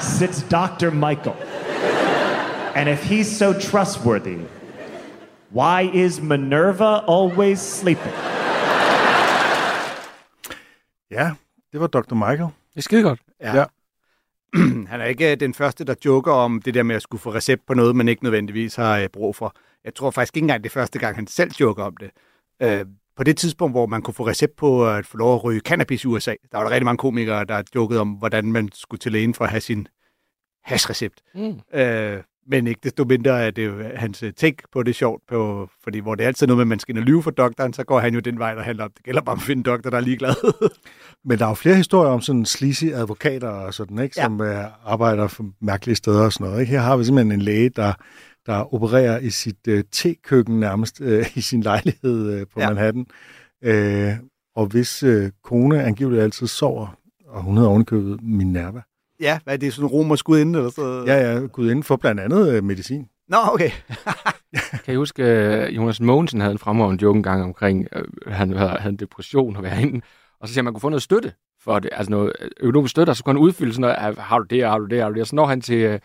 sits 0.00 0.42
Dr. 0.42 0.90
Michael. 0.90 1.36
And 2.74 2.88
if 2.88 3.02
he's 3.02 3.34
so 3.34 3.58
trustworthy, 3.58 4.40
why 5.54 5.90
is 5.94 6.20
Minerva 6.20 7.00
always 7.08 7.58
sleeping? 7.58 8.14
Ja, 11.10 11.30
det 11.72 11.80
var 11.80 11.86
Dr. 11.86 12.14
Michael. 12.14 12.50
Det 12.70 12.76
er 12.76 12.80
skide 12.80 13.02
godt. 13.02 13.20
Ja. 13.40 13.56
Ja. 13.56 13.64
Han 14.90 15.00
er 15.00 15.04
ikke 15.04 15.30
øh, 15.32 15.40
den 15.40 15.54
første, 15.54 15.84
der 15.84 15.94
joker 16.04 16.32
om 16.32 16.62
det 16.62 16.74
der 16.74 16.82
med 16.82 16.96
at 16.96 17.02
skulle 17.02 17.20
få 17.20 17.34
recept 17.34 17.66
på 17.66 17.74
noget, 17.74 17.96
man 17.96 18.08
ikke 18.08 18.22
nødvendigvis 18.24 18.74
har 18.74 18.98
øh, 18.98 19.08
brug 19.08 19.36
for. 19.36 19.54
Jeg 19.84 19.94
tror 19.94 20.10
faktisk 20.10 20.36
ikke 20.36 20.44
engang, 20.44 20.64
det 20.64 20.70
er 20.70 20.72
første 20.72 20.98
gang, 20.98 21.16
han 21.16 21.26
selv 21.26 21.50
joker 21.60 21.84
om 21.84 21.96
det. 21.96 22.10
Øh, 22.62 22.86
på 23.16 23.24
det 23.24 23.36
tidspunkt, 23.36 23.74
hvor 23.74 23.86
man 23.86 24.02
kunne 24.02 24.14
få 24.14 24.26
recept 24.26 24.56
på 24.56 24.88
at 24.88 25.06
få 25.06 25.16
lov 25.16 25.34
at 25.34 25.44
ryge 25.44 25.60
cannabis 25.60 26.04
i 26.04 26.06
USA, 26.06 26.34
der 26.52 26.58
var 26.58 26.64
der 26.64 26.70
rigtig 26.70 26.84
mange 26.84 26.98
komikere, 26.98 27.44
der 27.44 27.62
jokede 27.74 28.00
om, 28.00 28.08
hvordan 28.08 28.52
man 28.52 28.68
skulle 28.74 28.98
til 28.98 29.12
lægen 29.12 29.34
for 29.34 29.44
at 29.44 29.50
have 29.50 29.60
sin 29.60 29.88
hashrecept. 30.64 31.20
Mm. 31.34 31.60
Øh, 31.74 32.22
men 32.46 32.66
ikke 32.66 32.80
desto 32.84 33.04
mindre 33.04 33.46
er 33.46 33.50
det 33.50 33.66
jo 33.66 33.72
hans 33.94 34.22
øh, 34.22 34.32
take 34.32 34.56
på 34.72 34.82
det 34.82 34.94
sjovt, 34.94 35.22
på, 35.28 35.68
fordi 35.84 35.98
hvor 35.98 36.14
det 36.14 36.24
er 36.24 36.28
altid 36.28 36.46
noget 36.46 36.56
med, 36.58 36.64
at 36.64 36.68
man 36.68 36.78
skal 36.78 36.94
lyve 36.94 37.22
for 37.22 37.30
doktoren, 37.30 37.72
så 37.72 37.84
går 37.84 38.00
han 38.00 38.14
jo 38.14 38.20
den 38.20 38.38
vej, 38.38 38.54
der 38.54 38.62
handler 38.62 38.84
om, 38.84 38.90
det 38.96 39.04
gælder 39.04 39.20
bare 39.20 39.32
om 39.32 39.38
at 39.38 39.42
finde 39.42 39.60
en 39.60 39.64
doktor, 39.64 39.90
der 39.90 39.96
er 39.96 40.00
ligeglad. 40.00 40.34
Men 41.28 41.38
der 41.38 41.44
er 41.44 41.48
jo 41.48 41.54
flere 41.54 41.76
historier 41.76 42.10
om 42.10 42.20
sådan 42.20 42.44
sleazy 42.44 42.84
advokater 42.84 43.48
og 43.48 43.74
sådan, 43.74 43.98
ikke? 43.98 44.14
Som 44.14 44.42
ja. 44.42 44.66
arbejder 44.84 45.28
for 45.28 45.46
mærkelige 45.60 45.96
steder 45.96 46.24
og 46.24 46.32
sådan 46.32 46.46
noget. 46.46 46.60
Ikke? 46.60 46.72
Her 46.72 46.80
har 46.80 46.96
vi 46.96 47.04
simpelthen 47.04 47.32
en 47.32 47.42
læge, 47.42 47.68
der, 47.68 47.92
der 48.46 48.74
opererer 48.74 49.18
i 49.18 49.30
sit 49.30 49.68
øh, 49.68 49.84
tekøkken 49.92 50.60
nærmest 50.60 51.00
øh, 51.00 51.36
i 51.36 51.40
sin 51.40 51.60
lejlighed 51.60 52.32
øh, 52.32 52.46
på 52.52 52.60
ja. 52.60 52.68
Manhattan. 52.68 53.06
Øh, 53.64 54.12
og 54.56 54.66
hvis 54.66 55.02
øh, 55.02 55.30
kone 55.44 55.82
angiveligt 55.82 56.22
altid 56.22 56.46
sover, 56.46 56.98
og 57.26 57.42
hun 57.42 57.56
hedder 57.56 57.70
ovenikøbet 57.70 58.22
Minerva. 58.22 58.82
Ja, 59.22 59.38
hvad 59.44 59.54
er 59.54 59.58
det, 59.58 59.72
sådan 59.72 59.84
en 59.86 59.90
romersk 59.90 60.24
gudinde 60.24 60.58
eller 60.58 60.70
så? 60.70 61.04
Ja, 61.06 61.32
ja, 61.32 61.38
gud 61.46 61.70
inden 61.70 61.82
for 61.82 61.96
blandt 61.96 62.20
andet 62.20 62.54
øh, 62.54 62.64
medicin. 62.64 63.08
Nå, 63.28 63.36
okay. 63.52 63.70
Kan 64.84 64.94
I 64.94 64.96
huske, 64.96 65.22
øh, 65.22 65.76
Jonas 65.76 66.00
Mogensen 66.00 66.40
havde 66.40 66.52
en 66.52 66.58
fremragende 66.58 67.02
joke 67.02 67.16
engang 67.16 67.42
omkring, 67.42 67.86
øh, 67.92 68.04
han 68.32 68.56
havde, 68.56 68.70
havde 68.70 68.92
en 68.92 68.98
depression 68.98 69.56
og 69.56 69.62
være 69.62 69.82
inde, 69.82 70.00
og 70.40 70.48
så 70.48 70.54
siger 70.54 70.62
man 70.64 70.72
kunne 70.72 70.80
få 70.80 70.88
noget 70.88 71.02
støtte 71.02 71.32
for 71.64 71.78
det, 71.78 71.90
altså 71.92 72.10
noget 72.10 72.32
øh, 72.40 72.50
økonomisk 72.60 72.90
støtte, 72.90 73.10
og 73.10 73.16
så 73.16 73.24
kunne 73.24 73.34
han 73.34 73.42
udfylde 73.42 73.72
sådan 73.72 73.80
noget, 73.80 73.96
"Ah, 73.98 74.16
har 74.18 74.38
du 74.38 74.44
det, 74.44 74.64
har 74.66 74.78
du 74.78 74.86
det, 74.86 75.00
har 75.02 75.08
du 75.08 75.14
det, 75.14 75.20
og 75.20 75.26
så 75.26 75.36
når 75.36 75.46
han 75.46 75.60
til 75.60 75.76
øh, 75.76 76.00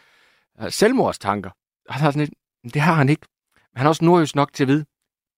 selvmordstanker. 0.70 1.50
Og 1.88 1.94
han 1.94 2.04
har 2.04 2.12
sådan 2.12 2.28
lidt, 2.64 2.74
det 2.74 2.82
har 2.82 2.94
han 2.94 3.10
ikke. 3.10 3.26
Men 3.56 3.78
han 3.78 3.86
er 3.86 3.90
også 3.90 4.06
nordjysk 4.06 4.36
nok 4.36 4.54
til 4.54 4.64
at 4.64 4.68
vide, 4.68 4.86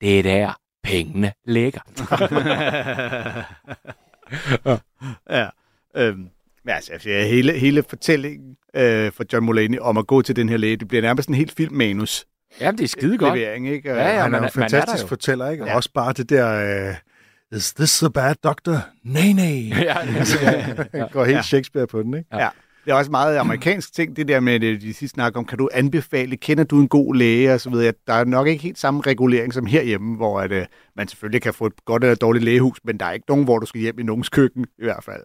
det 0.02 0.20
er 0.20 0.24
der 0.24 0.54
pengene 0.84 1.32
ligger. 1.46 1.80
ja. 5.38 5.50
Øhm, 5.96 6.30
men 6.66 6.74
altså, 6.76 6.92
hele, 7.08 7.54
hele 7.54 7.84
fortællingen 7.90 8.56
øh, 8.76 9.12
for 9.12 9.24
John 9.34 9.46
Mulaney 9.46 9.78
om 9.80 9.98
at 9.98 10.08
gå 10.08 10.22
til 10.22 10.36
den 10.36 10.50
her 10.50 10.58
læge, 10.58 10.78
det 10.78 10.88
bliver 10.88 11.02
nærmest 11.02 11.30
en 11.30 11.36
helt 11.36 11.52
filmmanus 11.58 12.26
Jamen, 12.62 12.78
det 12.78 12.84
er 12.84 12.88
skide 12.88 13.18
godt. 13.18 13.38
levering, 13.40 13.70
ikke? 13.70 13.90
Ja, 13.90 13.96
ja, 13.98 14.04
han 14.04 14.20
er 14.20 14.24
er- 14.24 14.30
man 14.30 14.44
er 14.44 14.50
fantastisk 14.50 15.04
jo. 15.04 15.08
fortæller, 15.08 15.50
ikke? 15.50 15.64
Ja. 15.66 15.70
Og 15.72 15.76
også 15.76 15.90
bare 15.94 16.14
det 16.14 16.30
der, 16.30 16.88
øh, 16.90 17.58
is 17.58 17.74
this 17.74 18.00
the 18.00 18.10
bad 18.10 18.36
doctor? 18.44 18.86
Nej, 19.04 19.32
nej. 19.32 19.62
ja, 19.84 19.98
ja, 20.44 20.76
ja. 21.00 21.08
Går 21.12 21.26
helt 21.26 21.36
Ja. 21.38 21.42
Shakespeare 21.42 21.88
på 21.88 22.04
den, 22.04 22.14
ikke? 22.14 22.38
Ja. 22.38 22.50
Det 22.86 22.92
er 22.92 22.96
også 22.96 23.12
meget 23.12 23.38
amerikansk 23.38 23.94
ting, 23.94 24.16
det 24.16 24.28
der 24.28 24.40
med 24.40 24.60
det, 24.60 24.82
de 24.82 24.94
sidste 24.94 25.08
snak 25.16 25.38
om, 25.38 25.46
kan 25.46 25.58
du 25.58 25.70
anbefale, 25.74 26.38
kender 26.38 26.64
du 26.64 26.82
en 26.82 26.88
god 26.88 27.16
læge 27.16 27.54
og 27.54 27.60
så 27.62 27.70
videre. 27.70 27.94
Der 28.08 28.14
er 28.14 28.24
nok 28.26 28.48
ikke 28.48 28.64
helt 28.64 28.80
samme 28.80 29.02
regulering 29.02 29.54
som 29.54 29.66
herhjemme, 29.66 30.16
hvor 30.16 30.40
at, 30.42 30.52
øh, 30.52 30.66
man 30.96 31.08
selvfølgelig 31.08 31.42
kan 31.42 31.54
få 31.54 31.66
et 31.66 31.86
godt 31.86 32.04
eller 32.04 32.16
dårligt 32.16 32.46
lægehus, 32.46 32.78
men 32.84 32.98
der 32.98 33.06
er 33.06 33.12
ikke 33.12 33.26
nogen, 33.30 33.44
hvor 33.44 33.60
du 33.60 33.66
skal 33.66 33.82
hjem 33.82 34.00
i 34.00 34.04
nogens 34.04 34.30
køkken 34.30 34.66
i 34.80 34.84
hvert 34.84 35.04
fald. 35.04 35.22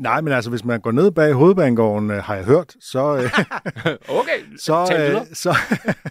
Nej, 0.00 0.20
men 0.20 0.32
altså, 0.32 0.50
hvis 0.50 0.64
man 0.64 0.80
går 0.80 0.92
ned 0.92 1.10
bag 1.10 1.32
hovedbanegården, 1.32 2.10
øh, 2.10 2.16
har 2.16 2.34
jeg 2.34 2.44
hørt, 2.44 2.74
så, 2.80 3.16
øh, 3.16 3.22
Okay, 4.20 4.38
så, 4.66 4.80
øh, 4.98 5.26
så, 5.32 5.56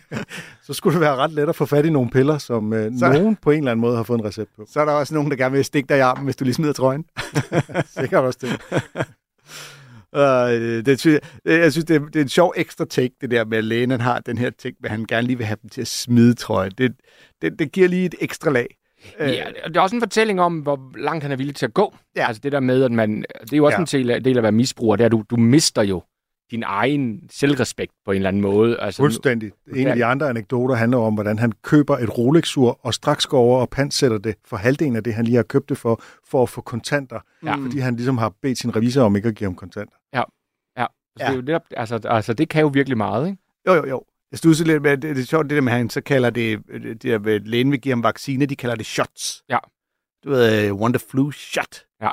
så 0.66 0.74
skulle 0.74 0.94
det 0.94 1.02
være 1.02 1.16
ret 1.16 1.32
let 1.32 1.50
at 1.50 1.56
få 1.56 1.66
fat 1.66 1.86
i 1.86 1.90
nogle 1.90 2.10
piller, 2.10 2.38
som 2.38 2.74
øh, 2.74 2.92
Så- 3.00 3.10
nogen 3.14 3.36
på 3.36 3.52
en 3.52 3.58
eller 3.58 3.72
anden 3.72 3.82
måde 3.82 3.96
har 3.96 4.04
fået 4.04 4.20
en 4.20 4.26
recept 4.26 4.50
på. 4.56 4.66
Så 4.72 4.80
er 4.82 4.86
der 4.86 4.92
også 4.92 5.14
nogen, 5.14 5.32
der 5.32 5.38
gerne 5.38 5.56
vil 5.56 5.66
stikke 5.66 5.88
dig 5.90 5.98
i 5.98 6.00
armen, 6.02 6.24
hvis 6.26 6.36
du 6.36 6.44
lige 6.44 6.54
smider 6.54 6.74
trøjen. 6.74 7.06
Sikkert 8.00 8.24
også 8.24 8.40
det. 8.42 8.82
Uh, 10.14 10.22
det 10.86 11.00
synes, 11.00 11.20
jeg, 11.46 11.60
jeg 11.60 11.72
synes, 11.72 11.86
det 11.86 11.96
er, 11.96 12.00
det 12.06 12.16
er 12.16 12.22
en 12.22 12.30
sjov 12.30 12.54
ekstra 12.58 12.86
take, 12.86 13.16
det 13.22 13.32
der 13.32 13.46
med, 13.46 13.58
at 13.58 13.64
lægen 13.64 13.92
han 13.92 14.02
har 14.02 14.20
den 14.20 14.38
her 14.38 14.50
ting, 14.60 14.76
at 14.84 14.90
han 14.92 15.06
gerne 15.06 15.28
lige 15.28 15.38
vil 15.38 15.46
have 15.46 15.58
dem 15.62 15.70
til 15.70 15.82
at 15.82 15.88
smide 15.88 16.34
trøjen. 16.34 16.72
Det, 16.78 16.94
det, 17.42 17.60
det 17.60 17.72
giver 17.72 17.88
lige 17.88 18.06
et 18.06 18.16
ekstra 18.22 18.50
lag. 18.52 18.76
Øh, 19.20 19.30
Ja, 19.30 19.46
det 19.68 19.78
er 19.78 19.82
også 19.82 19.96
en 19.96 20.02
fortælling 20.02 20.42
om, 20.42 20.60
hvor 20.60 20.92
langt 20.98 21.24
han 21.24 21.32
er 21.32 21.36
villig 21.36 21.56
til 21.56 21.66
at 21.66 21.74
gå. 21.74 21.96
Ja. 22.16 22.28
Altså 22.28 22.40
det 22.44 22.52
der 22.52 22.60
med, 22.60 22.84
at 22.84 22.92
man... 22.92 23.26
Det 23.42 23.54
er 23.54 23.58
jo 23.58 23.66
også 23.66 23.76
Ja. 23.76 23.82
en 23.82 23.86
del 24.04 24.12
af, 24.12 24.24
del 24.24 24.36
af 24.38 24.40
at 24.40 24.44
være 24.44 24.52
misbruger, 24.52 24.96
det 24.96 25.04
er, 25.04 25.06
at 25.06 25.12
du, 25.12 25.24
du 25.30 25.36
mister 25.38 25.82
jo 25.84 26.04
din 26.52 26.64
egen 26.66 27.22
selvrespekt 27.32 27.92
på 28.06 28.12
en 28.12 28.16
eller 28.16 28.28
anden 28.30 28.42
måde. 28.42 28.80
Altså, 28.80 29.02
Fuldstændig. 29.02 29.52
En 29.76 29.88
af 29.88 29.96
de 29.96 30.06
andre 30.06 30.30
anekdoter 30.30 30.76
handler 30.76 30.98
om, 30.98 31.14
hvordan 31.14 31.40
han 31.40 31.52
køber 31.64 31.98
et 31.98 32.18
Rolex-ur, 32.18 32.80
og 32.86 32.94
straks 32.94 33.26
går 33.26 33.40
over 33.40 33.62
og 33.62 33.70
pantsætter 33.70 34.18
det 34.18 34.36
for 34.46 34.58
halvdelen 34.58 34.96
af 34.96 35.04
det, 35.04 35.14
han 35.14 35.26
lige 35.26 35.36
har 35.36 35.44
købt 35.44 35.70
det 35.70 35.78
for, 35.78 36.02
for 36.30 36.44
at 36.44 36.50
få 36.50 36.62
kontanter. 36.62 37.20
Ja. 37.46 37.56
Fordi 37.56 37.80
han 37.80 37.96
ligesom 37.96 38.18
har 38.18 38.34
bedt 38.42 38.58
sin 38.60 38.76
revisor 38.76 39.04
om 39.04 39.16
ikke 39.16 39.28
at 39.28 39.36
give 39.36 39.46
ham 39.48 39.56
kontanter. 39.56 39.96
Ja. 40.14 40.24
Så 41.18 41.26
det, 41.26 41.32
er 41.32 41.36
jo 41.36 41.42
netop, 41.42 41.62
altså, 41.78 42.00
altså, 42.04 42.34
det 42.34 42.50
kan 42.50 42.62
jo 42.62 42.68
virkelig 42.68 42.98
meget, 42.98 43.28
ikke? 43.28 43.38
Jo, 43.68 43.74
jo, 43.74 43.86
jo. 43.88 44.04
Jeg 44.32 44.40
studser 44.40 44.66
lidt 44.66 44.84
med, 44.84 44.98
det, 44.98 45.16
det 45.16 45.22
er 45.22 45.26
sjovt, 45.26 45.50
det 45.50 45.56
der 45.56 45.62
med, 45.62 45.72
at 45.72 45.78
han 45.78 45.90
så 45.90 46.02
kalder 46.02 46.30
det, 46.30 46.60
øh, 46.70 46.82
det 46.84 47.04
der 47.04 47.40
lægen 47.40 47.72
vil 47.72 47.82
give 47.82 47.92
ham 47.92 48.04
vaccine, 48.04 48.46
de 48.46 48.56
kalder 48.56 48.76
det 48.76 48.86
shots. 48.86 49.44
Ja. 49.50 49.58
Du 50.24 50.30
ved, 50.30 50.72
uh, 50.72 50.80
Wonder 50.82 51.00
Flu 51.10 51.32
shot. 51.32 51.84
Ja. 52.02 52.10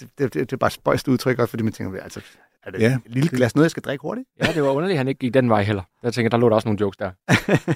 Det, 0.00 0.08
det, 0.18 0.34
det, 0.34 0.34
det 0.34 0.52
er 0.52 0.56
bare 0.56 0.70
spøjst 0.70 1.08
udtryk 1.08 1.38
også, 1.38 1.50
fordi 1.50 1.62
man 1.62 1.72
tænker, 1.72 2.02
altså, 2.02 2.20
er 2.62 2.70
det 2.70 2.80
Ja. 2.80 2.94
et 3.06 3.12
lille 3.14 3.28
glas 3.28 3.54
noget, 3.54 3.64
jeg 3.64 3.70
skal 3.70 3.82
drikke 3.82 4.02
hurtigt? 4.02 4.28
Ja, 4.44 4.52
det 4.52 4.62
var 4.62 4.68
underligt, 4.70 4.94
at 4.94 4.98
han 4.98 5.08
ikke 5.08 5.18
gik 5.18 5.34
den 5.34 5.48
vej 5.48 5.62
heller. 5.62 5.82
Jeg 6.02 6.14
tænker, 6.14 6.30
der 6.30 6.36
lå 6.38 6.48
der 6.48 6.54
også 6.54 6.68
nogle 6.68 6.80
jokes 6.80 6.96
der. 6.96 7.10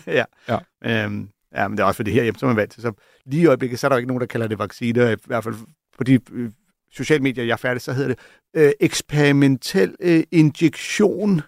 ja. 0.19 0.25
Ja. 0.49 0.59
Øhm, 1.05 1.29
ja, 1.55 1.69
men 1.69 1.77
det 1.77 1.83
er 1.83 1.87
også 1.87 1.97
fordi 1.97 2.11
herhjemme, 2.11 2.39
så 2.39 2.47
er 2.47 2.51
man 2.51 2.57
vant 2.57 2.73
til. 2.73 2.83
Så 2.83 2.93
lige 3.27 3.43
i 3.43 3.47
øjeblikket, 3.47 3.79
så 3.79 3.87
er 3.87 3.89
der 3.89 3.97
jo 3.97 3.99
ikke 3.99 4.09
nogen, 4.09 4.21
der 4.21 4.27
kalder 4.27 4.47
det 4.47 4.59
vaccine. 4.59 5.13
I 5.13 5.17
hvert 5.27 5.45
fald 5.45 5.55
på 5.99 6.05
de 6.05 6.19
øh, 6.33 6.51
sociale 6.93 7.23
medier, 7.23 7.45
jeg 7.45 7.53
er 7.53 7.57
færdig, 7.57 7.81
så 7.83 7.93
hedder 7.93 8.09
det 8.09 8.19
øh, 8.57 8.73
eksperimentel 8.81 9.95
øh, 10.01 10.23
injektion. 10.31 11.43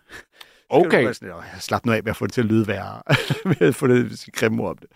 Okay. 0.70 1.12
Sådan, 1.12 1.34
"Åh, 1.34 1.42
Slap 1.60 1.86
nu 1.86 1.92
af 1.92 2.02
med 2.02 2.10
at 2.10 2.16
få 2.16 2.26
det 2.26 2.32
til 2.32 2.40
at 2.40 2.46
lyde 2.46 2.66
værre. 2.68 3.02
med 3.60 3.60
at 3.68 3.74
få 3.74 3.86
det 3.86 4.18
sige 4.18 4.32
grimme 4.32 4.68
om 4.68 4.76
det. 4.78 4.88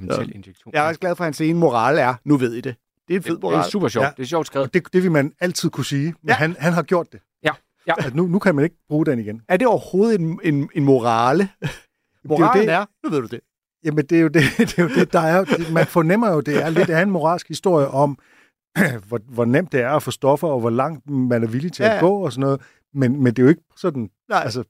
Mental 0.00 0.34
injektion. 0.34 0.74
Jeg 0.74 0.84
er 0.84 0.88
også 0.88 1.00
glad 1.00 1.16
for, 1.16 1.24
at 1.24 1.26
hans 1.26 1.40
ene 1.40 1.58
moral 1.58 1.98
er, 1.98 2.14
nu 2.24 2.36
ved 2.36 2.52
I 2.54 2.60
det. 2.60 2.74
Det 3.08 3.14
er 3.14 3.18
en 3.18 3.22
fed 3.22 3.30
det, 3.30 3.36
det 3.36 3.42
moral. 3.42 3.58
er 3.58 3.62
super 3.62 3.88
sjovt. 3.88 4.04
Ja. 4.04 4.10
Det 4.16 4.22
er 4.22 4.26
sjovt 4.26 4.46
skrevet. 4.46 4.66
Og 4.68 4.74
det, 4.74 4.82
det 4.92 5.02
vil 5.02 5.12
man 5.12 5.32
altid 5.40 5.70
kunne 5.70 5.84
sige, 5.84 6.06
men 6.22 6.28
Ja. 6.28 6.34
han, 6.34 6.56
han 6.58 6.72
har 6.72 6.82
gjort 6.82 7.12
det. 7.12 7.20
Ja. 7.44 7.50
Ja. 7.86 7.94
At 7.98 8.14
nu, 8.14 8.26
nu 8.26 8.38
kan 8.38 8.54
man 8.54 8.64
ikke 8.64 8.76
bruge 8.88 9.06
den 9.06 9.18
igen. 9.18 9.42
Er 9.48 9.56
det 9.56 9.66
overhovedet 9.68 10.20
en, 10.20 10.40
en, 10.44 10.68
en 10.74 10.84
morale? 10.84 11.48
Moralen 12.28 12.62
det. 12.66 12.72
er, 12.74 12.84
nu 13.04 13.10
ved 13.10 13.20
du 13.20 13.26
det. 13.26 13.40
Jamen, 13.84 14.04
det 14.06 14.18
er 14.18 14.22
jo 14.22 14.28
det, 14.28 14.42
det, 14.58 14.78
er 14.78 14.82
jo 14.82 14.88
det 14.88 15.12
der 15.12 15.20
er. 15.20 15.44
Det, 15.44 15.72
man 15.72 15.86
fornemmer 15.86 16.32
jo, 16.32 16.40
det 16.40 16.62
er 16.62 16.68
lidt 16.70 16.90
af 16.90 17.02
en 17.02 17.10
moralsk 17.10 17.48
historie 17.48 17.88
om, 17.88 18.18
hvor, 19.08 19.20
hvor 19.28 19.44
nemt 19.44 19.72
det 19.72 19.80
er 19.80 19.90
at 19.90 20.02
få 20.02 20.10
stoffer, 20.10 20.48
og 20.48 20.60
hvor 20.60 20.70
langt 20.70 21.10
man 21.10 21.42
er 21.42 21.46
villig 21.46 21.72
til 21.72 21.82
Ja, 21.82 21.94
at 21.94 22.00
gå 22.00 22.24
og 22.24 22.32
sådan 22.32 22.40
noget. 22.40 22.60
Men, 22.94 23.22
men 23.22 23.26
det 23.26 23.38
er 23.38 23.42
jo 23.42 23.48
ikke 23.48 23.62
sådan... 23.76 24.10
Nej. 24.28 24.40
Altså, 24.44 24.64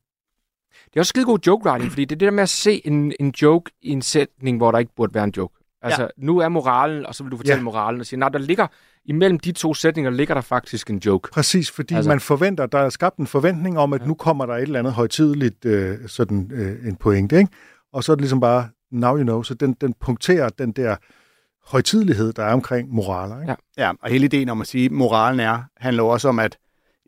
Det 0.85 0.97
er 0.97 1.01
også 1.01 1.09
skide 1.11 1.25
god 1.25 1.39
joke 1.47 1.67
writing, 1.67 1.91
fordi 1.91 2.05
det 2.05 2.15
er 2.17 2.19
det 2.19 2.27
der 2.27 2.31
med 2.33 2.43
at 2.43 2.49
se 2.49 2.87
en, 2.87 3.13
en 3.21 3.35
joke 3.43 3.71
i 3.83 3.91
en 3.91 4.03
sætning, 4.03 4.57
hvor 4.57 4.71
der 4.71 4.79
ikke 4.79 4.93
burde 4.97 5.15
være 5.15 5.25
en 5.25 5.33
joke. 5.37 5.55
Altså, 5.83 6.03
ja. 6.03 6.09
nu 6.17 6.39
er 6.39 6.49
moralen, 6.49 7.07
og 7.07 7.15
så 7.15 7.23
vil 7.25 7.31
du 7.33 7.37
fortælle 7.37 7.59
ja. 7.59 7.63
Moralen 7.65 8.01
og 8.01 8.07
sige, 8.07 8.19
nej, 8.19 8.29
der 8.29 8.39
ligger, 8.39 8.67
imellem 9.05 9.39
de 9.39 9.53
to 9.53 9.75
sætninger 9.75 10.11
ligger 10.11 10.35
der 10.35 10.41
faktisk 10.41 10.91
en 10.91 10.99
joke. 10.99 11.31
Præcis, 11.33 11.71
fordi 11.71 11.95
Altså- 11.95 12.09
man 12.09 12.21
forventer, 12.21 12.67
der 12.67 12.79
er 12.79 12.89
skabt 12.89 13.17
en 13.17 13.27
forventning 13.27 13.79
om, 13.79 13.93
at 13.93 14.01
Ja. 14.01 14.07
nu 14.07 14.15
kommer 14.15 14.47
der 14.47 14.55
et 14.55 14.63
eller 14.63 14.79
andet 14.79 14.93
højtideligt 14.93 15.65
øh, 15.65 15.97
sådan 16.07 16.51
øh, 16.55 16.89
en 16.89 16.97
pointe, 16.97 17.39
ikke? 17.39 17.51
Og 17.93 18.05
så 18.05 18.13
er 18.13 18.17
det 18.17 18.21
ligesom 18.21 18.41
bare, 18.41 18.69
now 18.93 19.17
you 19.17 19.23
know, 19.23 19.43
så 19.43 19.55
den, 19.55 19.73
den 19.81 19.95
punkterer 20.01 20.49
den 20.49 20.73
der 20.73 20.97
højtidelighed, 21.67 22.33
der 22.33 22.45
er 22.45 22.53
omkring 22.53 22.89
moraler, 22.95 23.41
ikke? 23.41 23.55
Ja. 23.79 23.85
Ja, 23.87 23.93
og 24.03 24.11
hele 24.11 24.25
ideen 24.25 24.49
om 24.49 24.61
at 24.61 24.67
sige, 24.67 24.85
at 24.85 24.91
moralen 24.93 25.41
er, 25.41 25.63
handler 25.77 26.03
også 26.03 26.29
om, 26.29 26.39
at 26.39 26.59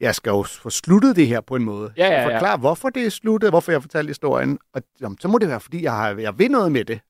jeg 0.00 0.14
skal 0.14 0.30
jo 0.30 0.42
få 0.42 0.70
sluttet 0.70 1.16
det 1.16 1.26
her 1.26 1.40
på 1.40 1.56
en 1.56 1.64
måde. 1.64 1.92
Ja, 1.96 2.06
ja, 2.06 2.12
ja. 2.12 2.20
skal 2.22 2.32
forklare, 2.34 2.56
hvorfor 2.56 2.88
det 2.90 3.06
er 3.06 3.10
sluttet, 3.10 3.50
hvorfor 3.50 3.72
jeg 3.72 3.82
fortalte 3.82 4.08
historien. 4.10 4.58
Og 4.74 4.82
jamen, 5.00 5.18
så 5.20 5.28
må 5.28 5.38
det 5.38 5.48
være, 5.48 5.60
fordi 5.60 5.82
jeg, 5.82 5.92
har, 5.92 6.10
jeg 6.10 6.38
vil 6.38 6.50
noget 6.50 6.72
med 6.72 6.84
det. 6.84 7.00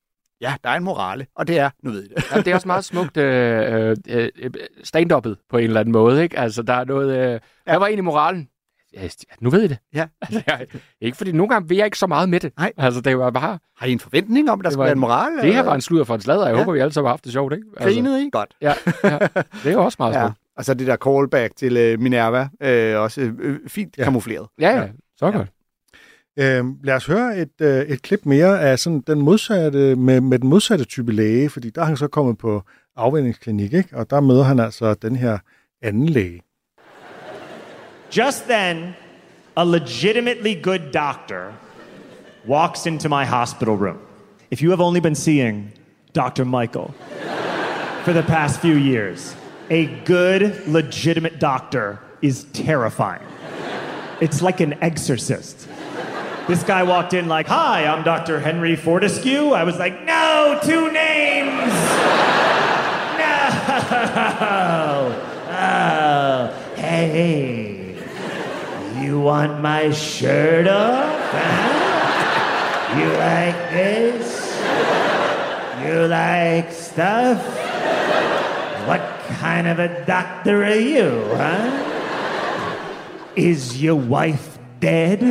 Ja, 0.41 0.53
der 0.63 0.69
er 0.69 0.73
en 0.77 0.83
morale, 0.83 1.27
og 1.35 1.47
det 1.47 1.59
er, 1.59 1.69
nu 1.83 1.91
ved 1.91 2.03
I 2.03 2.07
det. 2.07 2.31
Ja, 2.35 2.37
det 2.41 2.47
er 2.47 2.55
også 2.55 2.67
meget 2.67 2.85
smukt 2.85 3.17
øh, 3.17 3.95
øh, 4.09 4.29
øh, 4.39 4.51
stand-uppet 4.83 5.35
på 5.49 5.57
en 5.57 5.63
eller 5.63 5.79
anden 5.79 5.91
måde, 5.91 6.23
ikke? 6.23 6.39
Altså, 6.39 6.61
der 6.63 6.73
er 6.73 6.85
noget... 6.85 7.17
Øh, 7.33 7.39
hvad 7.63 7.79
var 7.79 7.85
egentlig 7.85 8.03
moralen? 8.03 8.47
Ja, 8.93 9.07
nu 9.41 9.49
ved 9.49 9.63
I 9.63 9.67
det. 9.67 9.77
Ja. 9.93 10.05
Altså, 10.21 10.41
jeg, 10.47 10.65
ikke 11.01 11.17
fordi 11.17 11.31
nogle 11.31 11.49
gange 11.49 11.69
vil 11.69 11.77
jeg 11.77 11.85
ikke 11.85 11.97
så 11.99 12.07
meget 12.07 12.29
med 12.29 12.39
det. 12.39 12.51
Nej. 12.57 12.71
Altså, 12.77 13.01
det 13.01 13.17
var 13.17 13.31
bare... 13.31 13.59
Har 13.77 13.87
I 13.87 13.91
en 13.91 13.99
forventning 13.99 14.51
om, 14.51 14.59
at 14.59 14.63
der 14.63 14.69
skal 14.69 14.83
være 14.83 14.91
en- 14.91 14.99
moral? 14.99 15.37
Det 15.41 15.53
her 15.53 15.63
var 15.63 15.75
en 15.75 15.81
sludder 15.81 16.05
for 16.05 16.15
en 16.15 16.21
sladder. 16.21 16.45
Jeg 16.47 16.53
Ja. 16.53 16.59
håber, 16.59 16.73
vi 16.73 16.79
alle 16.79 16.93
sammen 16.93 17.07
har 17.07 17.13
haft 17.13 17.23
det 17.23 17.31
sjovt, 17.31 17.53
ikke? 17.53 17.65
Altså, 17.77 17.89
Grinede 17.89 18.25
I? 18.25 18.29
Godt. 18.31 18.55
ja, 18.61 18.73
ja, 19.03 19.17
det 19.63 19.71
er 19.73 19.77
også 19.77 19.95
meget 19.99 20.13
Ja. 20.13 20.29
Og 20.57 20.65
så 20.65 20.73
det 20.73 20.87
der 20.87 20.95
callback 20.95 21.55
til 21.55 21.77
øh, 21.77 21.99
Minerva, 21.99 22.49
øh, 22.61 22.99
også 23.01 23.21
øh, 23.21 23.59
fint 23.67 23.97
Ja. 23.97 24.03
kamufleret. 24.03 24.47
Ja, 24.59 24.69
ja, 24.79 24.87
så 25.17 25.31
godt. 25.31 25.47
Øhm, 26.39 26.77
lad 26.83 26.95
os 26.95 27.05
høre 27.05 27.37
et, 27.37 27.61
øh, 27.61 27.81
et 27.81 28.01
klip 28.01 28.25
mere 28.25 28.61
af 28.61 28.79
sådan 28.79 29.03
den 29.07 29.21
modsatte, 29.21 29.95
med, 29.95 30.21
med 30.21 30.39
den 30.39 30.49
modsatte 30.49 30.85
type 30.85 31.11
læge, 31.11 31.49
fordi 31.49 31.69
der 31.69 31.81
er 31.81 31.85
han 31.85 31.97
så 31.97 32.07
kommet 32.07 32.37
på 32.37 32.63
afvændingsklinik, 32.95 33.73
ikke? 33.73 33.89
og 33.97 34.09
der 34.09 34.19
møder 34.19 34.43
han 34.43 34.59
altså 34.59 34.93
den 34.93 35.15
her 35.15 35.37
anden 35.81 36.09
læge. 36.09 36.41
Just 38.17 38.43
then, 38.49 38.93
a 39.57 39.63
legitimately 39.63 40.61
good 40.63 40.79
doctor 40.93 41.53
walks 42.47 42.85
into 42.85 43.09
my 43.09 43.25
hospital 43.25 43.73
room. 43.73 43.97
If 44.51 44.61
you 44.61 44.69
have 44.69 44.81
only 44.85 44.99
been 44.99 45.15
seeing 45.15 45.71
Dr. 46.15 46.43
Michael 46.43 46.87
for 48.05 48.11
the 48.11 48.21
past 48.21 48.59
few 48.61 48.75
years, 48.77 49.37
a 49.69 49.85
good, 50.03 50.67
legitimate 50.67 51.39
doctor 51.39 51.99
is 52.21 52.43
terrifying. 52.53 53.21
It's 54.21 54.41
like 54.41 54.59
an 54.59 54.73
exorcist. 54.81 55.67
This 56.47 56.63
guy 56.63 56.83
walked 56.83 57.13
in 57.13 57.27
like, 57.27 57.47
Hi, 57.47 57.85
I'm 57.85 58.03
Dr. 58.03 58.39
Henry 58.39 58.75
Fortescue. 58.75 59.51
I 59.51 59.63
was 59.63 59.77
like, 59.77 60.03
No, 60.03 60.59
two 60.63 60.91
names. 60.91 61.73
No. 63.19 65.21
Oh, 65.57 66.47
hey. 66.75 67.95
You 69.01 69.21
want 69.21 69.61
my 69.61 69.89
shirt 69.91 70.67
off? 70.67 71.31
Huh? 71.31 72.99
You 72.99 73.07
like 73.13 73.55
this? 73.71 74.53
You 75.85 76.07
like 76.07 76.73
stuff? 76.73 77.64
Kind 79.27 79.67
of 79.67 79.79
a 79.79 80.05
doctor 80.05 80.63
are 80.63 80.75
you, 80.75 81.25
huh? 81.33 81.91
Is 83.35 83.81
your 83.81 83.95
wife 83.95 84.57
dead? 84.79 85.21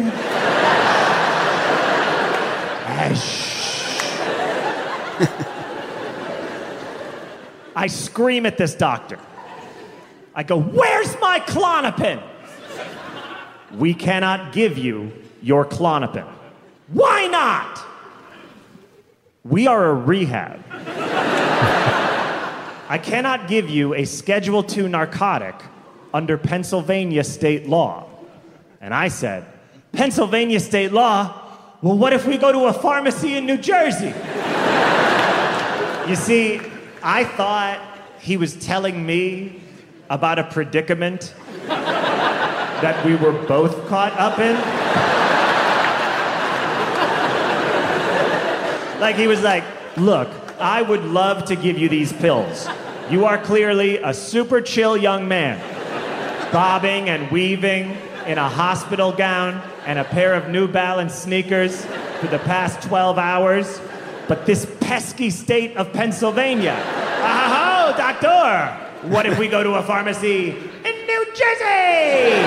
I 7.77 7.87
scream 7.87 8.47
at 8.47 8.57
this 8.57 8.75
doctor. 8.75 9.19
I 10.35 10.43
go, 10.43 10.59
Where's 10.59 11.15
my 11.21 11.41
Clonopin? 11.41 12.23
We 13.77 13.95
cannot 13.95 14.53
give 14.53 14.79
you 14.79 15.13
your 15.43 15.65
Clonopin. 15.65 16.27
Why 16.89 17.27
not? 17.27 17.81
We 19.45 19.67
are 19.67 19.91
a 19.91 19.95
rehab. 19.95 20.63
I 22.89 22.99
cannot 22.99 23.49
give 23.49 23.71
you 23.71 23.95
a 23.95 24.05
Schedule 24.05 24.65
II 24.71 24.89
narcotic 24.89 25.55
under 26.13 26.37
Pennsylvania 26.37 27.25
state 27.25 27.67
law. 27.67 28.09
And 28.81 28.93
I 28.93 29.09
said, 29.09 29.47
Pennsylvania 29.93 30.61
state 30.61 30.93
law? 30.93 31.41
Well, 31.81 31.97
what 31.97 32.13
if 32.13 32.27
we 32.27 32.37
go 32.37 32.53
to 32.53 32.67
a 32.67 32.73
pharmacy 32.73 33.37
in 33.37 33.47
New 33.47 33.57
Jersey? 33.57 34.13
you 36.09 36.17
see, 36.17 36.61
I 37.03 37.25
thought 37.25 37.81
he 38.21 38.37
was 38.37 38.55
telling 38.57 39.05
me 39.05 39.61
about 40.11 40.39
a 40.39 40.45
predicament 40.45 41.35
that 41.67 43.05
we 43.07 43.17
were 43.17 43.33
both 43.33 43.87
caught 43.89 44.13
up 44.13 44.39
in. 44.39 44.55
Like 49.01 49.17
he 49.17 49.27
was 49.27 49.43
like, 49.43 49.65
look, 49.97 50.29
I 50.59 50.83
would 50.83 51.05
love 51.05 51.47
to 51.47 51.57
give 51.57 51.79
you 51.79 51.89
these 51.89 52.13
pills. 52.13 52.69
You 53.11 53.25
are 53.27 53.39
clearly 53.39 53.99
a 53.99 54.15
super 54.15 54.61
chill 54.61 54.97
young 54.97 55.29
man, 55.29 55.61
bobbing 56.53 57.09
and 57.09 57.31
weaving 57.31 57.97
in 58.27 58.39
a 58.39 58.49
hospital 58.49 59.13
gown 59.13 59.63
and 59.87 59.99
a 59.99 60.05
pair 60.05 60.35
of 60.35 60.49
New 60.49 60.67
Balance 60.67 61.15
sneakers 61.15 61.85
for 62.21 62.29
the 62.29 62.39
past 62.41 62.87
12 62.87 63.19
hours. 63.19 63.81
But 64.27 64.47
this 64.47 64.67
pesky 64.81 65.29
state 65.29 65.77
of 65.77 65.93
Pennsylvania. 65.93 66.77
Oh, 66.77 67.95
doctor! 67.97 69.09
What 69.09 69.27
if 69.27 69.39
we 69.39 69.49
go 69.49 69.63
to 69.63 69.75
a 69.75 69.83
pharmacy 69.83 70.49
in 70.51 71.07
New 71.07 71.27
Jersey? 71.27 72.41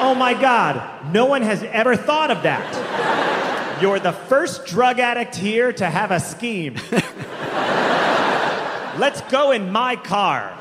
Oh 0.00 0.16
my 0.18 0.34
God, 0.34 1.12
no 1.12 1.26
one 1.26 1.42
has 1.42 1.62
ever 1.62 1.94
thought 1.94 2.32
of 2.32 2.42
that. 2.42 3.13
You're 3.82 3.98
the 3.98 4.12
first 4.12 4.66
drug 4.66 4.98
addict 4.98 5.36
here 5.36 5.72
to 5.72 5.84
have 5.84 6.10
a 6.14 6.20
scheme. 6.20 6.74
Let's 8.98 9.20
go 9.30 9.52
in 9.52 9.72
my 9.72 9.96
car. 10.04 10.60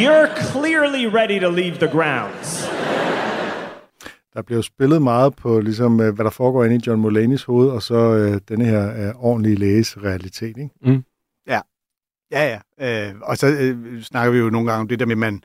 You're 0.00 0.28
clearly 0.52 1.06
ready 1.06 1.38
to 1.40 1.48
leave 1.48 1.78
the 1.78 1.88
grounds. 1.88 2.68
Der 4.34 4.42
bliver 4.42 4.62
spillet 4.62 5.02
meget 5.02 5.36
på, 5.36 5.60
ligesom, 5.60 6.00
øh, 6.00 6.14
hvad 6.14 6.24
der 6.24 6.30
foregår 6.30 6.64
inde 6.64 6.76
i 6.76 6.80
John 6.86 7.04
Mulaney's 7.04 7.44
hoved, 7.46 7.70
og 7.70 7.82
så 7.82 7.94
øh, 7.94 8.40
denne 8.48 8.64
her 8.64 9.08
øh, 9.08 9.24
ordentlige 9.24 9.56
læges 9.56 9.98
realitet. 9.98 10.56
Ikke? 10.56 10.70
Ja, 12.30 12.60
ja. 12.78 13.08
Øh, 13.08 13.14
og 13.22 13.36
så 13.36 13.46
øh, 13.46 14.02
snakker 14.02 14.32
vi 14.32 14.38
jo 14.38 14.50
nogle 14.50 14.70
gange 14.70 14.80
om 14.80 14.88
det 14.88 14.98
der 14.98 15.06
med, 15.06 15.14
at 15.14 15.18
man 15.18 15.42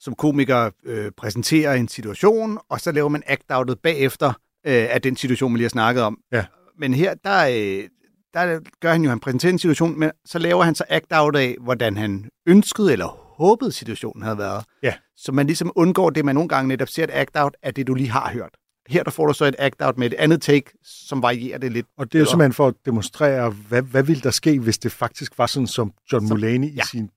som 0.00 0.14
komiker 0.14 0.70
øh, 0.84 1.10
præsenterer 1.16 1.74
en 1.74 1.88
situation, 1.88 2.58
og 2.68 2.80
så 2.80 2.92
laver 2.92 3.08
man 3.08 3.22
act-outet 3.26 3.74
bagefter 3.82 4.32
øh, 4.66 4.86
af 4.90 5.02
den 5.02 5.16
situation, 5.16 5.52
man 5.52 5.56
lige 5.56 5.64
har 5.64 5.68
snakket 5.70 6.02
om. 6.02 6.18
Ja. 6.32 6.44
Men 6.78 6.94
her, 6.94 7.14
der, 7.24 7.46
øh, 7.46 7.88
der 8.34 8.60
gør 8.80 8.92
han 8.92 9.02
jo, 9.02 9.08
han 9.08 9.20
præsenterer 9.20 9.52
en 9.52 9.58
situation, 9.58 9.98
men 9.98 10.10
så 10.24 10.38
laver 10.38 10.64
han 10.64 10.74
så 10.74 10.84
act-out 10.88 11.36
af, 11.36 11.56
hvordan 11.60 11.96
han 11.96 12.28
ønskede 12.46 12.92
eller 12.92 13.06
håbede 13.36 13.72
situationen 13.72 14.22
havde 14.22 14.38
været. 14.38 14.64
Ja. 14.82 14.94
Så 15.16 15.32
man 15.32 15.46
ligesom 15.46 15.72
undgår 15.74 16.10
det, 16.10 16.24
man 16.24 16.34
nogle 16.34 16.48
gange 16.48 16.68
netop 16.68 16.88
ser 16.88 17.04
et 17.04 17.10
act-out 17.12 17.56
af 17.62 17.74
det, 17.74 17.86
du 17.86 17.94
lige 17.94 18.10
har 18.10 18.30
hørt. 18.32 18.50
Her 18.88 19.02
der 19.02 19.10
får 19.10 19.26
du 19.26 19.32
så 19.32 19.44
et 19.44 19.56
act-out 19.58 19.98
med 19.98 20.06
et 20.06 20.14
andet 20.14 20.42
take, 20.42 20.70
som 20.84 21.22
varierer 21.22 21.58
det 21.58 21.72
lidt. 21.72 21.86
Og 21.98 22.12
det 22.12 22.18
er 22.18 22.20
jo 22.20 22.26
simpelthen 22.26 22.52
for 22.52 22.68
at 22.68 22.74
demonstrere, 22.86 23.50
hvad, 23.50 23.82
hvad 23.82 24.02
ville 24.02 24.22
der 24.22 24.30
ske, 24.30 24.58
hvis 24.58 24.78
det 24.78 24.92
faktisk 24.92 25.38
var 25.38 25.46
sådan, 25.46 25.66
som 25.66 25.92
John 26.12 26.26
Som- 26.28 26.36
Mulaney 26.36 26.76
ja. 26.76 26.82
i 26.82 26.86
sin 26.90 27.10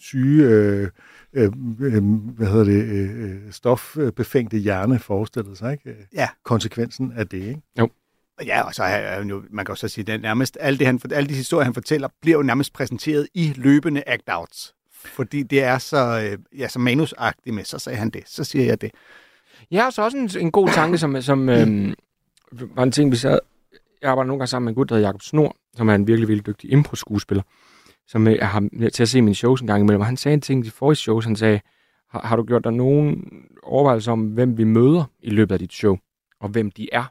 syge, 0.00 0.44
øh, 0.44 0.88
øh, 1.32 1.52
øh, 1.80 2.04
hvad 2.36 2.46
hedder 2.46 2.64
det, 2.64 2.82
øh, 2.84 3.24
øh, 3.24 3.52
stofbefængte 3.52 4.56
hjerne 4.58 4.98
forestillede 4.98 5.56
sig, 5.56 5.72
ikke? 5.72 5.90
Øh, 5.90 5.96
Ja. 6.14 6.28
Konsekvensen 6.44 7.12
af 7.16 7.28
det, 7.28 7.38
ikke? 7.38 7.60
Ja, 8.46 8.62
og 8.62 8.74
så 8.74 8.82
er 8.82 9.14
han 9.18 9.28
jo, 9.28 9.42
man 9.50 9.64
kan 9.64 9.72
jo 9.72 9.76
så 9.76 9.88
sige, 9.88 10.12
at 10.12 10.20
nærmest 10.20 10.58
alle, 10.60 10.78
det, 10.78 10.86
han, 10.86 11.00
alle 11.12 11.28
de 11.28 11.34
historier, 11.34 11.64
han 11.64 11.74
fortæller, 11.74 12.08
bliver 12.20 12.36
jo 12.38 12.42
nærmest 12.42 12.72
præsenteret 12.72 13.28
i 13.34 13.52
løbende 13.56 14.02
act-outs. 14.08 14.74
Fordi 15.04 15.42
det 15.42 15.62
er 15.62 15.78
så, 15.78 16.30
ja, 16.58 16.68
så 16.68 16.78
manusagtigt 16.78 17.54
med, 17.54 17.64
så 17.64 17.78
sagde 17.78 17.98
han 17.98 18.10
det, 18.10 18.22
så 18.26 18.44
siger 18.44 18.64
jeg 18.64 18.80
det. 18.80 18.90
Jeg 19.70 19.82
har 19.82 19.90
så 19.90 20.02
også 20.02 20.16
en, 20.16 20.30
en 20.40 20.50
god 20.50 20.68
tanke, 20.68 20.98
som, 20.98 21.22
som 21.22 21.48
øhm, 21.48 21.94
var 22.52 22.82
en 22.82 22.92
ting, 22.92 23.10
vi 23.10 23.16
sad... 23.16 23.38
Jeg 24.02 24.10
arbejder 24.10 24.26
nogle 24.26 24.38
gange 24.40 24.46
sammen 24.48 24.64
med 24.64 24.72
en 24.72 24.74
gut, 24.74 24.88
der 24.88 24.94
hedder 24.94 25.08
Jacob 25.08 25.22
Snor, 25.22 25.56
som 25.76 25.88
er 25.88 25.94
en 25.94 26.06
virkelig, 26.06 26.28
virkelig 26.28 26.46
dygtig 26.46 26.72
impro-skuespiller, 26.72 27.42
som 28.12 28.28
øh, 28.28 28.36
jeg 28.36 28.48
har 28.48 28.68
med 28.72 28.90
til 28.90 29.02
at 29.02 29.08
se 29.08 29.22
mine 29.22 29.34
shows 29.34 29.60
en 29.60 29.66
gang 29.66 29.80
imellem. 29.82 30.00
Og 30.00 30.06
han 30.06 30.16
sagde 30.16 30.34
en 30.34 30.40
ting 30.40 30.66
i 30.66 30.70
forrige 30.70 30.96
shows, 30.96 31.24
han 31.24 31.36
sagde, 31.36 31.60
har, 32.10 32.20
har 32.20 32.36
du 32.36 32.42
gjort 32.44 32.64
dig 32.64 32.72
nogen 32.72 33.24
overvejelser 33.62 34.12
om, 34.12 34.20
hvem 34.20 34.58
vi 34.58 34.64
møder 34.64 35.04
i 35.22 35.30
løbet 35.30 35.52
af 35.52 35.58
dit 35.58 35.72
show, 35.72 35.96
og 36.40 36.48
hvem 36.48 36.70
de 36.70 36.88
er? 36.92 37.04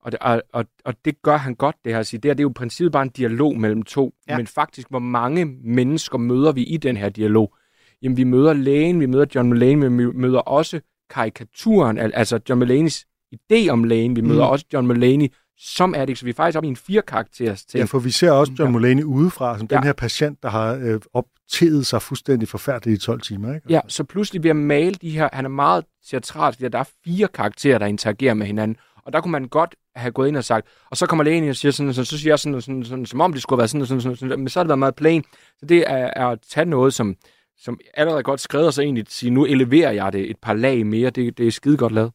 Og 0.00 0.12
det, 0.12 0.20
og, 0.20 0.42
og, 0.52 0.64
og 0.84 0.94
det 1.04 1.22
gør 1.22 1.36
han 1.36 1.54
godt, 1.54 1.76
det 1.84 1.92
her 1.92 2.00
at 2.00 2.06
sige. 2.06 2.20
Det, 2.20 2.28
her, 2.28 2.34
det 2.34 2.40
er 2.40 2.44
jo 2.44 2.50
i 2.50 2.52
princippet 2.52 2.92
bare 2.92 3.02
en 3.02 3.08
dialog 3.08 3.56
mellem 3.60 3.82
to. 3.82 4.14
Ja. 4.28 4.36
Men 4.36 4.46
faktisk, 4.46 4.90
hvor 4.90 4.98
mange 4.98 5.44
mennesker 5.64 6.18
møder 6.18 6.52
vi 6.52 6.62
i 6.64 6.76
den 6.76 6.96
her 6.96 7.08
dialog? 7.08 7.54
Jamen, 8.02 8.16
vi 8.16 8.24
møder 8.24 8.52
lægen, 8.52 9.00
vi 9.00 9.06
møder 9.06 9.26
John 9.34 9.48
Mulaney, 9.48 9.74
men 9.88 9.98
vi 9.98 10.06
møder 10.06 10.38
også 10.38 10.80
karikaturen, 11.10 11.98
al- 11.98 12.12
altså 12.14 12.40
John 12.48 12.62
Mulaney's 12.62 13.04
idé 13.34 13.68
om 13.68 13.84
lægen. 13.84 14.16
Vi 14.16 14.20
møder 14.20 14.44
Mm. 14.46 14.50
også 14.50 14.64
John 14.72 14.86
Mulaney 14.86 15.26
som 15.60 15.94
addict, 15.94 16.18
så 16.18 16.24
vi 16.24 16.30
er 16.30 16.34
faktisk 16.34 16.56
oppe 16.56 16.66
i 16.66 16.70
en 16.70 16.76
fire-karakteres 16.76 17.64
ting. 17.64 17.78
Ja, 17.80 17.84
for 17.84 17.98
vi 17.98 18.10
ser 18.10 18.30
også 18.30 18.52
John 18.58 18.68
Ja. 18.68 18.72
Mulaney 18.72 19.02
udefra, 19.02 19.58
som 19.58 19.68
ja. 19.70 19.74
Ja. 19.74 19.78
den 19.80 19.86
her 19.86 19.92
patient, 19.92 20.42
der 20.42 20.48
har 20.48 20.74
øh, 20.74 21.00
opteget 21.14 21.86
sig 21.86 22.02
fuldstændig 22.02 22.48
forfærdeligt 22.48 23.02
i 23.02 23.06
12 23.06 23.20
timer, 23.20 23.54
ikke? 23.54 23.66
Ja, 23.70 23.80
så 23.88 24.04
pludselig 24.04 24.42
ved 24.42 24.50
at 24.50 24.56
male 24.56 24.94
de 24.94 25.10
her, 25.10 25.28
han 25.32 25.44
er 25.44 25.48
meget 25.48 25.84
teatralsk, 26.10 26.60
der 26.60 26.78
er 26.78 26.88
fire 27.04 27.28
karakterer, 27.28 27.78
der 27.78 27.86
interagerer 27.86 28.34
med 28.34 28.46
hinanden, 28.46 28.76
og 29.04 29.12
der 29.12 29.20
kunne 29.20 29.32
man 29.32 29.48
godt 29.48 29.74
have 29.96 30.12
gået 30.12 30.28
ind 30.28 30.36
og 30.36 30.44
sagt, 30.44 30.66
og 30.90 30.96
så 30.96 31.06
kommer 31.06 31.24
lægen 31.24 31.42
ind 31.42 31.50
og 31.50 31.56
siger 31.56 31.72
sådan, 31.72 31.94
sådan, 31.94 32.04
så 32.06 32.18
siger 32.18 32.32
jeg 32.32 32.38
sådan, 32.38 32.60
sådan, 32.60 32.84
sådan, 32.84 33.06
som 33.06 33.20
om 33.20 33.32
det 33.32 33.42
skulle 33.42 33.56
have 33.56 33.60
været 33.60 33.70
sådan, 33.70 33.86
sådan, 33.86 34.00
sådan, 34.00 34.16
sådan, 34.16 34.38
men 34.38 34.48
så 34.48 34.58
har 34.58 34.64
det 34.64 34.68
været 34.68 34.78
meget 34.78 34.94
plain. 34.94 35.24
Så 35.60 35.66
det 35.66 35.84
er, 35.86 36.10
er 36.16 36.26
at 36.26 36.38
tage 36.50 36.66
noget, 36.66 36.94
som, 36.94 37.16
som 37.60 37.78
allerede 37.94 38.18
er 38.18 38.22
godt 38.22 38.40
skrevet, 38.40 38.66
og 38.66 38.72
så 38.72 38.82
egentlig 38.82 39.04
sige, 39.08 39.30
nu 39.30 39.44
eleverer 39.44 39.90
jeg 39.90 40.12
det 40.12 40.30
et 40.30 40.36
par 40.42 40.52
lag 40.52 40.86
mere, 40.86 41.10
det, 41.10 41.38
det 41.38 41.46
er 41.46 41.50
skide 41.50 41.76
godt 41.76 41.92
lavet. 41.92 42.12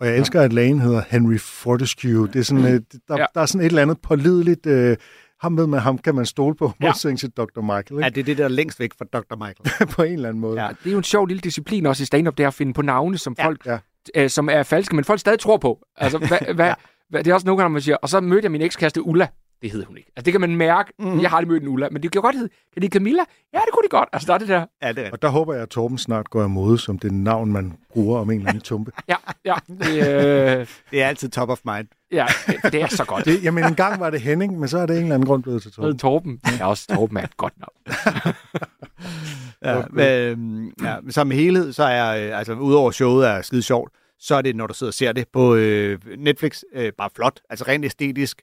Og 0.00 0.06
jeg 0.06 0.16
elsker, 0.16 0.40
at 0.42 0.52
lægen 0.52 0.80
hedder 0.80 1.02
Henry 1.08 1.38
Fortescue. 1.38 2.26
Det 2.28 2.36
er 2.36 2.42
sådan, 2.42 2.64
øh, 2.64 2.70
der, 2.70 2.78
ja. 3.10 3.16
Ja. 3.18 3.24
der 3.34 3.40
er 3.40 3.46
sådan 3.46 3.60
et 3.60 3.66
eller 3.66 3.82
andet 3.82 3.98
pålideligt... 4.00 4.66
Øh, 4.66 4.96
ham 5.40 5.56
ved 5.56 5.66
man, 5.66 5.80
ham 5.80 5.98
kan 5.98 6.14
man 6.14 6.26
stole 6.26 6.54
på, 6.54 6.72
Ja. 6.80 6.86
modsætning 6.86 7.18
til 7.18 7.30
Dr. 7.30 7.60
Michael, 7.60 8.00
Ja, 8.00 8.06
ikke? 8.06 8.14
det 8.14 8.20
er 8.20 8.24
det, 8.24 8.38
der 8.38 8.44
er 8.44 8.48
længst 8.48 8.80
væk 8.80 8.90
fra 8.98 9.04
Dr. 9.12 9.36
Michael. 9.36 9.88
på 9.96 10.02
en 10.02 10.12
eller 10.12 10.28
anden 10.28 10.40
måde. 10.40 10.62
Ja. 10.62 10.68
Det 10.68 10.86
er 10.86 10.92
jo 10.92 10.98
en 10.98 11.04
sjov 11.04 11.26
lille 11.26 11.40
disciplin 11.40 11.86
også 11.86 12.02
i 12.02 12.06
stand-up, 12.06 12.36
det 12.38 12.44
er 12.44 12.48
at 12.48 12.54
finde 12.54 12.72
på 12.74 12.82
navne, 12.82 13.18
som 13.18 13.34
Ja, 13.38 13.46
folk, 13.46 13.66
ja. 13.66 13.78
Øh, 14.16 14.30
som 14.30 14.48
er 14.48 14.62
falske, 14.62 14.94
men 14.96 15.04
folk 15.04 15.20
stadig 15.20 15.38
tror 15.38 15.56
på. 15.56 15.78
Altså, 15.96 16.18
hvad, 16.18 16.38
hvad, 16.54 16.66
Ja. 16.66 16.74
hvad, 17.10 17.24
det 17.24 17.30
er 17.30 17.34
også 17.34 17.46
nogle 17.46 17.62
gange, 17.62 17.72
man 17.72 17.82
siger, 17.82 17.96
og 17.96 18.08
så 18.08 18.20
mødte 18.20 18.44
jeg 18.44 18.52
min 18.52 18.62
ekskæreste 18.62 19.02
Ulla. 19.06 19.26
Det 19.62 19.70
hed 19.70 19.84
hun 19.84 19.96
ikke. 19.96 20.10
Altså, 20.16 20.24
det 20.24 20.32
kan 20.32 20.40
man 20.40 20.56
mærke. 20.56 20.92
Mm-hmm. 20.98 21.20
Jeg 21.20 21.30
har 21.30 21.36
aldrig 21.36 21.52
mødt 21.52 21.62
en 21.62 21.68
Ulla, 21.68 21.88
men 21.90 22.02
det 22.02 22.12
kan 22.12 22.18
jo 22.18 22.22
godt 22.22 22.36
hedde, 22.36 22.48
kan 22.72 22.82
det 22.82 22.92
Camilla? 22.92 23.22
Ja, 23.52 23.58
det 23.58 23.68
kunne 23.72 23.82
de 23.84 23.88
godt. 23.90 24.08
Altså, 24.12 24.26
der 24.26 24.34
er 24.34 24.38
det 24.38 24.48
der. 24.48 24.66
Ja, 24.82 24.92
det 24.92 25.06
er 25.06 25.10
Og 25.10 25.22
der 25.22 25.28
håber 25.28 25.54
jeg, 25.54 25.62
at 25.62 25.68
Torben 25.68 25.98
snart 25.98 26.30
går 26.30 26.42
af 26.42 26.50
mode 26.50 26.78
som 26.78 26.98
det 26.98 27.12
navn, 27.12 27.52
man 27.52 27.76
bruger 27.92 28.18
om 28.20 28.30
en 28.30 28.38
eller 28.38 28.48
anden 28.48 28.62
tumpe. 28.62 28.92
Ja, 29.08 29.16
ja. 29.44 29.54
Det, 29.68 29.96
øh, 30.60 30.66
Det 30.90 31.02
er 31.02 31.06
altid 31.06 31.28
top 31.28 31.48
of 31.48 31.58
mind. 31.64 31.86
ja, 32.12 32.26
det, 32.46 32.72
det 32.72 32.82
er 32.82 32.86
så 32.86 33.04
godt. 33.04 33.24
Det, 33.24 33.44
jamen, 33.44 33.64
engang 33.64 34.00
var 34.00 34.10
det 34.10 34.20
Henning, 34.20 34.58
men 34.58 34.68
så 34.68 34.78
er 34.78 34.86
det 34.86 34.96
en 34.96 35.02
eller 35.02 35.14
anden 35.14 35.26
grund 35.26 35.42
blevet 35.42 35.62
til 35.62 35.72
Torben. 35.72 35.98
Torben. 35.98 36.40
Ja, 36.58 36.66
også 36.66 36.86
Torben 36.94 37.16
er 37.16 37.22
et 37.22 37.36
godt 37.36 37.52
navn. 37.58 38.34
Ja, 39.64 39.82
men, 39.90 40.72
ja, 40.82 41.00
men 41.00 41.12
som 41.12 41.30
helhed, 41.30 41.72
så 41.72 41.82
er, 41.84 42.28
øh, 42.30 42.38
altså 42.38 42.52
udover 42.54 42.90
showet 42.90 43.28
er 43.28 43.42
skide 43.42 43.62
sjovt, 43.62 43.92
så 44.20 44.34
er 44.34 44.42
det, 44.42 44.56
når 44.56 44.66
du 44.66 44.74
sidder 44.74 44.90
og 44.90 44.94
ser 44.94 45.12
det 45.12 45.28
på 45.32 45.54
øh, 45.54 45.98
Netflix, 46.18 46.62
øh, 46.74 46.92
bare 46.98 47.10
flot. 47.16 47.40
Altså 47.50 47.64
rent 47.68 47.84
æstetisk, 47.84 48.42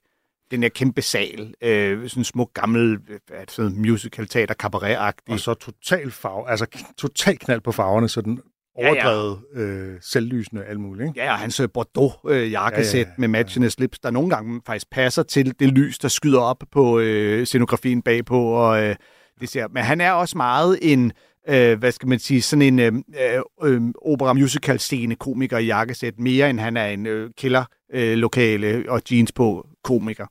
den 0.50 0.62
her 0.62 0.68
kæmpe 0.68 1.02
sal, 1.02 1.54
øh, 1.62 2.08
sådan 2.08 2.20
en 2.20 2.24
smuk 2.24 2.50
gammel 2.54 2.98
øh, 3.10 3.18
sådan 3.48 3.76
musical 3.76 4.28
teater 4.28 4.54
cabaret 4.54 5.14
Og 5.28 5.40
så 5.40 5.54
total 5.54 6.10
farve, 6.10 6.50
altså 6.50 6.66
total 6.98 7.38
knald 7.38 7.60
på 7.60 7.72
farverne, 7.72 8.08
så 8.08 8.20
den 8.20 8.40
Ja, 8.78 8.84
ja. 8.84 8.90
overdrevet 8.90 9.38
øh, 9.54 9.94
selvlysende 10.00 10.64
alt 10.64 10.80
muligt. 10.80 11.08
Ikke? 11.08 11.20
Ja, 11.20 11.32
og 11.32 11.38
hans 11.38 11.60
øh, 11.60 11.68
Bordeaux-jakkesæt 11.74 12.94
Ja, 12.94 12.98
ja, 12.98 13.04
ja, 13.04 13.10
ja, 13.10 13.14
med 13.18 13.28
matchende 13.28 13.70
slips, 13.70 13.98
der 13.98 14.10
nogle 14.10 14.30
gange 14.30 14.60
faktisk 14.66 14.90
passer 14.90 15.22
til 15.22 15.60
det 15.60 15.68
lys, 15.68 15.98
der 15.98 16.08
skyder 16.08 16.40
op 16.40 16.62
på 16.72 16.98
øh, 16.98 17.46
scenografien 17.46 18.02
bagpå. 18.02 18.40
Og, 18.40 18.84
øh, 18.84 18.96
det 19.40 19.48
ser. 19.48 19.68
Men 19.68 19.82
han 19.82 20.00
er 20.00 20.12
også 20.12 20.36
meget 20.36 20.78
en, 20.82 21.12
øh, 21.48 21.78
hvad 21.78 21.92
skal 21.92 22.08
man 22.08 22.18
sige, 22.18 22.42
sådan 22.42 22.62
en 22.62 22.78
øh, 22.78 22.92
øh, 23.62 23.82
opera 24.02 24.32
musical 24.32 24.78
scene 24.78 25.14
komiker 25.14 25.58
i 25.58 25.66
jakkesæt, 25.66 26.18
mere 26.18 26.50
end 26.50 26.60
han 26.60 26.76
er 26.76 26.86
en 26.86 27.06
øh, 27.06 27.30
killer 27.38 27.64
øh, 27.94 28.16
lokale 28.16 28.84
og 28.88 29.02
jeans 29.10 29.32
på 29.32 29.68
komiker. 29.84 30.26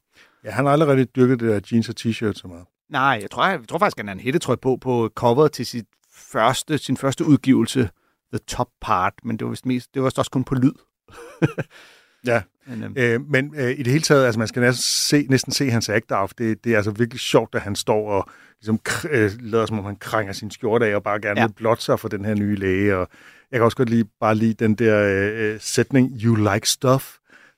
Ja, 0.46 0.52
han 0.52 0.66
har 0.66 0.72
aldrig 0.72 0.90
rigtig 0.90 1.16
dyrket 1.16 1.40
det 1.40 1.50
der 1.50 1.60
jeans 1.72 1.90
og 1.90 1.96
t-shirt 2.00 2.34
så 2.34 2.48
meget. 2.48 2.66
Nej, 2.90 3.20
jeg 3.22 3.32
tror, 3.32 3.46
jeg, 3.48 3.60
jeg 3.60 3.68
tror 3.68 3.78
faktisk, 3.78 3.98
han 3.98 4.08
har 4.08 4.14
en 4.14 4.20
hættetrøje 4.20 4.58
på 4.58 4.78
på 4.82 5.10
coveret 5.16 5.52
til 5.52 5.66
sit 5.66 5.86
første, 6.14 6.78
sin 6.78 6.98
første 6.98 7.26
udgivelse, 7.26 7.90
The 8.34 8.40
Top 8.48 8.68
Part, 8.82 9.14
men 9.24 9.38
det 9.38 9.46
var 9.46 9.50
vist 9.50 9.66
mest, 9.66 9.94
det 9.94 10.02
var 10.02 10.14
også 10.18 10.32
kun 10.32 10.44
på 10.44 10.56
lyd. 10.56 10.74
Ja, 12.26 12.42
Men, 12.68 12.84
øh, 12.98 13.14
øh, 13.14 13.22
men 13.30 13.54
øh, 13.58 13.72
i 13.72 13.84
det 13.84 13.88
hele 13.88 14.02
taget, 14.02 14.26
altså 14.26 14.40
man 14.40 14.48
skal 14.48 14.62
næsten 14.62 14.84
se, 14.84 15.26
næsten 15.30 15.52
se 15.52 15.70
hans 15.70 15.90
act 15.90 16.12
off. 16.12 16.34
Det, 16.38 16.64
det 16.64 16.72
er 16.74 16.78
altså 16.78 16.92
virkelig 16.92 17.20
sjovt, 17.20 17.56
at 17.56 17.62
han 17.62 17.76
står 17.76 18.12
og 18.12 18.30
ligesom, 18.62 18.80
øh, 19.12 19.32
lader 19.40 19.66
som 19.66 19.80
om 19.80 19.86
han 19.86 19.96
krænger 19.96 20.34
sin 20.34 20.52
skjorte 20.52 20.86
af 20.86 20.96
og 20.96 21.04
bare 21.04 21.20
gerne 21.22 21.40
Ja. 21.40 21.46
vil 21.48 21.54
blotte 21.54 21.84
sig 21.84 22.00
for 22.00 22.08
den 22.08 22.26
her 22.26 22.36
nye 22.36 22.56
læge. 22.56 22.96
Og 22.96 23.08
jeg 23.52 23.58
kan 23.58 23.64
også 23.66 23.78
godt 23.78 23.90
lide, 23.90 24.06
bare 24.20 24.36
lide 24.36 24.54
den 24.54 24.76
der 24.76 25.02
øh, 25.04 25.54
øh, 25.54 25.60
sætning, 25.62 26.12
you 26.24 26.36
like 26.36 26.70
stuff, 26.70 27.16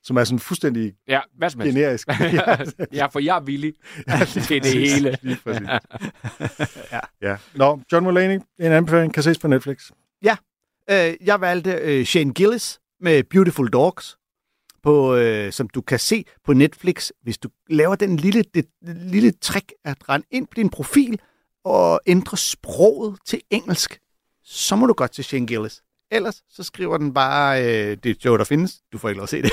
som 0.08 0.18
er 0.18 0.24
sådan 0.24 0.40
fuldstændig 0.40 0.94
Ja, 1.08 1.20
hvad 1.38 1.50
som 1.50 1.62
generisk. 1.62 2.08
ja, 2.20 2.58
ja, 2.94 3.06
for 3.06 3.20
jeg 3.20 3.36
er 3.36 3.42
villig. 3.42 3.74
det 4.50 4.52
er 4.52 4.62
det 4.62 4.74
hele. 4.74 5.18
Lige 5.22 5.38
præcis. 5.44 5.68
ja. 6.92 7.00
ja. 7.22 7.38
Nå, 7.56 7.80
John 7.92 8.04
Mulaney, 8.04 8.40
en 8.60 8.72
anbefaling, 8.72 9.14
kan 9.14 9.24
ses 9.24 9.40
på 9.40 9.48
Netflix. 9.48 9.92
Øh, 10.90 11.14
jeg 11.22 11.42
valgte 11.42 11.72
øh, 11.72 12.06
Shane 12.06 12.34
Gillis 12.34 12.80
med 13.00 13.24
Beautiful 13.24 13.70
Dogs, 13.70 14.18
på, 14.84 15.16
øh, 15.16 15.52
som 15.52 15.70
du 15.70 15.82
kan 15.82 16.00
se 16.00 16.26
på 16.46 16.54
Netflix, 16.54 17.10
hvis 17.22 17.38
du 17.38 17.50
laver 17.70 17.96
den 17.96 18.18
lille, 18.18 18.44
det, 18.54 18.66
lille 18.82 19.32
trick 19.32 19.74
at 19.86 20.10
rende 20.10 20.28
ind 20.32 20.48
på 20.48 20.54
din 20.56 20.70
profil 20.70 21.20
og 21.64 22.02
ændre 22.08 22.38
sproget 22.38 23.18
til 23.26 23.42
engelsk, 23.50 24.00
så 24.44 24.76
må 24.76 24.86
du 24.86 24.94
godt 24.94 25.12
til 25.12 25.24
Shane 25.24 25.48
Gillis. 25.48 25.82
Ellers 26.12 26.44
så 26.50 26.64
skriver 26.64 26.98
den 26.98 27.14
bare, 27.14 27.64
øh, 27.64 27.98
det 28.04 28.06
er 28.06 28.10
et 28.12 28.22
show, 28.22 28.38
der 28.38 28.44
findes. 28.44 28.82
Du 28.94 28.98
får 28.98 29.10
ikke 29.10 29.18
lov 29.18 29.24
at 29.24 29.30
se 29.30 29.42
det. 29.42 29.52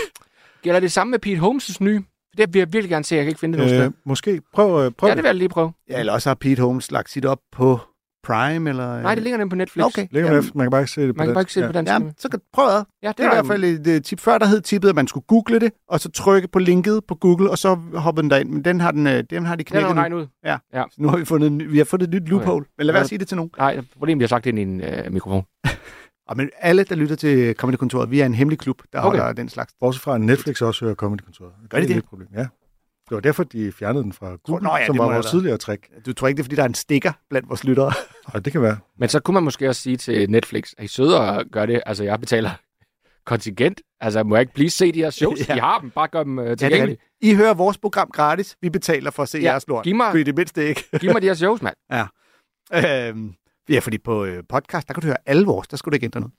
Gælder 0.65 0.81
det 0.81 0.93
samme 0.93 1.11
med 1.11 1.19
Pete 1.19 1.39
Holmes' 1.41 1.77
nye? 1.81 2.03
Det 2.37 2.55
vil 2.55 2.59
jeg 2.61 2.73
virkelig 2.73 2.91
gerne 2.91 3.05
se. 3.05 3.15
Jeg 3.15 3.25
kan 3.25 3.29
ikke 3.29 3.41
finde 3.41 3.59
det 3.59 3.67
nogen 3.67 3.81
Øh, 3.81 3.87
øh, 3.87 3.93
måske. 4.07 4.41
Prøv, 4.55 4.85
øh, 4.87 4.91
prøv 4.99 5.09
Ja, 5.09 5.15
det 5.15 5.23
vil 5.23 5.29
jeg 5.29 5.35
lige 5.35 5.49
prøve. 5.49 5.73
Ja, 5.91 6.01
eller 6.01 6.13
også 6.13 6.29
har 6.29 6.35
Pete 6.35 6.63
Holmes 6.63 6.91
lagt 6.91 7.11
sit 7.11 7.25
op 7.25 7.39
på 7.53 7.79
Prime, 8.25 8.71
eller... 8.71 9.01
Nej, 9.03 9.15
det 9.15 9.23
ligger 9.23 9.39
nemlig 9.39 9.51
på 9.51 9.57
Netflix. 9.57 9.85
Okay. 9.85 10.07
Lægger 10.11 10.33
Jamen. 10.35 10.51
Man 10.55 10.65
kan 10.65 10.71
bare 10.71 10.81
ikke 10.81 10.91
se 10.93 11.03
det 11.07 11.15
på 11.15 11.19
Man 11.19 11.27
kan 11.27 11.35
bare 11.35 11.43
ikke 11.43 11.53
se 11.53 11.61
det 11.61 11.67
ja. 11.67 11.73
på 11.73 11.73
dansk. 11.73 11.93
Ja, 11.93 12.11
så 12.19 12.29
kan 12.29 12.41
prøv 12.53 12.67
at. 12.69 12.85
Ja, 13.03 13.09
Det 13.09 13.21
er 13.21 13.25
i 13.25 13.35
hvert 13.35 13.47
fald 13.47 13.65
et 13.65 13.87
øh, 13.87 14.03
tip. 14.03 14.21
Før 14.21 14.39
der 14.39 14.47
hed 14.47 14.61
tippet, 14.61 14.89
at 14.89 14.95
man 14.95 15.07
skulle 15.09 15.25
google 15.29 15.61
det, 15.61 15.73
og 15.89 16.01
så 16.01 16.11
trykke 16.11 16.49
på 16.49 16.59
linket 16.59 17.01
på 17.09 17.15
Google, 17.15 17.51
og 17.51 17.59
så 17.59 17.75
hoppe 17.95 18.23
den 18.23 18.31
derind. 18.31 18.51
Men 18.51 18.65
den 18.65 18.81
har, 18.81 18.91
den, 18.91 19.07
øh, 19.07 19.25
den 19.31 19.47
har 19.47 19.57
de 19.57 19.59
Det 19.65 19.67
er 19.67 19.71
knækket 19.71 19.95
noget 19.97 20.11
nu. 20.11 20.17
regn 20.19 20.29
ud. 20.85 20.89
Så 20.91 20.95
nu 20.99 21.09
har 21.09 21.17
vi 21.17 21.25
fundet, 21.25 21.47
en- 21.47 21.73
vi 21.73 21.79
har 21.79 21.85
fundet 21.85 22.07
et 22.09 22.15
nyt 22.15 22.29
loophole. 22.29 22.57
Okay. 22.57 22.71
Men 22.79 22.87
lad 22.87 22.93
være 22.93 22.99
Ja. 23.01 23.03
at 23.03 23.09
sige 23.09 23.19
det 23.19 23.29
til 23.29 23.37
nogen. 23.37 23.51
Nej, 23.59 23.81
problemet 23.99 24.23
er, 24.23 24.25
har 24.25 24.29
sagt 24.29 24.45
det 24.45 24.51
ind 24.51 24.59
i 24.59 24.63
en 24.63 24.81
øh, 24.81 25.13
mikrofon. 25.13 25.45
Og 26.29 26.37
men 26.37 26.51
alle, 26.59 26.85
der 26.85 26.95
lytter 26.95 27.17
til 27.17 27.55
Comedy-kontoret, 27.55 28.11
vi 28.11 28.21
er 28.21 28.27
en 28.27 28.35
hemmelig 28.35 28.59
klub, 28.59 28.83
der 28.93 29.01
Okay. 29.01 29.19
holder 29.19 29.33
den 29.33 29.49
slags. 29.49 29.73
Bortset 29.81 30.03
fra, 30.03 30.15
at 30.15 30.21
Netflix 30.21 30.63
også 30.63 30.85
hører 30.85 30.95
Comedy-kontoret. 30.95 31.53
Gør 31.71 31.79
de 31.79 31.85
er 31.85 31.89
det? 31.89 31.97
et 31.97 32.05
problem, 32.05 32.29
ja. 32.35 32.47
Det 33.09 33.15
var 33.15 33.21
derfor, 33.21 33.45
de 33.45 33.73
fjernede 33.73 34.03
den 34.05 34.13
fra 34.13 34.37
Google, 34.45 34.65
Nå 34.65 34.77
ja, 34.77 34.87
som 34.87 34.95
det 34.95 35.03
var 35.03 35.13
vores 35.13 35.27
tidligere 35.27 35.57
trick. 35.57 35.89
Du 36.07 36.13
tror 36.13 36.29
ikke, 36.29 36.37
det 36.37 36.43
er, 36.43 36.45
fordi 36.45 36.57
der 36.57 36.63
er 36.63 36.67
en 36.69 36.75
stikker 36.75 37.13
blandt 37.31 37.49
vores 37.49 37.65
lyttere? 37.65 37.93
Og 38.35 38.45
det 38.45 38.53
kan 38.53 38.63
være. 38.63 38.77
Men 38.99 39.09
så 39.09 39.21
kunne 39.21 39.33
man 39.35 39.43
måske 39.43 39.69
også 39.69 39.83
sige 39.83 39.97
til 39.97 40.31
Netflix, 40.31 40.73
at 40.79 40.85
I 40.85 40.89
søde 40.89 41.21
og 41.21 41.45
gør 41.53 41.67
det. 41.67 41.83
Altså, 41.87 42.05
jeg 42.05 42.21
betaler 42.21 42.51
kontingent. 43.27 43.81
Altså, 44.01 44.23
må 44.23 44.35
jeg 44.37 44.41
ikke 44.41 44.55
blive 44.55 44.71
se 44.71 44.93
de 44.93 44.99
her 44.99 45.11
shows? 45.11 45.41
Ja. 45.41 45.45
ja. 45.55 45.57
I 45.57 45.61
har 45.61 45.79
dem. 45.81 45.91
Bare 45.91 46.09
gør 46.09 46.23
dem 46.23 46.39
uh, 46.39 46.45
Ja, 46.45 46.51
det 46.51 46.59
tilgængelige. 46.59 46.97
det. 47.23 47.29
I 47.29 47.35
hører 47.35 47.55
vores 47.55 47.79
program 47.79 48.11
gratis. 48.13 48.57
Vi 48.63 48.71
betaler 48.71 49.11
for 49.11 49.23
at 49.23 49.29
se 49.29 49.39
Ja, 49.39 49.45
jeres 49.45 49.69
lort. 49.69 49.85
giv 49.85 49.95
mig- 49.97 50.15
I 50.17 50.23
det 50.23 50.37
mindste 50.37 50.69
ikke? 50.69 50.85
Giv 51.01 51.13
mig 51.13 51.23
de 51.23 51.27
her 51.27 51.35
shows, 51.35 51.63
mand. 51.63 51.75
Øhm, 52.75 53.35
ja, 53.69 53.79
fordi 53.79 53.99
på 53.99 54.25
øh, 54.25 54.43
podcast, 54.49 54.89
der 54.89 54.95
kan 54.95 55.01
du 55.01 55.07
høre 55.07 55.17
alle 55.27 55.47
vores, 55.47 55.69
der 55.69 55.77
skulle 55.77 55.93
du 55.93 55.95
ikke 55.97 56.05
ændre 56.05 56.21
noget. 56.21 56.33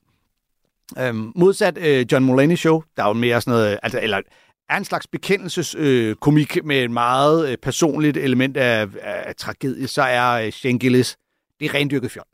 Øhm, 0.98 1.32
modsat 1.36 1.78
øh, 1.78 2.06
John 2.12 2.24
Mulaney 2.24 2.56
Show, 2.56 2.82
der 2.96 3.02
er 3.02 3.06
jo 3.06 3.12
mere 3.12 3.40
sådan 3.40 3.58
noget, 3.58 3.72
øh, 3.72 3.78
altså, 3.82 4.00
eller 4.02 4.20
er 4.68 4.76
en 4.76 4.84
slags 4.84 5.06
bekendelseskomik 5.06 5.86
øh, 5.86 6.14
komik 6.14 6.64
med 6.64 6.84
et 6.84 6.90
meget 6.90 7.48
øh, 7.48 7.56
personligt 7.56 8.16
element 8.16 8.56
af, 8.56 8.86
af 9.02 9.36
tragedie, 9.36 9.88
så 9.88 10.02
er 10.02 10.32
øh, 10.32 10.52
Shane 10.52 10.78
Gillis, 10.78 11.16
det 11.60 11.66
er 11.66 11.74
rendyrket 11.74 12.10
fjol. 12.10 12.24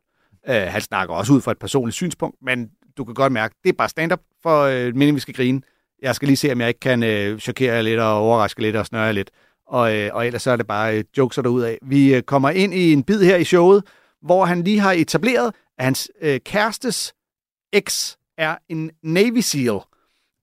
Øh, 0.48 0.62
han 0.62 0.80
snakker 0.80 1.14
også 1.14 1.32
ud 1.32 1.40
fra 1.40 1.50
et 1.50 1.58
personligt 1.58 1.94
synspunkt, 1.94 2.36
men 2.42 2.70
du 2.96 3.04
kan 3.04 3.14
godt 3.14 3.32
mærke, 3.32 3.54
det 3.62 3.68
er 3.68 3.72
bare 3.72 3.88
stand-up 3.88 4.20
for 4.42 4.62
øh, 4.62 4.84
meningen, 4.84 5.14
vi 5.14 5.20
skal 5.20 5.34
grine. 5.34 5.60
Jeg 6.02 6.14
skal 6.14 6.26
lige 6.26 6.36
se, 6.36 6.52
om 6.52 6.60
jeg 6.60 6.68
ikke 6.68 6.80
kan 6.80 7.02
øh, 7.02 7.38
chokere 7.38 7.74
jer 7.74 7.82
lidt 7.82 8.00
og 8.00 8.14
overraske 8.14 8.62
lidt 8.62 8.76
og 8.76 8.86
snøre 8.86 9.02
jer 9.02 9.12
lidt. 9.12 9.30
Og, 9.66 9.96
øh, 9.96 10.10
og 10.12 10.26
ellers 10.26 10.42
så 10.42 10.50
er 10.50 10.56
det 10.56 10.66
bare 10.66 10.98
øh, 10.98 11.04
jokes 11.18 11.36
derud 11.36 11.62
af. 11.62 11.78
Vi 11.82 12.14
øh, 12.14 12.22
kommer 12.22 12.50
ind 12.50 12.74
i 12.74 12.92
en 12.92 13.02
bid 13.02 13.22
her 13.22 13.36
i 13.36 13.44
showet, 13.44 13.84
hvor 14.22 14.44
han 14.44 14.62
lige 14.62 14.80
har 14.80 14.92
etableret, 14.92 15.54
at 15.78 15.84
hans 15.84 16.10
øh, 16.20 16.40
kærestes 16.40 17.14
eks 17.72 18.18
er 18.38 18.56
en 18.68 18.90
Navy 19.02 19.40
SEAL. 19.40 19.78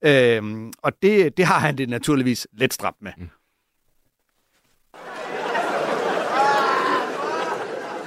Øhm, 0.02 0.74
og 0.78 1.02
det, 1.02 1.38
det 1.38 1.46
har 1.46 1.60
han 1.60 1.78
det 1.78 1.90
naturligvis 1.90 2.48
lidt 2.52 2.74
stramt 2.74 3.02
med. 3.02 3.12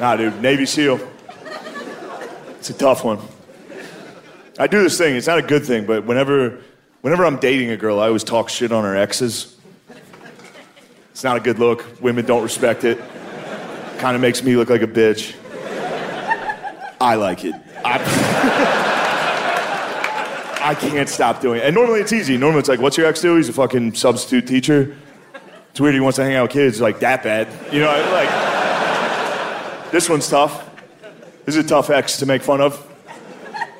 Nah, 0.00 0.18
dude, 0.18 0.42
Navy 0.42 0.64
SEAL. 0.64 0.98
It's 2.60 2.70
a 2.70 2.78
tough 2.78 3.04
one. 3.04 3.18
I 4.58 4.66
do 4.66 4.78
this 4.80 4.96
thing. 4.96 5.16
It's 5.16 5.28
not 5.28 5.38
a 5.38 5.46
good 5.46 5.64
thing, 5.64 5.86
but 5.86 6.04
whenever, 6.04 6.50
whenever 7.02 7.24
I'm 7.24 7.36
dating 7.36 7.70
a 7.70 7.76
girl, 7.76 7.98
I 8.00 8.06
always 8.06 8.24
talk 8.24 8.48
shit 8.48 8.72
on 8.72 8.84
her 8.84 8.96
exes. 8.96 9.56
It's 11.12 11.24
not 11.24 11.36
a 11.36 11.40
good 11.40 11.58
look. 11.58 11.84
Women 12.00 12.24
don't 12.24 12.42
respect 12.42 12.84
it. 12.84 12.98
Kind 13.98 14.14
of 14.16 14.20
makes 14.20 14.42
me 14.42 14.56
look 14.56 14.70
like 14.70 14.82
a 14.82 14.86
bitch. 14.86 15.34
I 17.02 17.16
like 17.16 17.44
it. 17.44 17.52
I, 17.84 17.98
I 20.62 20.74
can't 20.76 21.08
stop 21.08 21.40
doing 21.40 21.58
it. 21.58 21.64
And 21.64 21.74
normally 21.74 21.98
it's 21.98 22.12
easy. 22.12 22.36
Normally 22.36 22.60
it's 22.60 22.68
like, 22.68 22.78
what's 22.78 22.96
your 22.96 23.08
ex 23.08 23.20
do? 23.20 23.34
He's 23.34 23.48
a 23.48 23.52
fucking 23.52 23.94
substitute 23.94 24.46
teacher. 24.46 24.96
It's 25.70 25.80
weird 25.80 25.94
he 25.94 26.00
wants 26.00 26.14
to 26.16 26.22
hang 26.22 26.36
out 26.36 26.44
with 26.44 26.52
kids 26.52 26.80
like 26.80 27.00
that 27.00 27.24
bad. 27.24 27.48
You 27.74 27.80
know, 27.80 27.86
like 28.12 28.30
this 29.90 30.08
one's 30.08 30.28
tough. 30.28 30.70
This 31.44 31.56
is 31.56 31.64
a 31.64 31.68
tough 31.68 31.90
ex 31.90 32.18
to 32.18 32.26
make 32.26 32.40
fun 32.40 32.60
of. 32.60 32.88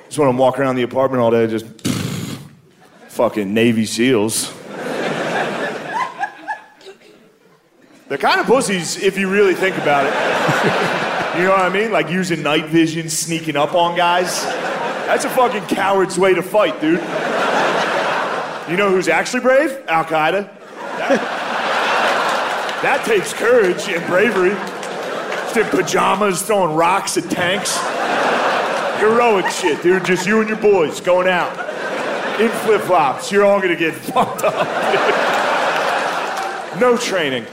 Just 0.07 0.19
when 0.19 0.27
I'm 0.27 0.37
walking 0.37 0.63
around 0.63 0.75
the 0.75 0.83
apartment 0.83 1.23
all 1.23 1.31
day, 1.31 1.47
just 1.47 1.67
fucking 3.07 3.55
Navy 3.55 3.87
SEALs. 3.87 4.53
They're 8.09 8.19
kind 8.19 8.41
of 8.41 8.47
pussies 8.47 9.01
if 9.01 9.17
you 9.17 9.31
really 9.31 9.55
think 9.55 9.77
about 9.79 10.07
it. 10.07 11.09
you 11.37 11.45
know 11.45 11.51
what 11.51 11.61
I 11.61 11.69
mean? 11.71 11.91
Like 11.93 12.11
using 12.11 12.43
night 12.43 12.67
vision, 12.67 13.09
sneaking 13.09 13.57
up 13.57 13.75
on 13.75 13.97
guys. 13.97 14.43
That's 15.07 15.25
a 15.25 15.31
fucking 15.31 15.65
coward's 15.65 16.19
way 16.19 16.35
to 16.35 16.43
fight, 16.43 16.81
dude. 16.81 17.01
You 18.71 18.77
know 18.77 18.91
who's 18.91 19.09
actually 19.09 19.41
brave? 19.41 19.71
Al 19.89 20.05
Qaeda. 20.05 20.49
That, 20.99 21.21
that 22.83 23.05
takes 23.07 23.33
courage 23.33 23.89
and 23.89 24.05
bravery. 24.07 24.51
Just 24.51 25.57
in 25.57 25.67
pajamas, 25.67 26.43
throwing 26.43 26.75
rocks 26.77 27.17
at 27.17 27.31
tanks. 27.31 27.77
Heroic 29.01 29.49
shit, 29.49 29.83
dude. 29.83 30.05
Just 30.05 30.27
you 30.27 30.41
and 30.41 30.49
your 30.49 30.59
boys 30.59 31.01
going 31.01 31.29
out 31.29 31.51
in 32.41 32.51
flip 32.51 32.83
flops. 32.83 33.31
You're 33.33 33.45
all 33.45 33.61
gonna 33.61 33.77
get 33.77 33.95
fucked 34.13 34.43
up. 34.45 34.55
dude. 36.73 36.81
No 36.81 36.97
training. 36.97 37.47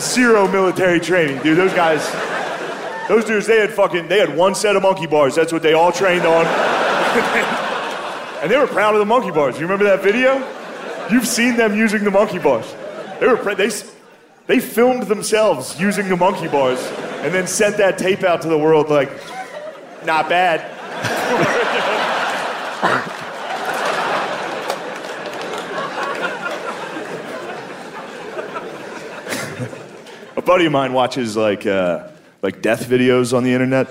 Zero 0.00 0.48
military 0.48 0.98
training, 0.98 1.42
dude. 1.42 1.58
Those 1.58 1.74
guys, 1.74 2.10
those 3.06 3.24
dudes, 3.24 3.46
they 3.46 3.60
had 3.60 3.70
fucking, 3.70 4.08
they 4.08 4.18
had 4.18 4.34
one 4.34 4.54
set 4.54 4.74
of 4.74 4.82
monkey 4.82 5.06
bars. 5.06 5.34
That's 5.34 5.52
what 5.52 5.62
they 5.62 5.74
all 5.74 5.92
trained 5.92 6.24
on. 6.24 6.46
and 8.42 8.50
they 8.50 8.56
were 8.56 8.66
proud 8.66 8.94
of 8.94 9.00
the 9.00 9.06
monkey 9.06 9.30
bars. 9.30 9.56
You 9.56 9.62
remember 9.62 9.84
that 9.84 10.02
video? 10.02 10.38
You've 11.10 11.26
seen 11.26 11.56
them 11.56 11.76
using 11.76 12.02
the 12.02 12.10
monkey 12.10 12.38
bars. 12.38 12.74
They 13.20 13.26
were, 13.26 13.54
they, 13.54 13.70
they 14.46 14.58
filmed 14.58 15.02
themselves 15.02 15.78
using 15.78 16.08
the 16.08 16.16
monkey 16.16 16.48
bars 16.48 16.80
and 17.22 17.34
then 17.34 17.46
sent 17.46 17.76
that 17.76 17.98
tape 17.98 18.22
out 18.22 18.40
to 18.42 18.48
the 18.48 18.58
world 18.58 18.88
like, 18.88 19.10
not 20.06 20.30
bad. 20.30 20.78
buddy 30.50 30.66
of 30.66 30.72
mine 30.72 30.92
watches 30.92 31.36
like 31.36 31.64
uh, 31.64 32.08
like 32.42 32.60
death 32.60 32.88
videos 32.88 33.32
on 33.32 33.44
the 33.44 33.52
internet. 33.52 33.86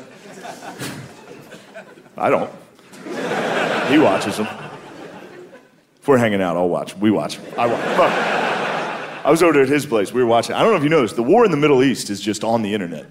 I 2.17 2.29
don't. 2.29 2.51
He 3.89 3.97
watches 3.97 4.35
them. 4.35 4.47
If 6.01 6.05
we're 6.05 6.17
hanging 6.17 6.41
out, 6.41 6.57
I'll 6.57 6.67
watch. 6.67 6.97
We 6.97 7.11
watch. 7.11 7.39
I 7.57 7.65
watch. 7.65 7.81
Fuck. 7.95 8.11
I 9.25 9.31
was 9.31 9.41
over 9.41 9.61
at 9.61 9.69
his 9.69 9.85
place. 9.85 10.11
We 10.11 10.21
were 10.21 10.27
watching. 10.27 10.53
I 10.53 10.61
don't 10.61 10.71
know 10.71 10.77
if 10.77 10.83
you 10.83 10.89
noticed. 10.89 11.15
The 11.15 11.23
war 11.23 11.45
in 11.45 11.51
the 11.51 11.55
Middle 11.55 11.81
East 11.81 12.09
is 12.09 12.19
just 12.19 12.43
on 12.43 12.61
the 12.61 12.73
internet. 12.73 13.05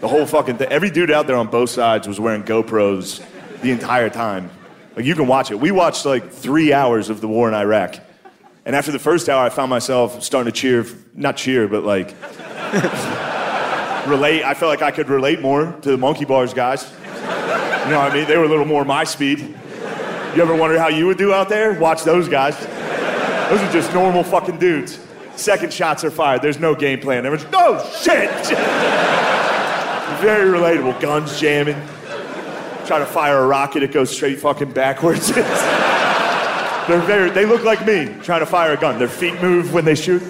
The 0.00 0.08
whole 0.08 0.26
fucking 0.26 0.56
thing. 0.56 0.66
Every 0.68 0.90
dude 0.90 1.12
out 1.12 1.28
there 1.28 1.36
on 1.36 1.46
both 1.46 1.70
sides 1.70 2.08
was 2.08 2.18
wearing 2.18 2.42
GoPros 2.42 3.24
the 3.60 3.70
entire 3.70 4.10
time. 4.10 4.50
Like 4.96 5.04
you 5.04 5.14
can 5.14 5.28
watch 5.28 5.52
it. 5.52 5.60
We 5.60 5.70
watched 5.70 6.04
like 6.04 6.32
three 6.32 6.72
hours 6.72 7.10
of 7.10 7.20
the 7.20 7.28
war 7.28 7.46
in 7.46 7.54
Iraq. 7.54 8.00
And 8.64 8.74
after 8.74 8.90
the 8.90 8.98
first 8.98 9.28
hour, 9.28 9.46
I 9.46 9.50
found 9.50 9.70
myself 9.70 10.20
starting 10.24 10.52
to 10.52 10.60
cheer, 10.60 10.84
not 11.14 11.36
cheer, 11.36 11.68
but 11.68 11.84
like 11.84 12.16
relate. 14.08 14.44
I 14.44 14.54
felt 14.54 14.68
like 14.68 14.82
I 14.82 14.90
could 14.90 15.08
relate 15.08 15.40
more 15.40 15.72
to 15.82 15.90
the 15.90 15.96
monkey 15.96 16.24
bars 16.24 16.52
guys. 16.52 16.90
You 16.92 17.94
know 17.94 18.00
what 18.00 18.12
I 18.12 18.14
mean? 18.14 18.26
They 18.26 18.36
were 18.36 18.44
a 18.44 18.48
little 18.48 18.66
more 18.66 18.84
my 18.84 19.04
speed. 19.04 19.40
You 19.40 20.42
ever 20.42 20.54
wonder 20.54 20.78
how 20.78 20.88
you 20.88 21.06
would 21.06 21.16
do 21.18 21.32
out 21.32 21.48
there? 21.48 21.72
Watch 21.80 22.04
those 22.04 22.28
guys. 22.28 22.58
Those 22.58 23.60
are 23.60 23.72
just 23.72 23.94
normal 23.94 24.22
fucking 24.22 24.58
dudes. 24.58 25.00
Second 25.36 25.72
shots 25.72 26.04
are 26.04 26.10
fired. 26.10 26.42
There's 26.42 26.58
no 26.58 26.74
game 26.74 27.00
plan. 27.00 27.24
Everyone's, 27.24 27.48
oh 27.54 27.78
shit! 28.02 28.28
Very 30.20 30.50
relatable. 30.50 31.00
Guns 31.00 31.40
jamming. 31.40 31.80
Try 32.86 32.98
to 32.98 33.06
fire 33.06 33.38
a 33.38 33.46
rocket, 33.46 33.82
it 33.82 33.92
goes 33.92 34.14
straight 34.14 34.40
fucking 34.40 34.72
backwards. 34.72 35.32
They're 36.88 37.02
very, 37.02 37.28
they 37.28 37.44
look 37.44 37.64
like 37.64 37.86
me 37.86 38.16
trying 38.22 38.40
to 38.40 38.46
fire 38.46 38.72
a 38.72 38.76
gun. 38.78 38.98
Their 38.98 39.08
feet 39.08 39.42
move 39.42 39.74
when 39.74 39.84
they 39.84 39.94
shoot. 39.94 40.22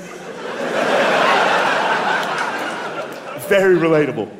Very 3.49 3.77
relatable. 3.77 4.31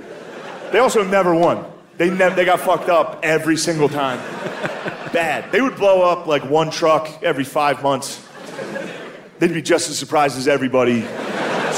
They 0.73 0.79
also 0.79 1.03
never 1.03 1.35
won. 1.35 1.65
They, 1.97 2.11
nev- 2.11 2.37
they 2.37 2.45
got 2.45 2.61
fucked 2.61 2.89
up 2.89 3.21
every 3.23 3.57
single 3.57 3.89
time. 3.89 4.19
Bad. 5.13 5.51
They 5.51 5.61
would 5.61 5.77
blow 5.77 6.03
up 6.03 6.27
like 6.27 6.45
one 6.45 6.71
truck 6.71 7.09
every 7.23 7.45
five 7.45 7.83
months. 7.83 8.25
They'd 9.39 9.55
be 9.55 9.63
just 9.63 9.89
as 9.89 9.99
surprised 9.99 10.37
as 10.37 10.47
everybody. 10.47 11.01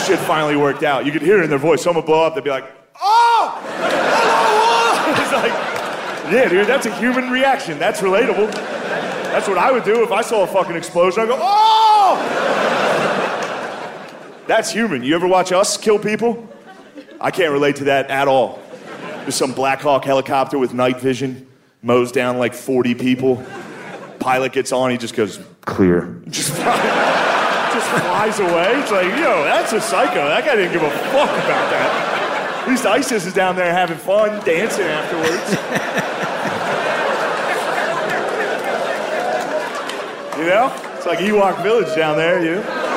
Shit 0.04 0.18
finally 0.20 0.56
worked 0.56 0.82
out. 0.82 1.06
You 1.06 1.12
could 1.12 1.22
hear 1.22 1.38
it 1.38 1.44
in 1.44 1.50
their 1.50 1.58
voice. 1.58 1.82
Someone 1.82 2.04
blow 2.04 2.24
up, 2.24 2.34
they'd 2.34 2.44
be 2.44 2.50
like, 2.50 2.70
oh! 3.00 3.56
It's 5.10 5.32
like, 5.32 5.52
yeah, 6.32 6.48
dude, 6.48 6.66
that's 6.66 6.86
a 6.86 6.94
human 6.96 7.30
reaction. 7.30 7.78
That's 7.78 8.00
relatable. 8.00 8.52
That's 8.52 9.48
what 9.48 9.58
I 9.58 9.72
would 9.72 9.84
do 9.84 10.02
if 10.02 10.12
I 10.12 10.22
saw 10.22 10.42
a 10.44 10.46
fucking 10.46 10.76
explosion. 10.76 11.22
I'd 11.22 11.28
go, 11.28 11.38
oh! 11.40 12.16
That's 14.46 14.70
human. 14.72 15.02
You 15.02 15.14
ever 15.14 15.26
watch 15.28 15.52
us 15.52 15.76
kill 15.76 15.98
people? 15.98 16.48
I 17.20 17.30
can't 17.30 17.52
relate 17.52 17.76
to 17.76 17.84
that 17.84 18.10
at 18.10 18.28
all. 18.28 18.58
There's 19.20 19.34
some 19.34 19.52
Black 19.52 19.80
Hawk 19.80 20.04
helicopter 20.04 20.58
with 20.58 20.72
night 20.72 21.00
vision, 21.00 21.46
mows 21.82 22.10
down 22.12 22.38
like 22.38 22.54
40 22.54 22.94
people. 22.94 23.44
Pilot 24.18 24.52
gets 24.52 24.72
on, 24.72 24.90
he 24.90 24.96
just 24.96 25.14
goes, 25.14 25.38
clear. 25.62 26.22
Just, 26.28 26.56
just 26.56 27.88
flies 27.88 28.38
away. 28.40 28.80
It's 28.80 28.90
like, 28.90 29.06
yo, 29.18 29.44
that's 29.44 29.72
a 29.72 29.80
psycho. 29.80 30.26
That 30.28 30.44
guy 30.46 30.56
didn't 30.56 30.72
give 30.72 30.82
a 30.82 30.90
fuck 30.90 31.30
about 31.30 31.70
that. 31.70 32.62
At 32.62 32.68
least 32.68 32.86
ISIS 32.86 33.26
is 33.26 33.34
down 33.34 33.56
there 33.56 33.72
having 33.72 33.98
fun, 33.98 34.44
dancing 34.44 34.86
afterwards. 34.86 35.56
You 40.38 40.46
know? 40.46 40.72
It's 40.96 41.06
like 41.06 41.18
Ewok 41.18 41.62
Village 41.62 41.94
down 41.94 42.16
there, 42.16 42.42
you 42.42 42.62
know? 42.62 42.89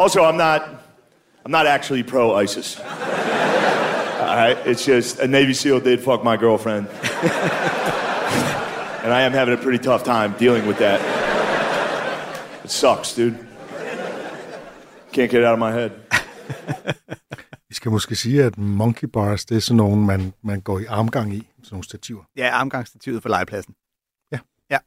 Also, 0.00 0.24
I'm 0.24 0.36
not 0.36 0.62
I'm 1.44 1.52
not 1.52 1.66
actually 1.66 2.02
pro 2.02 2.42
ISIS. 2.44 2.78
All 2.80 4.36
right? 4.42 4.58
It's 4.66 4.84
just 4.84 5.18
a 5.18 5.26
Navy 5.26 5.54
SEAL 5.54 5.80
did 5.80 6.00
fuck 6.00 6.24
my 6.24 6.36
girlfriend. 6.36 6.88
and 9.04 9.12
I 9.12 9.22
am 9.22 9.32
having 9.32 9.54
a 9.54 9.56
pretty 9.56 9.78
tough 9.78 10.04
time 10.04 10.34
dealing 10.38 10.66
with 10.66 10.78
that. 10.78 11.00
It 12.64 12.70
sucks, 12.70 13.14
dude. 13.14 13.38
Can't 15.12 15.30
get 15.30 15.34
it 15.34 15.44
out 15.44 15.54
of 15.54 15.58
my 15.58 15.72
head. 15.72 15.90
Vi 17.68 17.74
skal 17.74 17.90
måske 17.90 18.16
sige, 18.16 18.44
at 18.44 18.58
monkey 18.58 19.08
bars, 19.08 19.44
det 19.44 19.56
er 19.56 19.60
sådan 19.60 19.76
nogle, 19.76 20.06
man, 20.06 20.32
man 20.42 20.60
går 20.60 20.78
i 20.78 20.84
armgang 20.84 21.34
i, 21.34 21.38
sådan 21.38 21.74
nogle 21.74 21.84
stativer. 21.84 22.22
Ja, 22.36 22.50
armgangsstativet 22.50 23.22
for 23.22 23.28
legepladsen. 23.28 23.74
Ja. 24.32 24.38
Ja. 24.70 24.78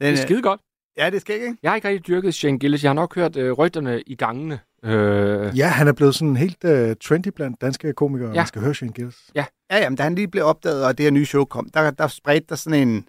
Det 0.00 0.06
Den, 0.06 0.14
er 0.14 0.26
skide 0.26 0.42
godt. 0.42 0.60
Ja, 0.98 1.10
det 1.10 1.20
skal 1.20 1.34
ikke. 1.34 1.56
Jeg 1.62 1.70
har 1.70 1.76
ikke 1.76 1.88
rigtig 1.88 2.06
dyrket 2.06 2.34
Shane 2.34 2.58
Gillis. 2.58 2.82
Jeg 2.82 2.88
har 2.88 2.94
nok 2.94 3.14
hørt 3.14 3.36
øh, 3.36 3.52
rygterne 3.52 4.02
i 4.06 4.14
gangene. 4.14 4.60
Øh, 4.84 5.58
Ja, 5.58 5.66
han 5.68 5.88
er 5.88 5.92
blevet 5.92 6.14
sådan 6.14 6.36
helt 6.36 6.64
uh, 6.64 6.92
trendy 7.04 7.28
blandt 7.28 7.60
danske 7.60 7.92
komikere, 7.92 8.28
ja. 8.28 8.34
Ja. 8.34 8.40
man 8.40 8.46
skal 8.46 8.62
høre 8.62 8.74
Shane 8.74 8.92
Gillis. 8.92 9.16
Ja, 9.34 9.44
jamen, 9.70 9.96
da 9.96 10.02
han 10.02 10.14
lige 10.14 10.28
blev 10.28 10.44
opdaget, 10.44 10.84
og 10.86 10.98
det 10.98 11.04
her 11.04 11.10
nye 11.10 11.26
show 11.26 11.44
kom, 11.44 11.68
der, 11.74 11.90
der 11.90 12.06
spredte 12.06 12.46
der 12.48 12.54
sådan 12.54 12.88
en... 12.88 13.08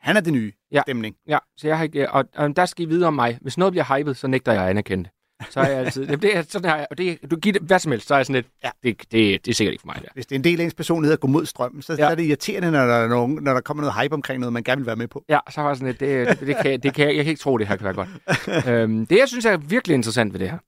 Han 0.00 0.16
er 0.16 0.20
det 0.20 0.32
nye 0.32 0.52
Ja. 0.72 0.80
stemning. 0.86 1.16
Ja, 1.28 1.38
så 1.56 1.68
jeg 1.68 1.76
har 1.76 1.84
ikke, 1.84 2.10
og, 2.10 2.24
og 2.36 2.56
der 2.56 2.66
skal 2.66 2.84
I 2.84 2.88
vide 2.88 3.06
om 3.06 3.14
mig. 3.14 3.38
Hvis 3.40 3.58
noget 3.58 3.72
bliver 3.72 3.98
hypet, 3.98 4.16
så 4.16 4.26
nægter 4.26 4.52
jeg 4.52 4.62
at 4.64 4.70
anerkende 4.70 5.04
det. 5.04 5.12
Så 5.50 5.60
er 5.60 5.68
jeg 5.68 5.78
altid, 5.78 6.06
det, 6.06 6.22
det 6.22 6.36
er 6.36 6.42
sådan 6.48 6.70
her, 6.70 6.86
og 6.90 6.98
det, 6.98 7.18
du 7.30 7.36
giver 7.36 7.52
det 7.52 7.62
hvad 7.62 7.78
som 7.78 7.92
helst, 7.92 8.06
så 8.08 8.14
er 8.14 8.18
jeg 8.18 8.26
sådan 8.26 8.34
lidt, 8.34 8.46
Ja. 8.64 8.70
det, 8.82 8.98
det, 9.12 9.44
det 9.44 9.50
er 9.50 9.54
sikkert 9.54 9.72
ikke 9.72 9.80
for 9.80 9.86
mig 9.86 9.96
der. 10.02 10.08
Hvis 10.14 10.26
det 10.26 10.34
er 10.34 10.38
en 10.38 10.44
del 10.44 10.60
af 10.60 10.64
ens 10.64 10.74
personlighed 10.74 11.12
at 11.12 11.20
gå 11.20 11.26
mod 11.28 11.46
strømmen, 11.46 11.82
så, 11.82 11.92
ja. 11.92 11.96
så 11.98 12.04
er 12.06 12.14
det 12.14 12.22
irriterende, 12.24 12.70
når 12.70 12.86
der, 12.86 12.94
er 12.94 13.08
nogen, 13.08 13.38
når 13.42 13.54
der 13.54 13.60
kommer 13.60 13.82
noget 13.82 14.02
hype 14.02 14.14
omkring 14.14 14.40
noget, 14.40 14.52
man 14.52 14.62
gerne 14.64 14.78
vil 14.80 14.86
være 14.86 14.96
med 14.96 15.08
på. 15.08 15.24
Ja, 15.28 15.38
så 15.50 15.60
var 15.60 15.68
jeg 15.68 15.76
sådan 15.76 15.86
lidt, 15.88 16.00
det, 16.00 16.28
det, 16.28 16.46
det, 16.46 16.56
kan, 16.62 16.80
det 16.80 16.94
kan, 16.94 17.06
jeg 17.06 17.24
kan 17.24 17.30
ikke 17.30 17.40
tro, 17.40 17.58
det 17.58 17.68
her 17.68 17.76
kan 17.76 17.84
være 17.84 17.94
godt. 17.94 18.68
øhm, 18.68 19.06
det, 19.06 19.18
jeg 19.18 19.28
synes 19.28 19.44
er 19.44 19.56
virkelig 19.56 19.94
interessant 19.94 20.32
ved 20.32 20.40
det 20.40 20.50
her, 20.50 20.58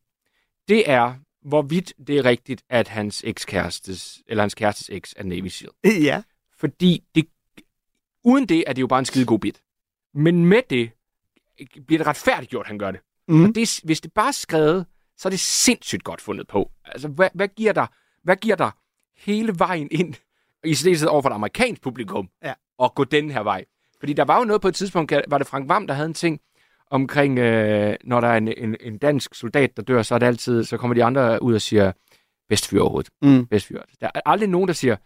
det 0.69 0.91
er, 0.91 1.15
hvorvidt 1.45 1.93
det 2.07 2.19
er 2.19 2.25
rigtigt, 2.25 2.63
at 2.71 2.89
hans 2.89 3.23
ekskærestes, 3.27 4.19
eller 4.27 4.43
hans 4.43 4.55
kærestes 4.55 4.89
eks 4.93 5.15
er 5.17 5.25
Navy 5.25 5.47
SEAL. 5.49 5.71
ja. 6.09 6.23
Fordi 6.61 7.05
det, 7.15 7.25
uden 8.25 8.47
det 8.47 8.65
er 8.67 8.73
det 8.73 8.81
jo 8.83 8.87
bare 8.87 8.99
en 8.99 9.05
skide 9.05 9.27
god 9.27 9.39
bit. 9.39 9.61
Men 10.15 10.47
med 10.47 10.63
det 10.71 10.91
bliver 11.87 11.99
det 11.99 12.07
retfærdigt 12.07 12.51
gjort, 12.51 12.65
at 12.65 12.69
han 12.69 12.79
gør 12.79 12.91
det. 12.91 13.01
Mm. 13.33 13.45
Og 13.45 13.55
det, 13.55 13.81
hvis 13.85 14.01
det 14.01 14.13
bare 14.13 14.29
er 14.29 14.33
skrevet, 14.33 14.87
så 15.17 15.29
er 15.29 15.31
det 15.31 15.41
sindssygt 15.41 16.05
godt 16.05 16.21
fundet 16.21 16.49
på. 16.49 16.71
Altså, 16.85 17.09
hvad, 17.09 17.29
hvad, 17.35 17.49
giver 17.49 17.73
dig, 17.73 17.87
hvad 18.25 18.37
giver 18.37 18.57
dig 18.57 18.71
hele 19.17 19.55
vejen 19.59 19.89
ind, 19.91 20.15
i 20.65 20.75
stedet 20.75 21.09
over 21.09 21.23
for 21.23 21.29
et 21.29 21.35
amerikansk 21.35 21.83
publikum, 21.83 22.29
Ja. 22.45 22.53
at 22.83 22.95
gå 22.95 23.05
den 23.05 23.31
her 23.31 23.43
vej? 23.43 23.65
Fordi 24.01 24.13
der 24.13 24.25
var 24.25 24.39
jo 24.39 24.45
noget 24.45 24.63
på 24.63 24.69
et 24.69 24.75
tidspunkt, 24.75 25.13
var 25.29 25.39
det 25.39 25.47
Frank 25.47 25.69
Vam, 25.69 25.87
der 25.87 25.95
havde 25.95 26.07
en 26.07 26.15
ting 26.15 26.41
omkring, 26.91 27.39
øh, 27.39 27.97
når 28.05 28.21
der 28.21 28.29
er 28.29 28.37
en, 28.37 28.49
en, 28.49 28.77
en 28.81 28.99
dansk 28.99 29.35
soldat, 29.35 29.77
der 29.77 29.83
dør, 29.83 30.03
så 30.03 30.15
er 30.15 30.19
det 30.19 30.27
altid, 30.27 30.65
så 30.65 30.77
kommer 30.77 30.95
de 30.95 31.05
andre 31.05 31.43
ud 31.43 31.55
og 31.55 31.61
siger, 31.61 31.93
bedst 32.49 32.69
fyr 32.69 32.81
overhovedet. 32.81 33.11
Mm. 33.23 33.47
Bedst 33.47 33.67
fyr. 33.67 33.83
Der 34.01 34.11
er 34.15 34.21
aldrig 34.27 34.49
nogen, 34.49 34.69
der 34.69 34.75
siger, 34.75 34.97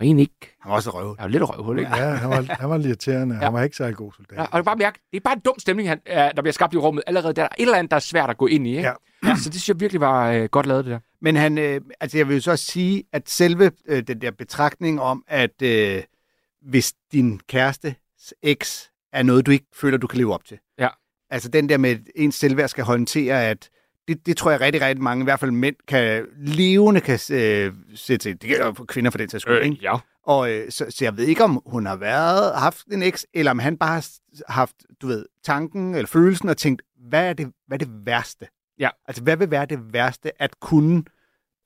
og 0.00 0.06
egentlig 0.06 0.22
ikke, 0.22 0.56
Han 0.60 0.70
var 0.70 0.76
også 0.76 0.90
røv. 0.90 1.16
er 1.18 1.22
jo 1.22 1.28
lidt 1.28 1.42
røvhul, 1.50 1.78
ikke? 1.78 1.96
Ja, 1.96 2.04
han 2.14 2.30
var, 2.30 2.42
han 2.60 2.70
var 2.70 2.76
lidt 2.76 2.86
irriterende. 2.86 3.34
Ja. 3.34 3.40
Han 3.40 3.52
var 3.52 3.62
ikke 3.62 3.76
særlig 3.76 3.96
god 3.96 4.12
soldat. 4.12 4.38
Ja, 4.38 4.44
og 4.44 4.56
det 4.58 4.64
bare 4.64 4.76
mærke, 4.76 5.00
det 5.10 5.16
er 5.16 5.20
bare 5.20 5.34
en 5.34 5.40
dum 5.40 5.58
stemning, 5.58 5.88
han, 5.88 6.00
der 6.06 6.42
bliver 6.42 6.52
skabt 6.52 6.74
i 6.74 6.76
rummet 6.76 7.04
allerede. 7.06 7.34
Der 7.34 7.42
er 7.42 7.48
et 7.58 7.62
eller 7.62 7.78
andet, 7.78 7.90
der 7.90 7.96
er 7.96 8.00
svært 8.00 8.30
at 8.30 8.36
gå 8.36 8.46
ind 8.46 8.66
i. 8.66 8.70
Ikke? 8.76 8.82
Ja. 8.88 8.94
Ja. 9.24 9.36
Så 9.36 9.44
det 9.44 9.52
synes 9.54 9.68
jeg 9.68 9.80
virkelig 9.80 10.00
var 10.00 10.30
øh, 10.30 10.44
godt 10.44 10.66
lavet, 10.66 10.84
det 10.84 10.92
der. 10.92 10.98
Men 11.20 11.36
han, 11.36 11.58
øh, 11.58 11.80
altså 12.00 12.18
jeg 12.18 12.28
vil 12.28 12.34
jo 12.34 12.40
så 12.40 12.50
også 12.50 12.64
sige, 12.64 13.04
at 13.12 13.30
selve 13.30 13.70
øh, 13.88 14.02
den 14.02 14.20
der 14.20 14.30
betragtning 14.30 15.00
om, 15.00 15.24
at 15.28 15.62
øh, 15.62 16.02
hvis 16.62 16.92
din 17.12 17.40
kæreste 17.48 17.94
eks 18.42 18.90
er 19.12 19.22
noget, 19.22 19.46
du 19.46 19.50
ikke 19.50 19.66
føler, 19.74 19.98
du 19.98 20.06
kan 20.06 20.18
leve 20.18 20.34
op 20.34 20.44
til. 20.44 20.58
Ja. 20.78 20.88
Altså 21.30 21.48
den 21.48 21.68
der 21.68 21.78
med, 21.78 21.90
at 21.90 21.98
ens 22.16 22.34
selvværd 22.34 22.68
skal 22.68 22.84
håndtere, 22.84 23.44
at 23.44 23.68
det, 24.08 24.26
det 24.26 24.36
tror 24.36 24.50
jeg 24.50 24.60
rigtig, 24.60 24.82
rigtig 24.82 25.02
mange, 25.02 25.22
i 25.22 25.24
hvert 25.24 25.40
fald 25.40 25.50
mænd, 25.50 25.76
kan 25.88 26.26
levende 26.36 27.00
kan 27.00 27.18
øh, 27.30 27.72
sætte 27.94 28.22
sig. 28.22 28.42
Det 28.42 28.48
gælder 28.50 28.72
for 28.72 28.84
kvinder 28.84 29.10
for 29.10 29.18
den 29.18 29.28
sags 29.28 29.42
skyld, 29.42 29.62
ikke? 29.62 29.78
ja. 29.82 29.96
Og 30.26 30.50
øh, 30.50 30.70
så, 30.70 30.86
så 30.90 31.04
jeg 31.04 31.16
ved 31.16 31.24
ikke, 31.24 31.44
om 31.44 31.62
hun 31.66 31.86
har 31.86 31.96
været 31.96 32.54
haft 32.54 32.86
en 32.86 33.02
eks, 33.02 33.26
eller 33.34 33.50
om 33.50 33.58
han 33.58 33.76
bare 33.76 33.88
har 33.90 34.52
haft, 34.52 34.76
du 35.02 35.06
ved, 35.06 35.26
tanken 35.44 35.94
eller 35.94 36.06
følelsen 36.06 36.48
og 36.48 36.56
tænkt, 36.56 36.82
hvad 37.08 37.28
er 37.28 37.32
det, 37.32 37.52
hvad 37.66 37.80
er 37.80 37.84
det 37.84 38.06
værste? 38.06 38.46
Ja. 38.78 38.88
Altså, 39.08 39.22
hvad 39.22 39.36
vil 39.36 39.50
være 39.50 39.66
det 39.66 39.92
værste 39.92 40.42
at 40.42 40.60
kunne 40.60 41.04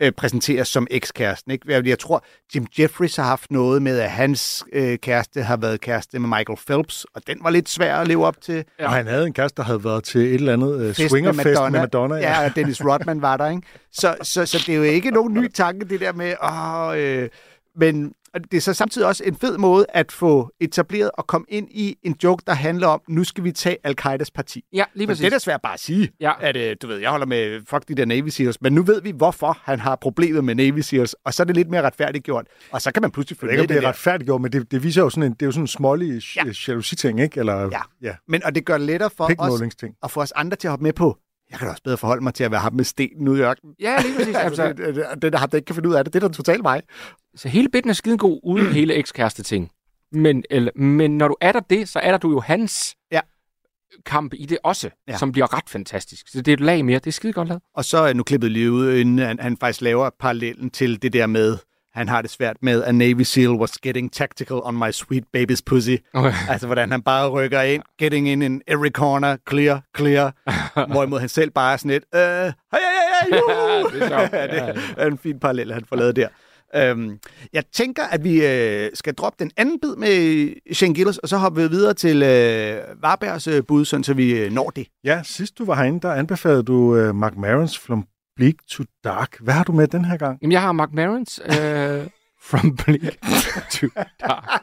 øh, 0.01 0.12
præsenteres 0.12 0.68
som 0.68 0.86
ekskæresten? 0.90 1.53
Ikke? 1.53 1.72
Jeg, 1.72 1.86
jeg 1.86 1.99
tror, 1.99 2.24
Jim 2.55 2.66
Jeffries 2.78 3.16
har 3.16 3.24
haft 3.24 3.51
noget 3.51 3.82
med, 3.82 3.99
at 3.99 4.11
hans 4.11 4.64
øh, 4.72 4.99
kæreste 4.99 5.42
har 5.42 5.57
været 5.57 5.80
kæreste 5.80 6.18
med 6.18 6.28
Michael 6.28 6.59
Phelps, 6.66 7.07
og 7.14 7.22
den 7.26 7.38
var 7.42 7.51
lidt 7.51 7.68
svær 7.68 7.96
at 7.96 8.09
leve 8.09 8.26
op 8.26 8.40
til. 8.40 8.64
Ja. 8.78 8.84
Og 8.84 8.92
han 8.92 9.07
havde 9.07 9.26
en 9.26 9.32
kæreste, 9.32 9.57
der 9.57 9.62
havde 9.62 9.84
været 9.84 10.05
til 10.05 10.20
et 10.20 10.34
eller 10.34 10.53
andet 10.53 10.88
uh, 10.88 10.94
Fest 10.94 11.11
swingerfest 11.11 11.44
med 11.44 11.70
Madonna. 11.70 12.16
Ja, 12.16 12.44
og 12.44 12.57
Dennis 12.57 12.84
Rodman 12.84 13.22
var 13.22 13.36
der, 13.36 13.51
ikke? 13.51 13.62
Så, 13.92 14.16
så, 14.22 14.46
så 14.46 14.59
det 14.66 14.72
er 14.72 14.76
jo 14.76 14.82
ikke 14.82 15.11
nogen 15.11 15.34
ny 15.34 15.53
tanke, 15.53 15.88
det 15.88 16.01
der 16.01 16.12
med, 16.12 16.34
åh, 16.42 16.99
øh, 16.99 17.28
Men 17.77 18.12
det 18.51 18.57
er 18.57 18.61
så 18.61 18.75
samtidig 18.75 19.07
også 19.09 19.25
en 19.27 19.37
fed 19.37 19.59
måde 19.59 19.87
at 19.89 20.12
få 20.12 20.51
etableret 20.61 21.11
og 21.14 21.27
komme 21.27 21.45
ind 21.49 21.69
i 21.71 21.97
en 22.03 22.16
joke, 22.25 22.43
der 22.47 22.53
handler 22.55 22.87
om, 22.87 23.01
nu 23.09 23.25
skal 23.25 23.45
vi 23.45 23.53
tage 23.53 23.77
al-Qaidas 23.85 24.31
parti. 24.31 24.64
Ja, 24.73 24.85
lige 24.95 25.07
Men 25.07 25.09
præcis. 25.09 25.21
det 25.21 25.27
er 25.27 25.31
da 25.31 25.39
svært 25.39 25.61
bare 25.62 25.75
at 25.75 25.81
sige, 25.81 26.11
Ja. 26.21 26.33
at 26.41 26.57
øh, 26.57 26.77
du 26.83 26.87
ved, 26.87 26.97
jeg 26.99 27.11
holder 27.11 27.27
med 27.27 27.61
fuck 27.71 27.89
de 27.89 27.95
der 27.95 28.05
Navy 28.05 28.29
Seals, 28.29 28.61
men 28.61 28.73
nu 28.73 28.83
ved 28.83 29.03
vi, 29.03 29.11
hvorfor 29.11 29.59
han 29.62 29.81
har 29.81 29.97
problemet 29.97 30.45
med 30.45 30.55
Navy 30.55 30.79
Seals, 30.81 31.14
og 31.25 31.35
så 31.35 31.43
er 31.43 31.45
det 31.45 31.57
lidt 31.57 31.71
mere 31.71 31.83
retfærdigt 31.83 32.25
gjort, 32.25 32.47
og 32.71 32.83
så 32.83 32.93
kan 32.93 33.03
man 33.03 33.11
pludselig 33.11 33.37
Det 33.37 33.41
følge 33.41 33.53
er 33.53 33.57
med 33.57 33.62
ikke, 33.62 33.75
det 33.75 33.81
det 33.83 33.87
er 33.87 33.89
retfærdiggjort, 33.89 34.41
men 34.41 34.53
det, 34.53 34.71
det 34.71 34.83
viser 34.83 35.03
jo 35.03 35.11
sådan 35.11 35.23
en, 35.23 35.33
det 35.33 35.43
er 35.43 35.47
jo 35.47 35.53
sådan 35.53 35.62
en 35.64 35.69
smålig 35.69 36.23
Ja. 36.37 36.45
ja. 36.47 36.53
jalousi-ting, 36.69 37.21
ikke? 37.21 37.41
Eller, 37.41 37.61
Ja. 37.62 37.81
ja. 38.03 38.14
Men, 38.29 38.45
og 38.45 38.55
det 38.55 38.64
gør 38.64 38.79
det 38.79 38.87
lettere 38.87 39.11
for 39.16 39.25
os 39.39 39.62
at 40.03 40.11
få 40.11 40.21
os 40.21 40.33
andre 40.33 40.57
til 40.57 40.69
at 40.69 40.71
hoppe 40.71 40.83
med 40.83 40.93
på, 40.93 41.19
jeg 41.51 41.59
kan 41.59 41.66
da 41.66 41.70
også 41.70 41.82
bedre 41.82 41.96
forholde 41.96 42.22
mig 42.22 42.34
til 42.34 42.44
at 42.44 42.51
være 42.51 42.61
ham 42.61 42.74
med 42.74 42.84
stenen 42.84 43.28
ude 43.28 43.40
i 43.40 43.42
ørkenen. 43.42 43.74
Ja, 43.80 43.96
lige 44.03 44.14
præcis. 44.16 44.34
Altså, 44.46 44.72
det, 45.22 45.32
der 45.32 45.38
ham, 45.38 45.51
der 45.51 45.57
ikke 45.59 45.66
kan 45.66 45.74
finde 45.74 45.88
ud 45.88 45.94
af 45.94 46.05
det, 46.05 46.12
det 46.14 46.22
er 46.22 46.28
da 46.28 46.34
totalt 46.34 46.62
mig. 46.62 46.82
så 47.36 47.49
hele 47.49 47.68
bitten 47.68 47.88
er 47.90 47.94
skiden 47.94 48.18
god 48.18 48.40
uden 48.42 48.66
hele 48.78 48.94
ekskæreste 48.94 49.42
ting. 49.42 49.70
Men, 50.12 50.44
eller, 50.51 50.72
men 50.76 51.18
når 51.18 51.28
du 51.28 51.36
er 51.40 51.53
der 51.53 51.61
det, 51.61 51.88
så 51.88 51.99
er 51.99 52.11
der 52.11 52.18
du 52.18 52.30
jo 52.30 52.40
hans 52.40 52.96
Ja. 53.12 53.20
kamp 54.07 54.32
i 54.36 54.46
det 54.46 54.59
også, 54.64 54.90
Ja. 55.09 55.12
ja. 55.12 55.18
som 55.18 55.32
bliver 55.32 55.57
ret 55.57 55.68
fantastisk. 55.70 56.28
Så 56.28 56.38
det 56.42 56.49
er 56.49 56.53
et 56.57 56.61
lag 56.61 56.84
mere. 56.84 56.99
Det 56.99 57.07
er 57.07 57.11
skide 57.12 57.32
godt 57.32 57.49
lavet. 57.49 57.62
Og 57.74 57.84
så 57.84 57.99
er 57.99 58.12
nu 58.12 58.22
klippet 58.22 58.51
lige 58.51 58.72
ud, 58.72 58.92
inden 58.94 59.18
han, 59.18 59.38
han 59.40 59.57
faktisk 59.57 59.80
laver 59.80 60.11
parallellen 60.20 60.70
til 60.70 61.03
det 61.03 61.12
der 61.12 61.26
med, 61.26 61.59
han 61.95 62.09
har 62.09 62.22
det 62.22 62.30
svært 62.30 62.57
med, 62.62 62.84
a 62.84 62.93
Navy 62.93 63.22
SEAL 63.22 63.51
was 63.51 63.70
getting 63.70 64.12
tactical 64.12 64.61
on 64.64 64.74
my 64.74 64.91
sweet 64.93 65.24
baby's 65.36 65.61
pussy. 65.66 65.97
Okay. 66.14 66.32
Altså, 66.51 66.66
hvordan 66.66 66.91
han 66.91 67.03
bare 67.03 67.28
rykker 67.28 67.62
ind, 67.62 67.82
getting 67.99 68.28
in 68.28 68.43
in 68.43 68.62
every 68.66 68.91
corner, 68.91 69.36
clear, 69.49 69.82
clear. 69.97 70.34
Hvorimod 70.93 71.20
han 71.20 71.28
selv 71.28 71.51
bare 71.51 71.72
er 71.72 71.76
sådan 71.76 71.91
lidt, 71.91 72.05
øh, 72.14 72.20
hej, 72.20 72.53
hej, 72.72 73.39
juhu! 73.39 73.91
Det 73.93 74.12
er. 74.12 74.28
Ja, 74.32 74.47
det 74.47 74.76
er 74.97 75.07
en 75.07 75.18
fin 75.18 75.41
parallel, 75.41 75.72
han 75.72 75.84
får 75.89 75.97
lavet 75.97 76.16
der. 76.16 76.28
Øhm, 76.74 77.18
jeg 77.53 77.64
tænker, 77.72 78.03
at 78.03 78.24
vi 78.24 78.47
øh, 78.47 78.91
skal 78.95 79.14
droppe 79.14 79.36
den 79.45 79.51
anden 79.57 79.80
bid 79.80 79.97
med 79.97 80.74
Shane 80.74 80.95
Gillis, 80.95 81.18
og 81.18 81.28
så 81.28 81.36
hoppe 81.36 81.62
vi 81.62 81.68
videre 81.68 81.95
til 81.95 82.22
øh, 82.22 83.03
Varbergs 83.03 83.47
øh, 83.47 83.62
bud, 83.68 83.84
sådan, 83.84 84.05
så 84.05 84.14
vi 84.14 84.30
øh, 84.30 84.53
når 84.53 84.70
det. 84.70 84.86
Ja, 85.05 85.20
sidst 85.24 85.59
du 85.59 85.64
var 85.64 85.74
herinde, 85.74 86.01
der 86.01 86.12
anbefalede 86.12 86.62
du 86.62 86.74
uh, 86.74 87.14
Mark 87.14 87.36
Marons 87.36 87.78
From 87.78 88.07
Bleak 88.39 88.55
to 88.70 88.84
Dark. 89.05 89.36
Hvad 89.41 89.55
har 89.55 89.64
du 89.64 89.72
med 89.72 89.89
den 89.89 90.05
her 90.05 90.16
gang? 90.16 90.39
Jamen, 90.43 90.53
jeg 90.53 90.62
har 90.62 90.72
Mark 90.72 90.93
Marons 90.93 91.41
øh, 91.45 91.51
From 92.51 92.76
Bleak 92.76 93.14
to 93.70 93.86
Dark. 94.20 94.62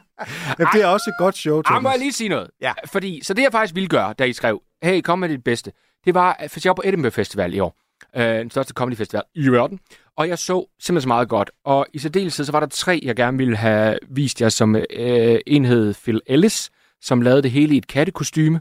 Ja, 0.58 0.64
det 0.72 0.82
er 0.82 0.86
også 0.86 1.10
et 1.10 1.14
godt 1.18 1.36
show, 1.36 1.58
Ah, 1.58 1.64
Thomas. 1.64 1.82
må 1.82 1.90
jeg 1.90 1.98
lige 1.98 2.12
sige 2.12 2.28
noget? 2.28 2.50
Ja. 2.60 2.72
Fordi, 2.86 3.20
så 3.24 3.34
det 3.34 3.42
jeg 3.42 3.52
faktisk 3.52 3.74
ville 3.74 3.88
gøre, 3.88 4.12
da 4.18 4.24
I 4.24 4.32
skrev, 4.32 4.62
hey, 4.82 5.00
kom 5.00 5.18
med 5.18 5.28
dit 5.28 5.44
bedste, 5.44 5.72
det 6.04 6.14
var, 6.14 6.36
for 6.48 6.60
jeg 6.64 6.70
var 6.70 6.74
på 6.74 6.82
Edinburgh 6.84 7.12
Festival 7.14 7.54
i 7.54 7.58
år. 7.58 7.76
Øh, 8.16 8.22
den 8.24 8.50
største 8.50 8.72
comedy 8.74 8.96
festival 8.96 9.22
i 9.34 9.48
verden. 9.48 9.80
Og 10.16 10.28
jeg 10.28 10.38
så 10.38 10.66
simpelthen 10.80 11.02
så 11.02 11.08
meget 11.08 11.28
godt. 11.28 11.50
Og 11.64 11.86
i 11.92 11.98
særdeleshed, 11.98 12.44
så 12.44 12.52
var 12.52 12.60
der 12.60 12.66
tre, 12.66 13.00
jeg 13.02 13.16
gerne 13.16 13.38
ville 13.38 13.56
have 13.56 13.98
vist 14.08 14.40
jer, 14.40 14.48
som 14.48 14.76
øh, 14.76 15.38
en 15.46 15.64
hed 15.64 15.94
Phil 15.94 16.20
Ellis, 16.26 16.70
som 17.00 17.20
lavede 17.22 17.42
det 17.42 17.50
hele 17.50 17.74
i 17.74 17.78
et 17.78 17.86
kattekostyme. 17.86 18.60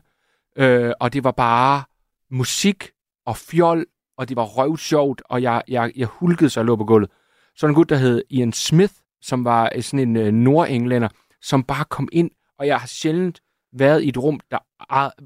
Øh, 0.57 0.91
og 0.99 1.13
det 1.13 1.23
var 1.23 1.31
bare 1.31 1.83
musik 2.31 2.89
og 3.25 3.37
fjol, 3.37 3.85
og 4.17 4.29
det 4.29 4.37
var 4.37 4.43
røvsjovt, 4.43 5.21
og 5.25 5.41
jeg, 5.41 5.61
jeg, 5.67 5.91
jeg 5.95 6.07
hulkede, 6.07 6.49
så 6.49 6.59
jeg 6.59 6.65
lå 6.65 6.75
på 6.75 6.85
gulvet. 6.85 7.09
Så 7.55 7.67
en 7.67 7.73
gut, 7.73 7.89
der 7.89 7.95
hed 7.95 8.21
Ian 8.29 8.53
Smith, 8.53 8.93
som 9.21 9.45
var 9.45 9.71
øh, 9.75 9.83
sådan 9.83 9.99
en 9.99 10.17
øh, 10.17 10.31
nordenglænder, 10.31 11.07
som 11.41 11.63
bare 11.63 11.85
kom 11.85 12.09
ind, 12.11 12.31
og 12.59 12.67
jeg 12.67 12.77
har 12.77 12.87
sjældent 12.87 13.39
været 13.73 14.03
i 14.03 14.09
et 14.09 14.17
rum, 14.17 14.39
der 14.51 14.57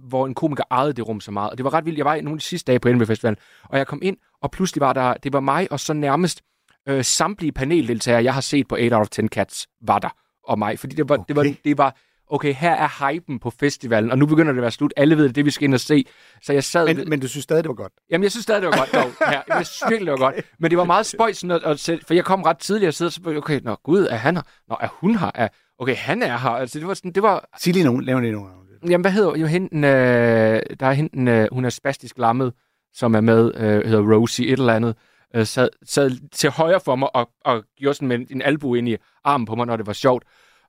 hvor 0.08 0.28
en 0.28 0.34
komiker 0.34 0.64
ejede 0.72 0.94
det 0.94 1.08
rum 1.08 1.22
så 1.22 1.32
meget. 1.32 1.50
Og 1.50 1.58
det 1.58 1.64
var 1.64 1.74
ret 1.74 1.86
vildt. 1.86 1.98
Jeg 1.98 2.06
var 2.06 2.16
i 2.16 2.22
nogle 2.22 2.36
af 2.36 2.40
de 2.40 2.46
sidste 2.46 2.72
dage 2.72 2.80
på 2.80 2.90
NB 2.92 3.08
Festival, 3.08 3.38
og 3.64 3.78
jeg 3.78 3.88
kom 3.88 4.00
ind, 4.04 4.18
og 4.42 4.52
pludselig 4.52 4.82
var 4.82 4.94
der, 4.94 5.14
det 5.14 5.34
var 5.34 5.40
mig, 5.40 5.72
og 5.72 5.80
så 5.80 5.94
nærmest 5.94 6.42
øh, 6.88 7.04
samtlige 7.04 7.52
paneldeltagere, 7.52 8.24
jeg 8.24 8.34
har 8.34 8.42
set 8.42 8.68
på 8.68 8.76
8 8.76 8.96
out 8.96 9.02
of 9.02 9.10
10 9.10 9.28
Cats, 9.28 9.68
var 9.82 10.00
der, 10.00 10.10
og 10.44 10.60
mig. 10.60 10.80
Fordi 10.80 10.96
det 10.96 11.10
var, 11.10 11.18
okay. 11.18 11.26
det 11.28 11.36
var, 11.36 11.54
det 11.64 11.78
var 11.78 11.96
okay, 12.30 12.54
her 12.54 12.72
er 12.72 13.12
hypen 13.12 13.40
på 13.40 13.50
festivalen, 13.50 14.12
og 14.12 14.18
nu 14.18 14.26
begynder 14.26 14.52
det 14.52 14.60
at 14.60 14.62
være 14.62 14.72
slut. 14.72 14.94
Alle 14.98 15.18
ved 15.18 15.24
det, 15.24 15.36
det 15.36 15.46
vi 15.46 15.52
skal 15.52 15.64
ind 15.66 15.74
og 15.74 15.80
se. 15.80 16.06
Så 16.42 16.54
jeg 16.54 16.64
sad... 16.64 16.96
Men, 16.96 17.10
men 17.10 17.20
du 17.20 17.28
synes 17.28 17.44
stadig, 17.44 17.64
det 17.64 17.70
var 17.70 17.76
godt? 17.76 17.94
Jamen, 18.12 18.24
jeg 18.24 18.32
synes 18.32 18.44
stadig, 18.44 18.62
det 18.62 18.70
var 18.70 18.78
godt 18.78 18.94
dog. 18.94 19.12
Ja, 19.34 19.56
jeg 19.56 19.66
synes 19.66 19.90
virkelig, 19.90 20.12
det 20.12 20.20
var 20.20 20.32
godt. 20.32 20.36
Men 20.60 20.72
det 20.72 20.78
var 20.78 20.84
meget 20.84 21.06
sådan 21.06 21.52
at, 21.52 21.64
at 21.64 21.80
sætte, 21.80 22.06
for 22.06 22.14
jeg 22.14 22.26
kom 22.26 22.42
ret 22.42 22.58
tidligt 22.58 22.88
og 22.88 22.94
sidder 22.94 23.10
og 23.10 23.34
så, 23.34 23.38
okay, 23.38 23.60
nå 23.64 23.76
gud, 23.84 24.08
er 24.10 24.16
han 24.16 24.36
her? 24.36 24.44
Nå, 24.70 24.76
er 24.82 24.88
hun 24.92 25.16
her? 25.16 25.32
Er, 25.36 25.48
okay, 25.80 25.96
han 25.96 26.24
er 26.24 26.38
her. 26.38 26.50
Altså, 26.50 26.80
det 26.80 26.88
var 26.88 26.94
sådan, 26.94 27.12
det 27.12 27.24
var, 27.24 27.50
Sig 27.60 27.74
lige 27.74 27.86
nogen, 27.86 28.04
lav 28.04 28.20
lige 28.20 28.32
nogen. 28.32 28.50
jamen, 28.90 29.02
hvad 29.02 29.12
hedder, 29.12 29.36
jo, 29.36 29.46
hende, 29.46 29.88
øh, 29.88 30.62
der 30.80 30.86
er 30.86 30.92
hende, 30.92 31.32
øh, 31.32 31.48
hun 31.52 31.66
er 31.66 31.70
spastisk 31.70 32.18
lammet, 32.18 32.54
som 32.94 33.16
er 33.16 33.22
med, 33.22 33.52
øh, 33.56 33.86
hedder 33.86 34.16
Rosie, 34.16 34.48
et 34.48 34.60
eller 34.60 34.74
andet, 34.74 34.96
øh, 35.36 35.46
sad, 35.46 35.70
sad 35.86 36.12
til 36.32 36.50
højre 36.50 36.80
for 36.80 36.96
mig 36.96 37.16
og, 37.16 37.30
og 37.46 37.64
gjorde 37.78 37.94
sådan 37.94 38.08
med 38.08 38.20
en 38.30 38.42
albu 38.42 38.76
ind 38.76 38.90
i 38.90 38.96
armen 39.24 39.46
på 39.46 39.56
mig, 39.56 39.68
når 39.68 39.78
det 39.78 39.88
var 39.88 39.94
sjovt. 39.94 40.24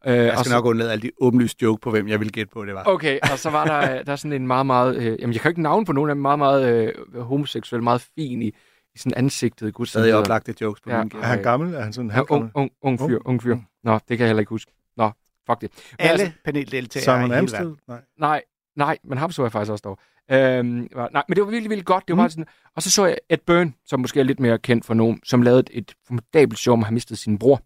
Øh, 0.06 0.16
Jeg 0.16 0.30
og 0.32 0.38
skal 0.38 0.50
så- 0.50 0.56
nok 0.56 0.64
undlade 0.64 0.92
alle 0.92 1.02
de 1.02 1.10
åbenlyse 1.20 1.56
joke 1.62 1.80
på, 1.80 1.90
hvem 1.90 2.08
jeg 2.08 2.20
vil 2.20 2.32
gætte 2.32 2.50
på, 2.52 2.64
det 2.64 2.74
var. 2.74 2.82
Okay, 2.86 3.18
og 3.32 3.38
så 3.38 3.50
var 3.50 3.64
der, 3.64 3.80
der 4.04 4.12
er 4.12 4.16
sådan 4.16 4.32
en 4.32 4.46
meget, 4.46 4.66
meget... 4.66 4.96
Øh, 4.96 5.20
jamen, 5.20 5.32
jeg 5.32 5.40
kan 5.40 5.50
ikke 5.50 5.62
navn 5.62 5.84
på 5.84 5.92
nogen 5.92 6.10
af 6.10 6.14
dem, 6.14 6.22
meget, 6.22 6.38
meget 6.38 6.92
øh, 7.14 7.20
homoseksuel, 7.22 7.82
meget 7.82 8.00
fin 8.14 8.42
i, 8.42 8.46
i 8.94 8.98
sådan 8.98 9.14
ansigtet. 9.16 9.74
Gud, 9.74 9.86
Stadig 9.86 10.14
oplagte 10.14 10.54
jokes 10.60 10.80
på 10.80 10.90
Ja. 10.90 10.98
min. 11.04 11.12
Er 11.14 11.26
han 11.26 11.42
gammel? 11.42 11.74
Er 11.74 11.80
han 11.82 11.92
sådan 11.92 12.10
Ja, 12.10 12.14
halvgammel? 12.14 12.50
ung, 12.54 12.70
ung, 12.82 13.00
ung 13.00 13.10
fyr, 13.10 13.18
ung 13.24 13.42
fyr. 13.42 13.56
Nå, 13.84 13.92
det 13.94 14.00
kan 14.08 14.18
jeg 14.18 14.26
heller 14.28 14.40
ikke 14.40 14.50
huske. 14.50 14.72
Nå, 14.96 15.10
fuck 15.50 15.60
det. 15.60 15.70
Men 15.90 15.96
Alle 16.08 16.22
altså, 16.24 16.38
paneldeltagere 16.44 17.04
Simon 17.04 17.20
i 17.20 17.22
hele 17.24 17.36
Amsted? 17.38 17.58
verden. 17.58 17.76
Nej. 17.88 18.00
nej, 18.18 18.42
nej, 18.76 18.98
men 19.04 19.18
ham 19.18 19.30
så 19.32 19.42
jeg 19.42 19.52
faktisk 19.52 19.72
også 19.72 19.82
dog. 19.82 19.98
Øhm, 20.32 20.88
var- 20.94 21.08
nej, 21.12 21.22
men 21.28 21.36
det 21.36 21.44
var 21.44 21.50
virkelig, 21.50 21.70
virkelig 21.70 21.86
godt. 21.86 22.08
Det 22.08 22.16
var 22.16 22.22
Mm. 22.22 22.30
sådan, 22.30 22.46
og 22.76 22.82
så 22.82 22.90
så 22.90 23.06
jeg 23.06 23.16
Ed 23.30 23.38
Byrne, 23.46 23.72
som 23.86 24.00
måske 24.00 24.20
er 24.20 24.24
lidt 24.24 24.40
mere 24.40 24.58
kendt 24.58 24.84
for 24.84 24.94
nogen, 24.94 25.20
som 25.24 25.42
lavede 25.42 25.60
et, 25.60 25.70
et 25.72 25.94
formidabelt 26.06 26.58
show 26.58 26.72
om 26.72 26.80
at 26.80 26.86
have 26.86 26.94
mistet 26.94 27.18
sin 27.18 27.38
bror. 27.38 27.60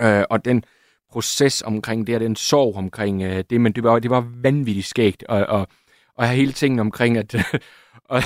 Øh, 0.00 0.24
og 0.30 0.44
den 0.44 0.64
proces 1.12 1.62
omkring 1.62 2.06
det, 2.06 2.14
og 2.14 2.20
den 2.20 2.36
sorg 2.36 2.76
omkring 2.76 3.22
øh, 3.22 3.44
det, 3.50 3.60
men 3.60 3.72
det 3.72 3.82
var, 3.82 3.98
det 3.98 4.10
var 4.10 4.26
vanvittigt 4.42 4.86
skægt. 4.86 5.24
Og, 5.28 5.46
og, 5.46 5.68
og 6.16 6.26
har 6.26 6.34
hele 6.34 6.52
tingene 6.52 6.80
omkring 6.80 7.16
at 7.16 7.34
at 8.10 8.24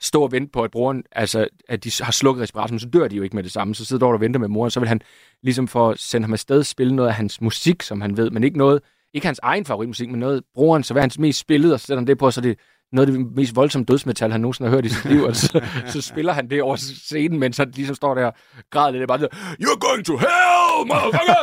stå 0.00 0.22
og 0.22 0.32
vente 0.32 0.52
på, 0.52 0.62
at 0.62 0.70
broren, 0.70 1.02
altså, 1.12 1.48
at 1.68 1.84
de 1.84 1.90
har 2.00 2.12
slukket 2.12 2.42
respiratoren, 2.42 2.80
så 2.80 2.88
dør 2.88 3.08
de 3.08 3.16
jo 3.16 3.22
ikke 3.22 3.36
med 3.36 3.44
det 3.44 3.52
samme. 3.52 3.74
Så 3.74 3.84
sidder 3.84 4.06
du 4.06 4.12
og 4.12 4.20
venter 4.20 4.40
med 4.40 4.48
moren, 4.48 4.70
så 4.70 4.80
vil 4.80 4.88
han 4.88 5.00
ligesom 5.42 5.68
for 5.68 5.90
at 5.90 5.98
sende 5.98 6.24
ham 6.24 6.32
afsted 6.32 6.62
spille 6.62 6.96
noget 6.96 7.08
af 7.08 7.14
hans 7.14 7.40
musik, 7.40 7.82
som 7.82 8.00
han 8.00 8.16
ved, 8.16 8.30
men 8.30 8.44
ikke 8.44 8.58
noget, 8.58 8.82
ikke 9.14 9.26
hans 9.26 9.40
egen 9.42 9.64
favoritmusik, 9.64 10.10
men 10.10 10.20
noget 10.20 10.42
broren, 10.54 10.82
så 10.82 10.94
hvad 10.94 11.02
hans 11.02 11.18
mest 11.18 11.38
spillet, 11.38 11.72
og 11.72 11.80
så 11.80 11.86
sætter 11.86 12.00
han 12.00 12.06
det 12.06 12.18
på, 12.18 12.30
så 12.30 12.40
det 12.40 12.58
noget 12.92 13.08
af 13.08 13.12
det 13.12 13.36
mest 13.36 13.56
voldsomme 13.56 13.84
dødsmetal, 13.84 14.32
han 14.32 14.40
nogensinde 14.40 14.70
har 14.70 14.76
hørt 14.76 14.84
i 14.84 14.88
sit 14.88 15.04
liv, 15.04 15.22
og 15.22 15.36
så, 15.36 15.64
så 15.92 16.02
spiller 16.02 16.32
han 16.32 16.50
det 16.50 16.62
over 16.62 16.76
scenen, 16.76 17.38
mens 17.38 17.56
han 17.56 17.70
ligesom 17.70 17.96
står 17.96 18.14
der 18.14 18.26
og 18.26 18.34
græder 18.70 18.90
lidt, 18.90 19.00
det 19.00 19.10
er 19.10 19.18
bare 19.18 19.28
You're 19.62 19.78
going 19.78 20.04
to 20.04 20.16
hell, 20.16 20.59
motherfucker! 20.84 21.42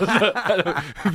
altså, 0.52 0.72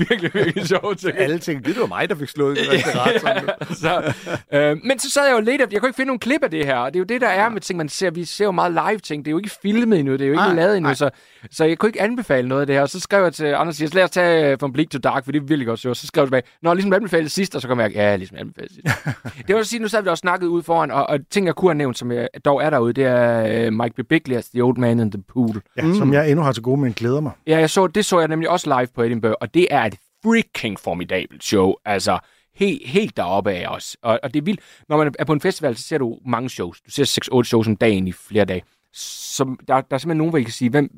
virkelig, 0.10 0.32
virkelig 0.34 0.68
sjovt 0.68 0.98
ting. 1.00 1.18
Alle 1.18 1.40
tænkte, 1.40 1.74
det 1.74 1.82
var 1.82 1.88
mig, 1.88 2.10
der 2.10 2.16
fik 2.16 2.30
slået 2.30 2.58
i 2.58 2.62
respiratoren. 2.72 3.50
så, 3.76 4.14
øh, 4.54 4.78
men 4.84 5.00
så 5.00 5.12
sad 5.12 5.26
jeg 5.28 5.36
jo 5.36 5.40
lidt 5.40 5.62
efter, 5.62 5.68
jeg 5.72 5.82
kunne 5.82 5.90
ikke 5.90 5.98
finde 5.98 6.08
nogen 6.08 6.20
klip 6.20 6.44
af 6.44 6.52
det 6.52 6.66
her, 6.66 6.76
og 6.76 6.94
det 6.94 7.00
er 7.00 7.02
jo 7.02 7.06
det, 7.06 7.22
der 7.22 7.28
er 7.28 7.50
med 7.50 7.62
ting, 7.62 7.78
man 7.78 7.90
ser, 7.90 8.12
vi 8.12 8.26
ser 8.26 8.46
jo 8.46 8.52
meget 8.52 8.72
live 8.72 9.00
ting, 9.00 9.26
det 9.26 9.30
er 9.30 9.32
jo 9.32 9.38
ikke 9.38 9.52
filmet 9.62 10.00
endnu, 10.00 10.14
det 10.14 10.22
er 10.22 10.26
jo 10.26 10.34
ikke 10.34 10.44
Nej, 10.44 10.54
lavet 10.54 10.78
endnu, 10.78 10.88
nej. 10.88 10.94
så, 10.96 11.10
så 11.52 11.66
jeg 11.66 11.78
kunne 11.78 11.90
ikke 11.90 12.02
anbefale 12.02 12.48
noget 12.48 12.62
af 12.62 12.68
det 12.68 12.76
her, 12.76 12.82
og 12.82 12.90
så 12.90 13.00
skrev 13.00 13.24
jeg 13.24 13.34
til 13.34 13.46
Anders, 13.46 13.82
jeg 13.82 13.96
lad 13.96 14.04
os 14.04 14.12
tage 14.12 14.52
øh, 14.52 14.58
From 14.60 14.74
Bleak 14.74 14.90
to 14.90 14.98
Dark, 15.00 15.26
for 15.26 15.32
det 15.32 15.40
er 15.42 15.44
virkelig 15.44 15.68
godt 15.68 15.80
show, 15.80 15.94
så 15.94 16.08
skrev 16.08 16.22
jeg 16.22 16.28
tilbage, 16.28 16.44
Nå, 16.62 16.74
ligesom 16.74 16.92
jeg 16.92 16.96
anbefalede 16.98 17.30
sidst, 17.30 17.56
og 17.56 17.62
så 17.62 17.68
kom 17.68 17.80
jeg, 17.80 17.92
ja, 17.92 18.16
ligesom 18.16 18.38
jeg 18.38 18.42
anbefalede 18.42 18.74
sidst. 18.74 18.88
det 19.48 19.56
var 19.56 19.62
at 19.62 19.68
sige, 19.68 19.80
nu 19.80 19.88
sad 19.88 20.02
vi 20.04 20.10
også 20.10 20.22
snakket 20.22 20.48
ud 20.48 20.64
foran, 20.64 20.92
og, 20.92 21.10
og 21.10 21.20
ting, 21.32 21.46
jeg 21.46 21.56
kunne 21.56 21.70
have 21.70 21.78
nævnt, 21.78 21.98
som 21.98 22.12
jeg 22.12 22.28
dog 22.46 22.64
er 22.64 22.70
derude, 22.70 22.94
det 22.94 23.06
er 23.06 23.68
uh, 23.68 23.74
Mike 23.74 23.96
Bibiglias 23.96 24.50
The 24.50 24.62
Old 24.64 24.78
Man 24.78 25.00
in 25.00 25.12
the 25.12 25.24
Pool. 25.34 25.62
Ja, 25.78 25.82
mm. 25.82 25.96
som 25.96 26.14
jeg 26.14 26.30
endnu 26.30 26.44
har 26.44 26.52
til 26.52 26.64
gode, 26.64 26.82
men 26.82 26.94
glæder 26.94 27.22
mig. 27.22 27.32
Ja, 27.48 27.55
jeg 27.60 27.70
så, 27.70 27.88
det 27.88 28.06
så 28.06 28.20
jeg 28.20 28.28
nemlig 28.28 28.50
også 28.50 28.80
live 28.80 28.88
på 28.96 29.04
Edinburgh, 29.04 29.36
og 29.42 29.54
det 29.54 29.68
er 29.72 29.84
et 29.84 29.96
freaking 30.24 30.80
formidabelt 30.80 31.44
show. 31.44 31.74
Altså, 31.86 32.20
helt, 32.56 32.88
helt 32.88 33.18
deroppe 33.18 33.52
af 33.52 33.68
os. 33.68 33.98
Og, 34.02 34.20
og 34.24 34.34
det 34.34 34.40
er 34.40 34.44
vildt. 34.44 34.60
Når 34.90 34.98
man 34.98 35.14
er 35.20 35.26
på 35.26 35.34
en 35.34 35.42
festival, 35.42 35.76
så 35.78 35.84
ser 35.84 35.98
du 35.98 36.20
mange 36.26 36.50
shows. 36.50 36.82
Du 36.82 36.92
ser 36.92 37.40
6-8 37.40 37.44
shows 37.44 37.68
om 37.68 37.76
dagen 37.76 38.08
i 38.08 38.12
flere 38.12 38.46
dage. 38.46 38.64
Så 38.94 39.44
der, 39.68 39.82
der 39.82 39.96
er 39.96 39.98
simpelthen 39.98 40.18
nogen, 40.18 40.30
hvor 40.30 40.38
I 40.38 40.44
kan 40.44 40.52
sige, 40.52 40.70
hvem, 40.70 40.90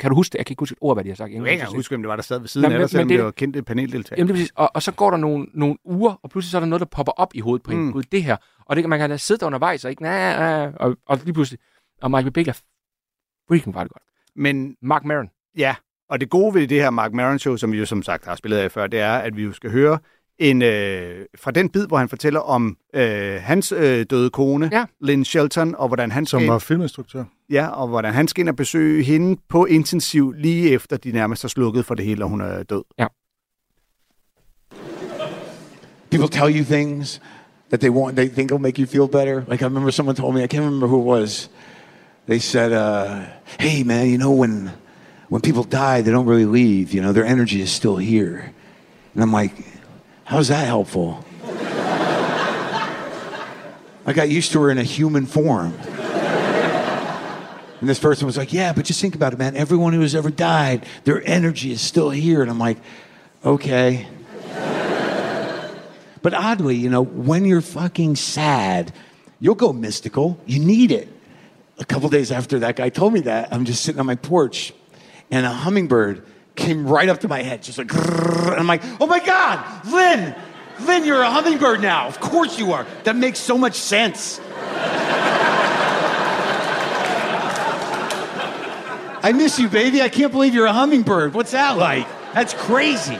kan 0.00 0.10
du 0.10 0.16
huske 0.16 0.32
det? 0.32 0.38
Jeg 0.38 0.46
kan 0.46 0.52
ikke 0.52 0.60
huske 0.60 0.72
et 0.72 0.78
ord, 0.80 0.96
hvad 0.96 1.04
de 1.04 1.08
har 1.08 1.16
sagt. 1.16 1.32
Jeg 1.32 1.42
kan 1.42 1.52
ikke 1.52 1.66
huske, 1.76 1.90
hvem 1.90 2.02
det 2.02 2.08
var, 2.08 2.16
der 2.16 2.22
sad 2.22 2.38
ved 2.38 2.48
siden 2.48 2.68
Nå, 2.70 2.74
af 2.74 2.78
dig, 2.80 2.90
selvom 2.90 3.08
det 3.08 3.16
det- 3.18 3.24
var 3.24 3.30
kendte 3.30 3.62
paneldeltager. 3.62 4.16
Jamen, 4.20 4.28
det 4.28 4.32
er 4.34 4.36
præcis. 4.36 4.52
Og, 4.54 4.70
og 4.74 4.82
så 4.82 4.92
går 4.92 5.10
der 5.10 5.16
nogle, 5.18 5.46
nogle 5.54 5.76
uger, 5.84 6.14
og 6.22 6.30
pludselig 6.30 6.50
så 6.50 6.56
er 6.58 6.60
der 6.60 6.66
noget, 6.66 6.80
der 6.80 6.86
popper 6.86 7.12
op 7.12 7.34
i 7.34 7.40
hovedet 7.40 7.62
på 7.62 7.70
en. 7.72 7.78
Mm. 7.78 7.92
Gud, 7.92 8.02
det 8.02 8.24
her. 8.24 8.36
Og 8.66 8.76
det 8.76 8.82
kan 8.82 8.90
man 8.90 8.98
kan 8.98 9.10
da 9.10 9.16
sidde 9.16 9.40
der 9.40 9.46
undervejs, 9.46 9.84
og 9.84 9.90
ikke, 9.90 10.02
nah, 10.02 10.38
nah, 10.40 10.72
og, 10.80 10.96
og 11.06 11.18
lige 11.24 11.32
pludselig. 11.34 11.60
Og 12.02 12.10
Michael 12.10 12.30
Bickler, 12.32 12.54
freaking 13.48 13.74
var 13.74 13.82
det 13.84 13.92
godt. 13.92 14.02
Men 14.36 14.76
Mark 14.82 15.04
Maron. 15.04 15.30
Ja, 15.56 15.74
og 16.10 16.20
det 16.20 16.30
gode 16.30 16.54
ved 16.54 16.68
det 16.68 16.80
her 16.80 16.90
Mark 16.90 17.12
Maron 17.12 17.38
show, 17.38 17.56
som 17.56 17.72
vi 17.72 17.78
jo 17.78 17.86
som 17.86 18.02
sagt 18.02 18.24
har 18.24 18.36
spillet 18.36 18.58
af 18.58 18.72
før, 18.72 18.86
det 18.86 19.00
er, 19.00 19.12
at 19.12 19.36
vi 19.36 19.42
jo 19.42 19.52
skal 19.52 19.70
høre 19.70 19.98
en, 20.38 20.62
øh, 20.62 21.26
fra 21.38 21.50
den 21.50 21.68
bid, 21.68 21.86
hvor 21.86 21.96
han 21.98 22.08
fortæller 22.08 22.40
om 22.40 22.76
øh, 22.94 23.40
hans 23.42 23.72
øh, 23.72 24.06
døde 24.10 24.30
kone, 24.30 24.68
Ja. 24.72 24.84
Lynn 25.00 25.24
Shelton, 25.24 25.74
og 25.78 25.88
hvordan 25.88 26.10
han 26.10 26.26
Som 26.26 26.40
skal, 26.40 26.48
var 26.48 26.58
filminstruktør. 26.58 27.24
ja, 27.50 27.66
og 27.68 27.88
hvordan 27.88 28.14
han 28.14 28.28
skal 28.28 28.40
ind 28.40 28.48
og 28.48 28.56
besøge 28.56 29.02
hende 29.04 29.40
på 29.48 29.64
intensiv 29.64 30.32
lige 30.32 30.70
efter 30.70 30.96
de 30.96 31.12
nærmest 31.12 31.42
har 31.42 31.48
slukket 31.48 31.84
for 31.86 31.94
det 31.94 32.04
hele, 32.04 32.24
og 32.24 32.28
hun 32.30 32.40
er 32.40 32.62
død. 32.62 32.82
people 36.10 36.28
tell 36.28 36.50
you 36.58 36.64
things 36.64 37.20
that 37.70 37.80
they 37.80 37.88
want 37.90 38.16
they 38.16 38.28
think 38.28 38.50
will 38.50 38.60
make 38.60 38.78
you 38.78 38.86
feel 38.86 39.08
better 39.08 39.44
like 39.50 39.62
i 39.62 39.64
remember 39.64 39.90
someone 39.90 40.14
told 40.16 40.34
me 40.34 40.42
i 40.42 40.46
can't 40.46 40.64
remember 40.64 40.86
who 40.86 41.00
it 41.00 41.06
was 41.20 41.50
they 42.28 42.38
said 42.38 42.72
uh, 42.72 43.22
hey 43.60 43.82
man 43.82 44.06
you 44.10 44.18
know 44.18 44.32
when 44.42 44.70
when 45.32 45.40
people 45.40 45.64
die, 45.64 46.02
they 46.02 46.10
don't 46.10 46.26
really 46.26 46.44
leave. 46.44 46.92
You 46.92 47.00
know, 47.00 47.14
their 47.14 47.24
energy 47.24 47.62
is 47.62 47.72
still 47.72 47.96
here. 47.96 48.52
And 49.14 49.22
I'm 49.22 49.32
like, 49.32 49.54
how's 50.24 50.48
that 50.48 50.66
helpful? 50.66 51.24
I 54.04 54.12
got 54.12 54.28
used 54.28 54.52
to 54.52 54.60
her 54.60 54.70
in 54.70 54.76
a 54.76 54.82
human 54.82 55.24
form. 55.24 55.72
And 57.80 57.88
this 57.88 57.98
person 57.98 58.26
was 58.26 58.36
like, 58.36 58.52
Yeah, 58.52 58.74
but 58.74 58.84
just 58.84 59.00
think 59.00 59.14
about 59.14 59.32
it, 59.32 59.38
man. 59.38 59.56
Everyone 59.56 59.94
who 59.94 60.02
has 60.02 60.14
ever 60.14 60.30
died, 60.30 60.84
their 61.04 61.26
energy 61.26 61.72
is 61.72 61.80
still 61.80 62.10
here. 62.10 62.42
And 62.42 62.50
I'm 62.50 62.58
like, 62.58 62.76
Okay. 63.42 64.06
but 66.20 66.34
oddly, 66.34 66.76
you 66.76 66.90
know, 66.90 67.00
when 67.00 67.46
you're 67.46 67.62
fucking 67.62 68.16
sad, 68.16 68.92
you'll 69.40 69.54
go 69.54 69.72
mystical. 69.72 70.38
You 70.44 70.58
need 70.58 70.92
it. 70.92 71.08
A 71.78 71.86
couple 71.86 72.10
days 72.10 72.30
after 72.30 72.58
that 72.58 72.76
guy 72.76 72.90
told 72.90 73.14
me 73.14 73.20
that, 73.20 73.50
I'm 73.50 73.64
just 73.64 73.82
sitting 73.82 73.98
on 73.98 74.04
my 74.04 74.16
porch 74.16 74.74
and 75.32 75.44
a 75.46 75.50
hummingbird 75.50 76.24
came 76.54 76.86
right 76.86 77.08
up 77.08 77.20
to 77.20 77.28
my 77.28 77.42
head, 77.42 77.62
just 77.62 77.78
like, 77.78 77.92
and 77.92 78.54
I'm 78.54 78.66
like, 78.66 78.82
oh 79.00 79.06
my 79.06 79.18
God, 79.18 79.86
Lynn, 79.86 80.36
Lynn, 80.86 81.04
you're 81.04 81.22
a 81.22 81.30
hummingbird 81.30 81.80
now. 81.80 82.06
Of 82.06 82.20
course 82.20 82.58
you 82.58 82.72
are. 82.72 82.86
That 83.04 83.16
makes 83.16 83.38
so 83.40 83.56
much 83.56 83.74
sense. 83.74 84.40
I 89.24 89.32
miss 89.34 89.58
you, 89.58 89.68
baby. 89.68 90.02
I 90.02 90.10
can't 90.10 90.32
believe 90.32 90.52
you're 90.52 90.66
a 90.66 90.72
hummingbird. 90.72 91.32
What's 91.32 91.52
that 91.52 91.78
like? 91.78 92.06
That's 92.34 92.52
crazy. 92.54 93.18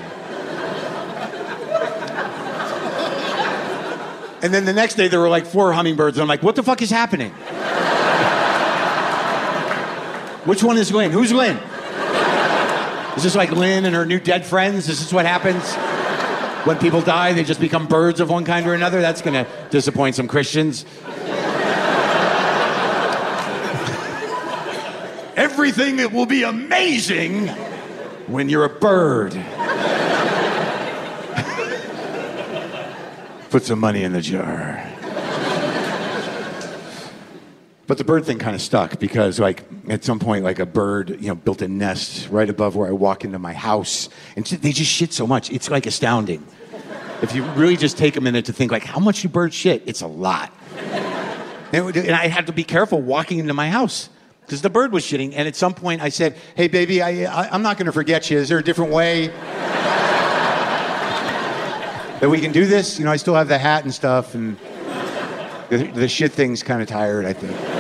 And 4.43 4.53
then 4.53 4.65
the 4.65 4.73
next 4.73 4.97
day, 4.97 5.07
there 5.09 5.21
were 5.21 5.29
like 5.29 5.47
four 5.47 5.73
hummingbirds, 5.73 6.19
and 6.19 6.23
I'm 6.23 6.29
like, 6.29 6.43
what 6.43 6.57
the 6.57 6.65
fuck 6.65 6.83
is 6.83 6.91
happening? 6.91 7.31
Which 10.45 10.65
one 10.65 10.77
is 10.77 10.93
Lynn? 10.93 11.13
Who's 11.13 11.33
Lynn? 11.33 11.59
Is 13.17 13.23
this 13.23 13.37
like 13.37 13.51
Lynn 13.51 13.85
and 13.85 13.95
her 13.95 14.07
new 14.07 14.19
dead 14.19 14.47
friends? 14.47 14.89
Is 14.89 15.01
this 15.01 15.13
what 15.13 15.27
happens? 15.27 15.63
When 16.67 16.79
people 16.79 17.03
die, 17.03 17.33
they 17.33 17.45
just 17.45 17.61
become 17.61 17.87
birds 17.87 18.21
of 18.21 18.31
one 18.31 18.45
kind 18.45 18.67
or 18.67 18.75
another? 18.75 19.01
That's 19.01 19.21
gonna 19.21 19.47
disappoint 19.71 20.15
some 20.15 20.29
Christians. 20.29 20.85
Everything 25.37 25.97
that 25.97 26.13
will 26.13 26.27
be 26.27 26.43
amazing 26.43 27.49
when 28.29 28.49
you're 28.49 28.65
a 28.65 28.71
bird. 28.71 29.33
Put 33.51 33.65
some 33.65 33.81
money 33.81 34.05
in 34.05 34.13
the 34.13 34.21
jar. 34.21 34.92
But 37.93 37.99
the 37.99 38.05
bird 38.05 38.25
thing 38.25 38.39
kind 38.39 38.57
of 38.57 38.63
stuck 38.63 38.99
because, 38.99 39.39
like, 39.39 39.65
at 39.87 40.03
some 40.03 40.19
point, 40.19 40.45
like 40.45 40.59
a 40.59 40.65
bird, 40.65 41.11
you 41.21 41.29
know, 41.29 41.35
built 41.35 41.61
a 41.61 41.69
nest 41.69 42.31
right 42.31 42.49
above 42.49 42.75
where 42.75 42.89
I 42.89 42.93
walk 42.93 43.23
into 43.23 43.39
my 43.39 43.53
house, 43.53 44.09
and 44.35 44.47
they 44.47 44.73
just 44.73 44.91
shit 44.91 45.13
so 45.13 45.27
much. 45.27 45.51
It's 45.51 45.69
like 45.69 45.85
astounding. 45.85 46.43
If 47.21 47.35
you 47.35 47.45
really 47.51 47.77
just 47.77 47.99
take 47.99 48.17
a 48.17 48.23
minute 48.23 48.47
to 48.47 48.55
think, 48.55 48.73
like, 48.73 48.83
how 48.83 48.99
much 48.99 49.21
do 49.21 49.29
birds 49.29 49.55
shit? 49.55 49.83
It's 49.85 50.01
a 50.01 50.07
lot. 50.07 50.51
And 51.75 52.13
I 52.13 52.29
had 52.29 52.47
to 52.47 52.55
be 52.55 52.65
careful 52.65 52.99
walking 52.99 53.39
into 53.39 53.53
my 53.53 53.69
house 53.69 54.09
because 54.41 54.63
the 54.63 54.71
bird 54.71 54.91
was 54.91 55.05
shitting. 55.05 55.35
And 55.37 55.47
at 55.47 55.55
some 55.55 55.75
point, 55.75 56.01
I 56.01 56.09
said, 56.09 56.39
"Hey, 56.57 56.69
baby, 56.69 57.03
I, 57.03 57.25
I 57.25 57.51
I'm 57.51 57.61
not 57.61 57.77
going 57.77 57.85
to 57.87 57.93
forget 57.93 58.31
you. 58.31 58.39
Is 58.39 58.49
there 58.49 58.57
a 58.57 58.65
different 58.65 58.91
way 58.91 59.27
that 62.21 62.31
we 62.31 62.41
can 62.41 62.53
do 62.53 62.65
this? 62.65 62.99
You 62.99 63.05
know, 63.05 63.11
I 63.11 63.17
still 63.17 63.35
have 63.35 63.49
the 63.49 63.59
hat 63.59 63.85
and 63.85 63.93
stuff, 63.93 64.35
and 64.35 64.57
the, 65.69 65.91
the 65.95 66.09
shit 66.09 66.33
thing's 66.33 66.63
kind 66.63 66.81
of 66.81 66.89
tired. 66.89 67.27
I 67.27 67.35
think." 67.35 67.72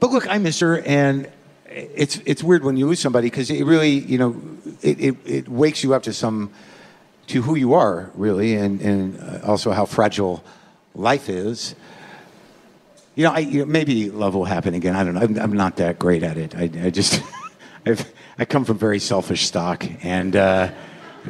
But 0.00 0.10
look, 0.10 0.28
I 0.28 0.38
miss 0.38 0.60
her, 0.60 0.80
and 0.80 1.30
it's 1.66 2.20
it's 2.24 2.42
weird 2.42 2.64
when 2.64 2.76
you 2.76 2.86
lose 2.86 3.00
somebody 3.00 3.28
because 3.28 3.50
it 3.50 3.64
really, 3.64 3.90
you 3.90 4.18
know, 4.18 4.40
it, 4.82 5.00
it, 5.00 5.16
it 5.24 5.48
wakes 5.48 5.82
you 5.82 5.94
up 5.94 6.04
to 6.04 6.12
some 6.12 6.50
to 7.28 7.42
who 7.42 7.56
you 7.56 7.74
are 7.74 8.10
really, 8.14 8.54
and 8.54 8.80
and 8.80 9.20
uh, 9.20 9.46
also 9.46 9.72
how 9.72 9.84
fragile 9.84 10.42
life 10.94 11.28
is. 11.28 11.74
You 13.16 13.24
know, 13.24 13.32
I 13.32 13.40
you 13.40 13.60
know, 13.60 13.66
maybe 13.66 14.10
love 14.10 14.34
will 14.34 14.44
happen 14.44 14.74
again. 14.74 14.94
I 14.94 15.02
don't 15.02 15.14
know. 15.14 15.20
I'm, 15.20 15.38
I'm 15.38 15.52
not 15.52 15.76
that 15.76 15.98
great 15.98 16.22
at 16.22 16.38
it. 16.38 16.54
I, 16.54 16.70
I 16.86 16.90
just 16.90 17.20
I've, 17.86 18.12
I 18.38 18.44
come 18.44 18.64
from 18.64 18.78
very 18.78 19.00
selfish 19.00 19.46
stock, 19.46 19.84
and 20.04 20.36
uh, 20.36 20.70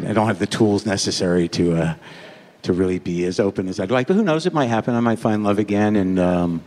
I 0.06 0.12
don't 0.12 0.26
have 0.26 0.38
the 0.38 0.46
tools 0.46 0.84
necessary 0.84 1.48
to 1.48 1.76
uh, 1.76 1.94
to 2.62 2.72
really 2.74 2.98
be 2.98 3.24
as 3.24 3.40
open 3.40 3.68
as 3.68 3.80
I'd 3.80 3.90
like. 3.90 4.06
But 4.06 4.16
who 4.16 4.22
knows? 4.22 4.44
It 4.44 4.52
might 4.52 4.66
happen. 4.66 4.94
I 4.94 5.00
might 5.00 5.18
find 5.18 5.42
love 5.42 5.58
again, 5.58 5.96
and. 5.96 6.18
Um, 6.18 6.62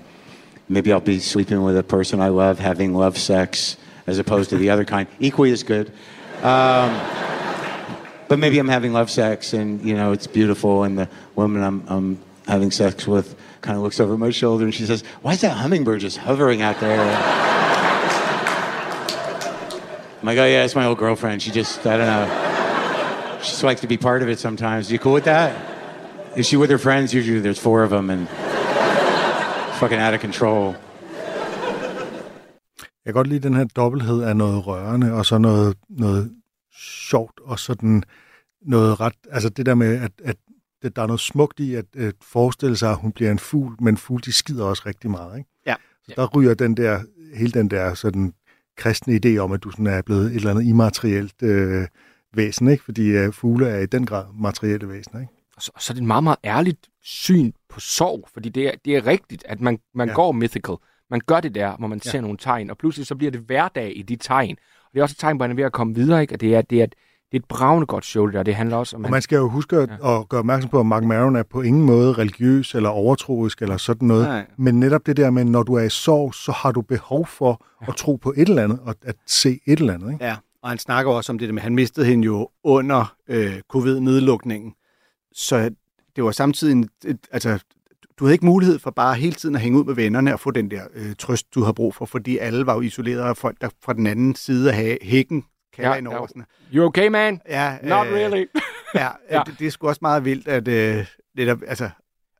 Maybe 0.72 0.94
I'll 0.94 1.02
be 1.02 1.20
sleeping 1.20 1.62
with 1.64 1.78
a 1.78 1.84
person 1.84 2.22
I 2.22 2.30
love, 2.30 2.58
having 2.58 2.94
love 2.94 3.18
sex, 3.18 3.76
as 4.08 4.20
opposed 4.20 4.52
to 4.52 4.58
the 4.58 4.70
other 4.70 4.86
kind. 4.86 5.06
Equally 5.20 5.52
as 5.52 5.64
good. 5.64 5.92
Um, 6.42 6.98
but 8.30 8.40
maybe 8.40 8.58
I'm 8.58 8.70
having 8.70 8.94
love 8.94 9.12
sex, 9.12 9.52
and 9.52 9.82
you 9.84 9.94
know 9.96 10.14
it's 10.14 10.28
beautiful, 10.28 10.84
and 10.84 10.98
the 10.98 11.10
woman 11.36 11.62
I'm, 11.62 11.84
I'm 11.88 12.20
having 12.48 12.72
sex 12.72 13.06
with 13.06 13.36
kind 13.60 13.76
of 13.76 13.84
looks 13.84 14.00
over 14.00 14.18
my 14.18 14.30
shoulder 14.30 14.64
and 14.64 14.74
she 14.74 14.86
says, 14.86 15.04
"Why 15.22 15.34
is 15.34 15.42
that 15.42 15.52
hummingbird 15.52 16.00
just 16.00 16.16
hovering 16.16 16.62
out 16.62 16.80
there?" 16.80 17.02
I'm 20.22 20.26
like, 20.26 20.38
"Oh 20.38 20.46
yeah, 20.46 20.64
it's 20.64 20.74
my 20.76 20.86
old 20.86 20.98
girlfriend. 20.98 21.42
She 21.42 21.52
just, 21.52 21.86
I 21.86 21.98
don't 21.98 22.08
know, 22.08 23.40
she 23.42 23.50
just 23.50 23.64
likes 23.64 23.82
to 23.82 23.88
be 23.88 23.98
part 23.98 24.22
of 24.22 24.30
it 24.30 24.40
sometimes. 24.40 24.90
You 24.90 25.00
cool 25.00 25.12
with 25.12 25.26
that? 25.26 25.54
Is 26.38 26.48
she 26.48 26.56
with 26.56 26.70
her 26.70 26.78
friends? 26.78 27.14
Usually 27.14 27.42
there's 27.42 27.60
four 27.60 27.84
of 27.84 27.90
them, 27.90 28.10
and." 28.10 28.51
Fucking 29.82 30.02
out 30.02 30.14
of 30.14 30.22
control. 30.22 30.76
Jeg 32.78 33.06
kan 33.06 33.14
godt 33.14 33.28
lide 33.28 33.48
den 33.48 33.56
her 33.56 33.64
dobbelthed 33.64 34.22
af 34.24 34.38
noget 34.38 34.68
rørende, 34.68 35.14
og 35.14 35.26
så 35.26 35.38
noget, 35.38 35.78
noget 35.90 36.32
sjovt, 37.10 37.40
og 37.44 37.60
sådan 37.60 38.04
noget 38.62 39.00
ret... 39.00 39.14
Altså 39.32 39.50
det 39.50 39.66
der 39.66 39.76
med, 39.76 40.02
at, 40.02 40.12
at 40.24 40.36
det, 40.82 40.96
der 40.96 41.02
er 41.02 41.08
noget 41.08 41.20
smukt 41.20 41.60
i 41.60 41.76
at, 41.76 41.86
at 41.98 42.16
forestille 42.22 42.78
sig, 42.78 42.92
at 42.92 42.98
hun 42.98 43.12
bliver 43.12 43.32
en 43.32 43.40
fugl, 43.40 43.76
men 43.80 43.98
fugle, 43.98 44.22
de 44.26 44.32
skider 44.32 44.66
også 44.66 44.84
rigtig 44.86 45.12
meget, 45.12 45.38
ikke? 45.38 45.50
Ja. 45.66 45.76
Så 46.04 46.14
der 46.16 46.28
ryger 46.28 46.54
den 46.54 46.78
der, 46.78 47.00
hele 47.36 47.52
den 47.52 47.70
der 47.70 47.94
sådan 47.94 48.34
kristne 48.78 49.20
idé 49.26 49.38
om, 49.38 49.52
at 49.52 49.64
du 49.64 49.72
sådan 49.72 49.88
er 49.88 50.02
blevet 50.02 50.26
et 50.26 50.36
eller 50.36 50.52
andet 50.52 50.66
immaterielt 50.66 51.44
øh, 51.44 51.88
væsen, 52.34 52.68
ikke? 52.68 52.84
Fordi 52.84 53.08
øh, 53.08 53.34
fugle 53.34 53.68
er 53.68 53.80
i 53.80 53.86
den 53.86 54.06
grad 54.06 54.26
materielle 54.40 54.90
væsener, 54.90 55.22
ikke? 55.22 55.34
Og 55.56 55.62
så, 55.62 55.72
så 55.80 55.94
er 55.94 55.96
det 55.96 56.02
et 56.02 56.08
meget, 56.08 56.24
meget 56.24 56.40
ærligt 56.44 56.91
syn 57.04 57.52
på 57.70 57.80
sorg, 57.80 58.28
fordi 58.34 58.50
det 58.50 58.68
er, 58.68 58.72
det 58.86 58.96
er 58.96 59.08
rigtigt, 59.08 59.44
at 59.48 59.62
man, 59.62 59.80
man 59.96 60.08
Ja. 60.08 60.12
ja. 60.12 60.16
går 60.16 60.32
mythical. 60.32 60.76
Man 61.10 61.22
gør 61.26 61.40
det 61.40 61.56
der, 61.56 61.76
hvor 61.78 61.88
man 61.88 62.02
Ja. 62.06 62.12
ser 62.12 62.22
nogle 62.22 62.38
tegn, 62.38 62.70
og 62.70 62.78
pludselig 62.78 63.08
så 63.08 63.16
bliver 63.16 63.32
det 63.32 63.42
hverdag 63.42 63.94
i 63.98 64.02
de 64.02 64.16
tegn. 64.16 64.56
Og 64.86 64.90
det 64.94 65.00
er 65.00 65.04
også 65.04 65.14
et 65.14 65.20
tegn 65.20 65.38
på, 65.38 65.44
at 65.44 65.50
han 65.50 65.52
er 65.52 65.56
ved 65.56 65.64
at 65.66 65.72
komme 65.72 65.96
videre, 65.96 66.22
ikke? 66.22 66.36
Og 66.36 66.42
det 66.42 66.56
er, 66.56 66.62
det 66.62 66.80
er, 66.80 66.84
et, 66.84 66.96
det 67.32 67.38
er 67.38 67.42
et 67.42 67.46
bravende 67.46 67.86
godt 67.88 68.06
show, 68.06 68.26
det 68.26 68.34
der. 68.34 68.44
Det 68.44 68.56
handler 68.56 68.78
også 68.78 68.96
om... 68.96 69.06
Og 69.06 69.12
man 69.12 69.22
skal 69.22 69.36
jo 69.36 69.50
huske 69.50 69.78
at, 69.78 69.90
ja. 69.90 70.20
at 70.20 70.30
gøre 70.30 70.40
opmærksom 70.40 70.70
på, 70.70 70.80
at 70.80 70.86
Mark 70.86 71.04
Maron 71.04 71.36
er 71.36 71.44
på 71.44 71.62
ingen 71.62 71.84
måde 71.84 72.14
religiøs 72.14 72.76
eller 72.76 72.90
overtroisk 72.90 73.62
eller 73.62 73.78
sådan 73.78 74.08
noget. 74.08 74.24
Nej. 74.28 74.46
Men 74.58 74.80
netop 74.80 75.06
det 75.06 75.18
der 75.18 75.30
med, 75.30 75.46
når 75.46 75.64
du 75.64 75.74
er 75.74 75.84
i 75.84 75.90
sorg, 75.90 76.34
så 76.36 76.52
har 76.52 76.72
du 76.72 76.82
behov 76.82 77.26
for 77.26 77.66
at 77.88 77.96
tro 77.96 78.16
på 78.16 78.34
et 78.38 78.50
eller 78.50 78.64
andet 78.64 78.80
og 78.84 78.96
at 79.02 79.16
se 79.28 79.60
et 79.68 79.80
eller 79.80 79.94
andet. 79.94 80.14
Ikke? 80.14 80.26
Ja, 80.26 80.36
og 80.64 80.70
han 80.70 80.78
snakker 80.78 81.12
også 81.12 81.32
om 81.32 81.38
det 81.40 81.48
der 81.48 81.54
med, 81.54 81.62
at 81.62 81.64
han 81.64 81.76
mistede 81.76 82.06
hende 82.06 82.26
jo 82.26 82.50
under 82.64 83.16
øh, 83.28 83.62
covid-nedlukningen. 83.70 84.74
Så 85.34 85.70
det 86.16 86.24
var 86.24 86.32
samtidig 86.32 86.72
en, 86.72 86.90
et, 87.06 87.18
altså, 87.32 87.60
du 88.20 88.26
havde 88.26 88.34
ikke 88.34 88.46
mulighed 88.46 88.80
for 88.80 88.92
bare 88.92 89.16
hele 89.16 89.34
tiden 89.34 89.56
at 89.56 89.62
hænge 89.62 89.80
ud 89.80 89.84
med 89.84 89.94
vennerne 89.96 90.34
og 90.34 90.40
få 90.40 90.52
den 90.52 90.72
der 90.72 90.82
øh, 90.94 91.16
trøst, 91.20 91.56
du 91.56 91.64
har 91.64 91.72
brug 91.72 91.96
for, 91.96 92.06
fordi 92.06 92.38
alle 92.38 92.66
var 92.66 92.74
jo 92.74 92.82
isoleret 92.82 93.20
af 93.22 93.38
folk, 93.38 93.62
der 93.62 93.70
fra 93.84 93.94
den 93.94 94.08
anden 94.08 94.36
side 94.36 94.74
af 94.74 94.98
hækken 95.02 95.46
kalder 95.74 95.92
Ja, 95.92 95.98
ind 95.98 96.08
over. 96.08 96.28
Sådan. 96.28 96.44
You 96.74 96.86
okay, 96.86 97.08
man? 97.08 97.42
Ja, 97.50 97.78
Not 97.84 98.08
really. 98.08 98.46
Ja, 98.96 99.00
Ja. 99.02 99.10
ja. 99.38 99.42
Det, 99.46 99.60
det 99.60 99.68
er 99.68 99.72
sgu 99.72 99.88
også 99.88 100.00
meget 100.02 100.26
vildt, 100.26 100.48
at, 100.48 100.68
øh, 100.68 101.06
netop, 101.38 101.62
altså, 101.68 101.90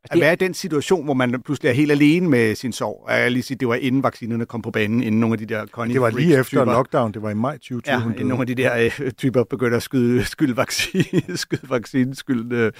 at 0.04 0.18
det- 0.18 0.32
i 0.32 0.44
den 0.44 0.54
situation, 0.54 1.04
hvor 1.04 1.14
man 1.14 1.42
pludselig 1.42 1.68
er 1.68 1.72
helt 1.72 1.90
alene 1.92 2.28
med 2.28 2.54
sin 2.54 2.72
sorg. 2.72 3.06
Jeg 3.10 3.30
lige 3.30 3.42
sige, 3.42 3.56
det 3.58 3.68
var 3.68 3.74
inden 3.74 4.02
vaccinerne 4.02 4.46
kom 4.46 4.62
på 4.62 4.70
banen, 4.70 5.02
inden 5.02 5.20
nogle 5.20 5.34
af 5.34 5.38
de 5.38 5.46
der 5.46 5.66
Connie 5.66 5.94
Det 5.94 6.00
var 6.00 6.10
lige 6.10 6.38
efter 6.38 6.64
lockdown, 6.64 7.12
det 7.12 7.22
var 7.22 7.30
i 7.30 7.34
maj 7.34 7.52
2020, 7.54 7.94
Ja, 7.94 8.10
inden 8.12 8.26
nogle 8.26 8.42
af 8.42 8.46
de 8.46 8.54
der 8.54 8.90
øh, 9.00 9.10
typer 9.10 9.44
begynder 9.44 9.76
at 9.76 9.82
skyde, 9.82 10.24
skyld 10.24 10.54
vaccine, 10.54 11.36
skyde 11.36 11.70
vaccinen 11.70 12.14
skyld. 12.14 12.52
Øh, 12.52 12.72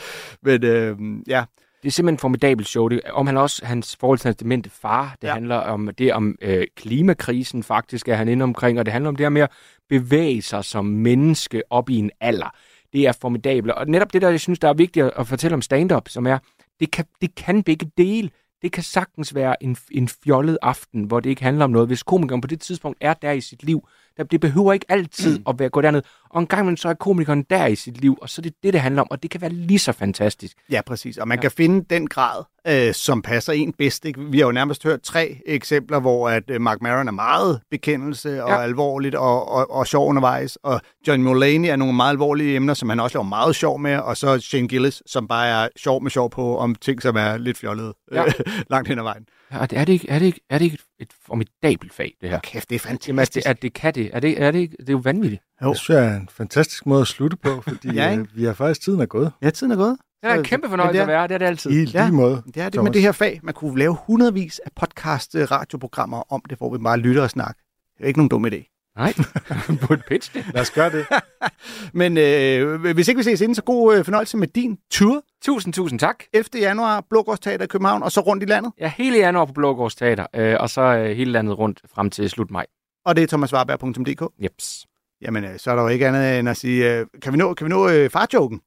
men 0.43 0.65
øh, 0.65 0.97
ja, 1.29 1.45
Det 1.83 1.89
er 1.89 1.93
simpelthen 1.93 2.15
en 2.15 2.19
formidabel 2.19 2.65
show. 2.67 2.89
Det, 2.89 3.01
om 3.13 3.27
han 3.27 3.37
også, 3.37 3.65
hans 3.65 3.97
forhold 4.01 4.19
til 4.19 4.27
hans 4.29 4.37
demente 4.37 4.71
far, 4.71 5.17
det 5.23 5.29
ja. 5.29 5.33
handler 5.35 5.57
om 5.57 5.91
det 5.99 6.13
om 6.13 6.37
øh, 6.43 6.65
klimakrisen 6.77 7.63
faktisk, 7.63 8.09
er 8.09 8.15
han 8.15 8.29
inde 8.29 8.43
omkring, 8.43 8.79
og 8.79 8.85
det 8.87 8.93
handler 8.93 9.09
om 9.09 9.17
det 9.17 9.25
her 9.25 9.31
med 9.31 9.43
at 9.43 9.51
bevæge 9.89 10.43
sig 10.43 10.65
som 10.65 10.85
menneske 10.85 11.63
op 11.71 11.91
i 11.91 11.97
en 11.97 12.11
alder. 12.21 12.55
Det 12.93 13.07
er 13.07 13.13
formidabelt. 13.21 13.73
Og 13.75 13.87
netop 13.89 14.13
det 14.13 14.23
der, 14.23 14.29
jeg 14.31 14.41
synes, 14.41 14.59
der 14.59 14.69
er 14.69 14.75
vigtigt 14.75 15.11
at 15.17 15.27
fortælle 15.29 15.55
om 15.55 15.63
stand-up, 15.63 16.09
som 16.09 16.27
er, 16.27 16.39
det 16.83 16.91
kan, 16.91 17.05
det 17.21 17.35
kan 17.35 17.63
begge 17.63 17.91
dele. 17.99 18.31
Det 18.63 18.73
kan 18.73 18.83
sagtens 18.83 19.35
være 19.35 19.63
en, 19.63 19.77
en 19.91 20.09
fjollet 20.09 20.59
aften, 20.63 21.05
hvor 21.05 21.21
det 21.21 21.31
ikke 21.31 21.43
handler 21.43 21.65
om 21.65 21.71
noget. 21.71 21.89
Hvis 21.89 22.03
komikeren 22.03 22.41
på 22.41 22.47
det 22.47 22.61
tidspunkt 22.61 22.99
er 23.01 23.15
der 23.15 23.31
i 23.31 23.41
sit 23.41 23.63
liv, 23.63 23.89
der, 24.17 24.25
det 24.25 24.41
behøver 24.41 24.73
ikke 24.73 24.87
altid 24.89 25.41
at 25.49 25.59
være, 25.59 25.69
gå 25.69 25.81
derned 25.81 26.03
og 26.33 26.41
en 26.41 26.47
gang 26.47 26.61
imellem 26.61 26.77
så 26.77 26.89
er 26.89 26.95
komikeren 26.95 27.43
der 27.51 27.67
i 27.67 27.75
sit 27.77 28.01
liv, 28.01 28.19
og 28.23 28.29
så 28.29 28.41
er 28.41 28.43
det 28.43 28.55
det, 28.63 28.73
det 28.73 28.81
handler 28.81 29.03
om, 29.03 29.09
og 29.11 29.23
det 29.23 29.31
kan 29.31 29.41
være 29.41 29.51
lige 29.53 29.79
så 29.79 29.93
fantastisk. 29.93 30.57
Ja, 30.71 30.81
præcis. 30.87 31.19
Og 31.19 31.29
man 31.29 31.39
ja. 31.39 31.43
kan 31.43 31.51
finde 31.51 31.85
den 31.91 32.07
grad, 32.09 32.45
øh, 32.69 32.95
som 32.95 33.23
passer 33.23 33.53
en 33.53 33.73
bedst. 33.73 34.05
Ikke? 34.05 34.21
Vi 34.21 34.39
har 34.39 34.47
jo 34.47 34.53
nærmest 34.53 34.85
hørt 34.85 35.03
tre 35.03 35.39
eksempler, 35.47 36.01
hvor 36.01 36.29
at 36.29 36.43
øh, 36.51 36.61
Mark 36.61 36.83
Maron 36.83 37.09
er 37.09 37.13
meget 37.13 37.61
bekendelse 37.71 38.45
og 38.45 38.51
Ja. 38.51 38.63
alvorligt 38.63 39.15
og, 39.15 39.49
og, 39.49 39.71
og 39.71 39.87
sjov 39.87 40.09
undervejs. 40.09 40.57
Og 40.57 40.81
John 41.09 41.23
Mulaney 41.23 41.69
er 41.69 41.77
nogle 41.77 41.95
meget 41.95 42.11
alvorlige 42.11 42.57
emner, 42.57 42.75
som 42.75 42.89
han 42.89 43.01
også 43.01 43.19
laver 43.19 43.29
meget 43.29 43.57
sjov 43.57 43.79
med. 43.81 43.97
Og 43.97 44.17
så 44.17 44.39
Shane 44.41 44.69
Gillis, 44.69 45.03
som 45.07 45.29
bare 45.29 45.65
er 45.65 45.69
sjov 45.77 46.03
med 46.03 46.11
sjov 46.11 46.31
på 46.31 46.59
om 46.59 46.75
ting, 46.75 47.03
som 47.03 47.17
er 47.17 47.37
lidt 47.37 47.59
fjollede 47.59 47.95
Ja. 48.13 48.23
ja. 48.23 48.33
langt 48.71 48.89
hen 48.89 48.99
ad 48.99 49.03
vejen. 49.03 49.27
Ja, 49.53 49.59
er 49.73 49.85
det 49.85 49.89
ikke, 49.93 50.11
er 50.11 50.19
det 50.19 50.27
ikke, 50.27 50.41
er 50.51 50.59
det 50.59 50.65
ikke 50.65 50.79
et, 51.01 51.07
et 51.07 51.11
formidabelt 51.27 51.93
fag, 51.95 52.15
det 52.21 52.31
her? 52.31 52.39
Kæft, 52.41 52.71
det 52.71 52.77
er 52.77 52.89
Jamen, 52.89 52.97
at 52.97 53.05
fantastisk. 53.17 53.45
det, 53.45 53.51
at 53.51 53.63
det 53.63 53.73
kan 53.73 53.95
det. 53.95 54.11
Er 54.13 54.21
det, 54.21 54.43
er 54.43 54.51
det, 54.51 54.59
ikke, 54.59 54.77
det 54.81 54.89
er 54.89 54.93
jo 54.93 55.01
vanvittigt. 55.05 55.43
Jo. 55.63 55.69
Det 55.71 55.79
synes 55.79 55.97
jeg 55.99 56.07
er 56.07 56.17
en 56.17 56.29
fantastisk 56.33 56.87
måde 56.87 57.01
at 57.01 57.07
slutte 57.07 57.37
på, 57.37 57.61
fordi 57.69 57.93
Ja, 57.95 58.11
ikke? 58.11 58.23
øh, 58.23 58.29
vi 58.37 58.45
har 58.45 58.53
faktisk 58.53 58.81
tiden 58.85 59.01
er 59.01 59.07
gået. 59.07 59.33
Ja, 59.43 59.51
tiden 59.51 59.73
er 59.73 59.77
gået. 59.77 59.97
Det 60.23 60.31
er 60.31 60.35
en 60.35 60.45
kæmpe 60.45 60.69
fornøjelse 60.69 60.93
det 60.93 60.99
er- 60.99 61.03
at 61.03 61.09
være, 61.09 61.29
det 61.29 61.35
er 61.35 61.39
det 61.39 61.47
altid. 61.47 61.71
I 61.71 61.75
lige 61.75 62.05
Ja. 62.05 62.11
måde. 62.11 62.43
Det 62.47 62.57
er 62.57 62.65
det 62.65 62.73
Thomas. 62.73 62.89
med 62.89 62.93
det 62.93 63.03
her 63.03 63.13
fag. 63.13 63.41
Man 63.43 63.55
kunne 63.55 63.79
lave 63.79 63.97
hundredvis 64.07 64.59
af 64.59 64.71
podcast 64.81 65.35
øh, 65.35 65.51
radioprogrammer 65.51 66.33
om 66.33 66.43
det, 66.51 66.59
hvor 66.59 66.73
vi 66.73 66.79
bare 66.79 66.99
lytter 66.99 67.23
og 67.23 67.31
snakker. 67.31 67.55
Det 67.97 68.03
er 68.05 68.07
ikke 68.07 68.19
nogen 68.19 68.29
dum 68.29 68.45
idé. 68.47 68.69
Nej, 68.97 69.13
på 69.87 69.93
et 69.95 70.03
pitch 70.09 70.35
det. 70.35 70.45
Lad 70.55 70.63
os 70.63 70.71
gøre 70.71 70.91
det. 70.91 71.07
Men 72.01 72.17
øh, 72.19 72.81
hvis 72.95 73.09
ikke 73.09 73.19
vi 73.19 73.23
ses 73.23 73.41
inden, 73.41 73.55
så 73.55 73.63
god 73.63 73.97
øh, 73.97 74.05
fornøjelse 74.05 74.37
med 74.37 74.49
din 74.49 74.79
tur. 74.91 75.23
Tusind, 75.45 75.73
tusind 75.75 75.99
tak. 75.99 76.17
11. 76.33 76.49
januar, 76.55 77.05
Blågårdsteater 77.11 77.65
i 77.65 77.69
København, 77.69 78.03
og 78.03 78.13
så 78.13 78.21
rundt 78.21 78.43
i 78.43 78.47
landet. 78.47 78.73
Ja, 78.81 78.93
hele 78.97 79.17
januar 79.19 79.45
på 79.45 79.53
Blågårds 79.53 79.95
Teater, 79.95 80.27
øh, 80.35 80.57
og 80.61 80.71
så 80.71 80.81
øh, 80.83 81.17
hele 81.17 81.33
landet 81.33 81.59
rundt 81.59 81.81
frem 81.95 82.11
til 82.11 82.31
slut 82.31 82.51
maj. 82.51 82.67
Og 83.05 83.17
det 83.17 83.23
er 83.23 83.27
thomasvarberg.dk. 83.27 84.33
Jeps. 84.45 84.87
Jamen, 85.23 85.45
øh, 85.45 85.59
så 85.59 85.71
er 85.71 85.75
der 85.77 85.83
jo 85.83 85.89
ikke 85.89 86.09
andet 86.09 86.39
end 86.39 86.49
at 86.49 86.57
sige, 86.57 86.99
øh, 86.99 87.07
kan 87.23 87.33
vi 87.33 87.39
nå, 87.39 87.55
kan 87.55 87.65
vi 87.65 87.69
nå 87.69 87.89
øh, 87.89 88.11
farjoken? 88.11 88.61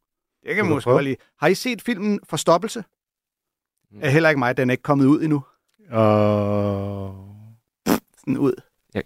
Det 0.45 0.55
kan 0.55 0.65
vi 0.65 0.69
Du 0.69 0.75
måske 0.75 1.01
lide. 1.01 1.15
Har 1.39 1.47
I 1.47 1.53
set 1.55 1.81
filmen 1.81 2.19
Forstoppelse? 2.29 2.83
Mm. 3.91 3.99
Er 4.01 4.09
heller 4.09 4.29
ikke 4.29 4.39
mig, 4.39 4.57
den 4.57 4.69
er 4.69 4.71
ikke 4.71 4.83
kommet 4.83 5.05
ud 5.05 5.21
endnu. 5.21 5.43
Og... 5.91 7.15
Sådan 8.19 8.37
ud. 8.37 8.53
Jeg, 8.93 9.03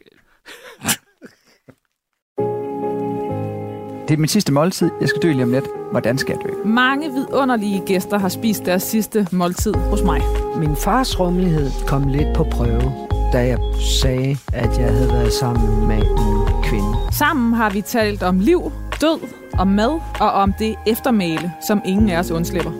Det 4.09 4.15
er 4.15 4.19
mit 4.19 4.31
sidste 4.31 4.53
måltid. 4.53 4.91
Jeg 5.01 5.09
skal 5.09 5.21
dø 5.21 5.31
lige 5.31 5.43
om 5.43 5.51
lidt. 5.51 5.65
Hvordan 5.91 6.17
skal 6.17 6.37
jeg 6.37 6.51
dø? 6.51 6.69
Mange 6.69 7.11
vidunderlige 7.11 7.83
gæster 7.85 8.17
har 8.17 8.29
spist 8.29 8.65
deres 8.65 8.83
sidste 8.83 9.27
måltid 9.31 9.73
hos 9.73 10.03
mig. 10.03 10.21
Min 10.57 10.75
fars 10.75 11.19
rummelighed 11.19 11.69
kom 11.87 12.07
lidt 12.07 12.35
på 12.35 12.43
prøve, 12.43 12.93
da 13.33 13.37
jeg 13.47 13.59
sagde, 14.01 14.37
at 14.53 14.79
jeg 14.79 14.89
havde 14.93 15.09
været 15.09 15.33
sammen 15.33 15.87
med 15.87 15.97
en 15.97 16.63
kvinde. 16.63 16.97
Sammen 17.11 17.53
har 17.53 17.69
vi 17.69 17.81
talt 17.81 18.23
om 18.23 18.39
liv, 18.39 18.71
død, 19.01 19.19
om 19.53 19.67
mad 19.67 19.99
og 20.19 20.31
om 20.31 20.53
det 20.59 20.75
eftermæle, 20.87 21.53
som 21.67 21.81
ingen 21.85 22.09
af 22.09 22.19
os 22.19 22.31
undslipper. 22.31 22.71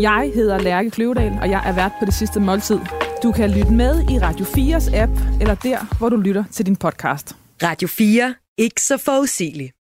Jeg 0.00 0.30
hedder 0.34 0.58
Lærke 0.58 0.90
Kløvedal, 0.90 1.38
og 1.42 1.50
jeg 1.50 1.62
er 1.66 1.72
vært 1.72 1.92
på 1.98 2.04
det 2.04 2.14
sidste 2.14 2.40
måltid. 2.40 2.78
Du 3.22 3.32
kan 3.32 3.50
lytte 3.50 3.72
med 3.72 4.02
i 4.10 4.18
Radio 4.18 4.44
4's 4.44 4.96
app, 4.96 5.12
eller 5.40 5.54
der, 5.54 5.98
hvor 5.98 6.08
du 6.08 6.16
lytter 6.16 6.44
til 6.52 6.66
din 6.66 6.76
podcast. 6.76 7.36
Radio 7.62 7.88
4. 7.88 8.34
Ikke 8.58 8.82
så 8.82 8.96
forudsigeligt. 8.96 9.76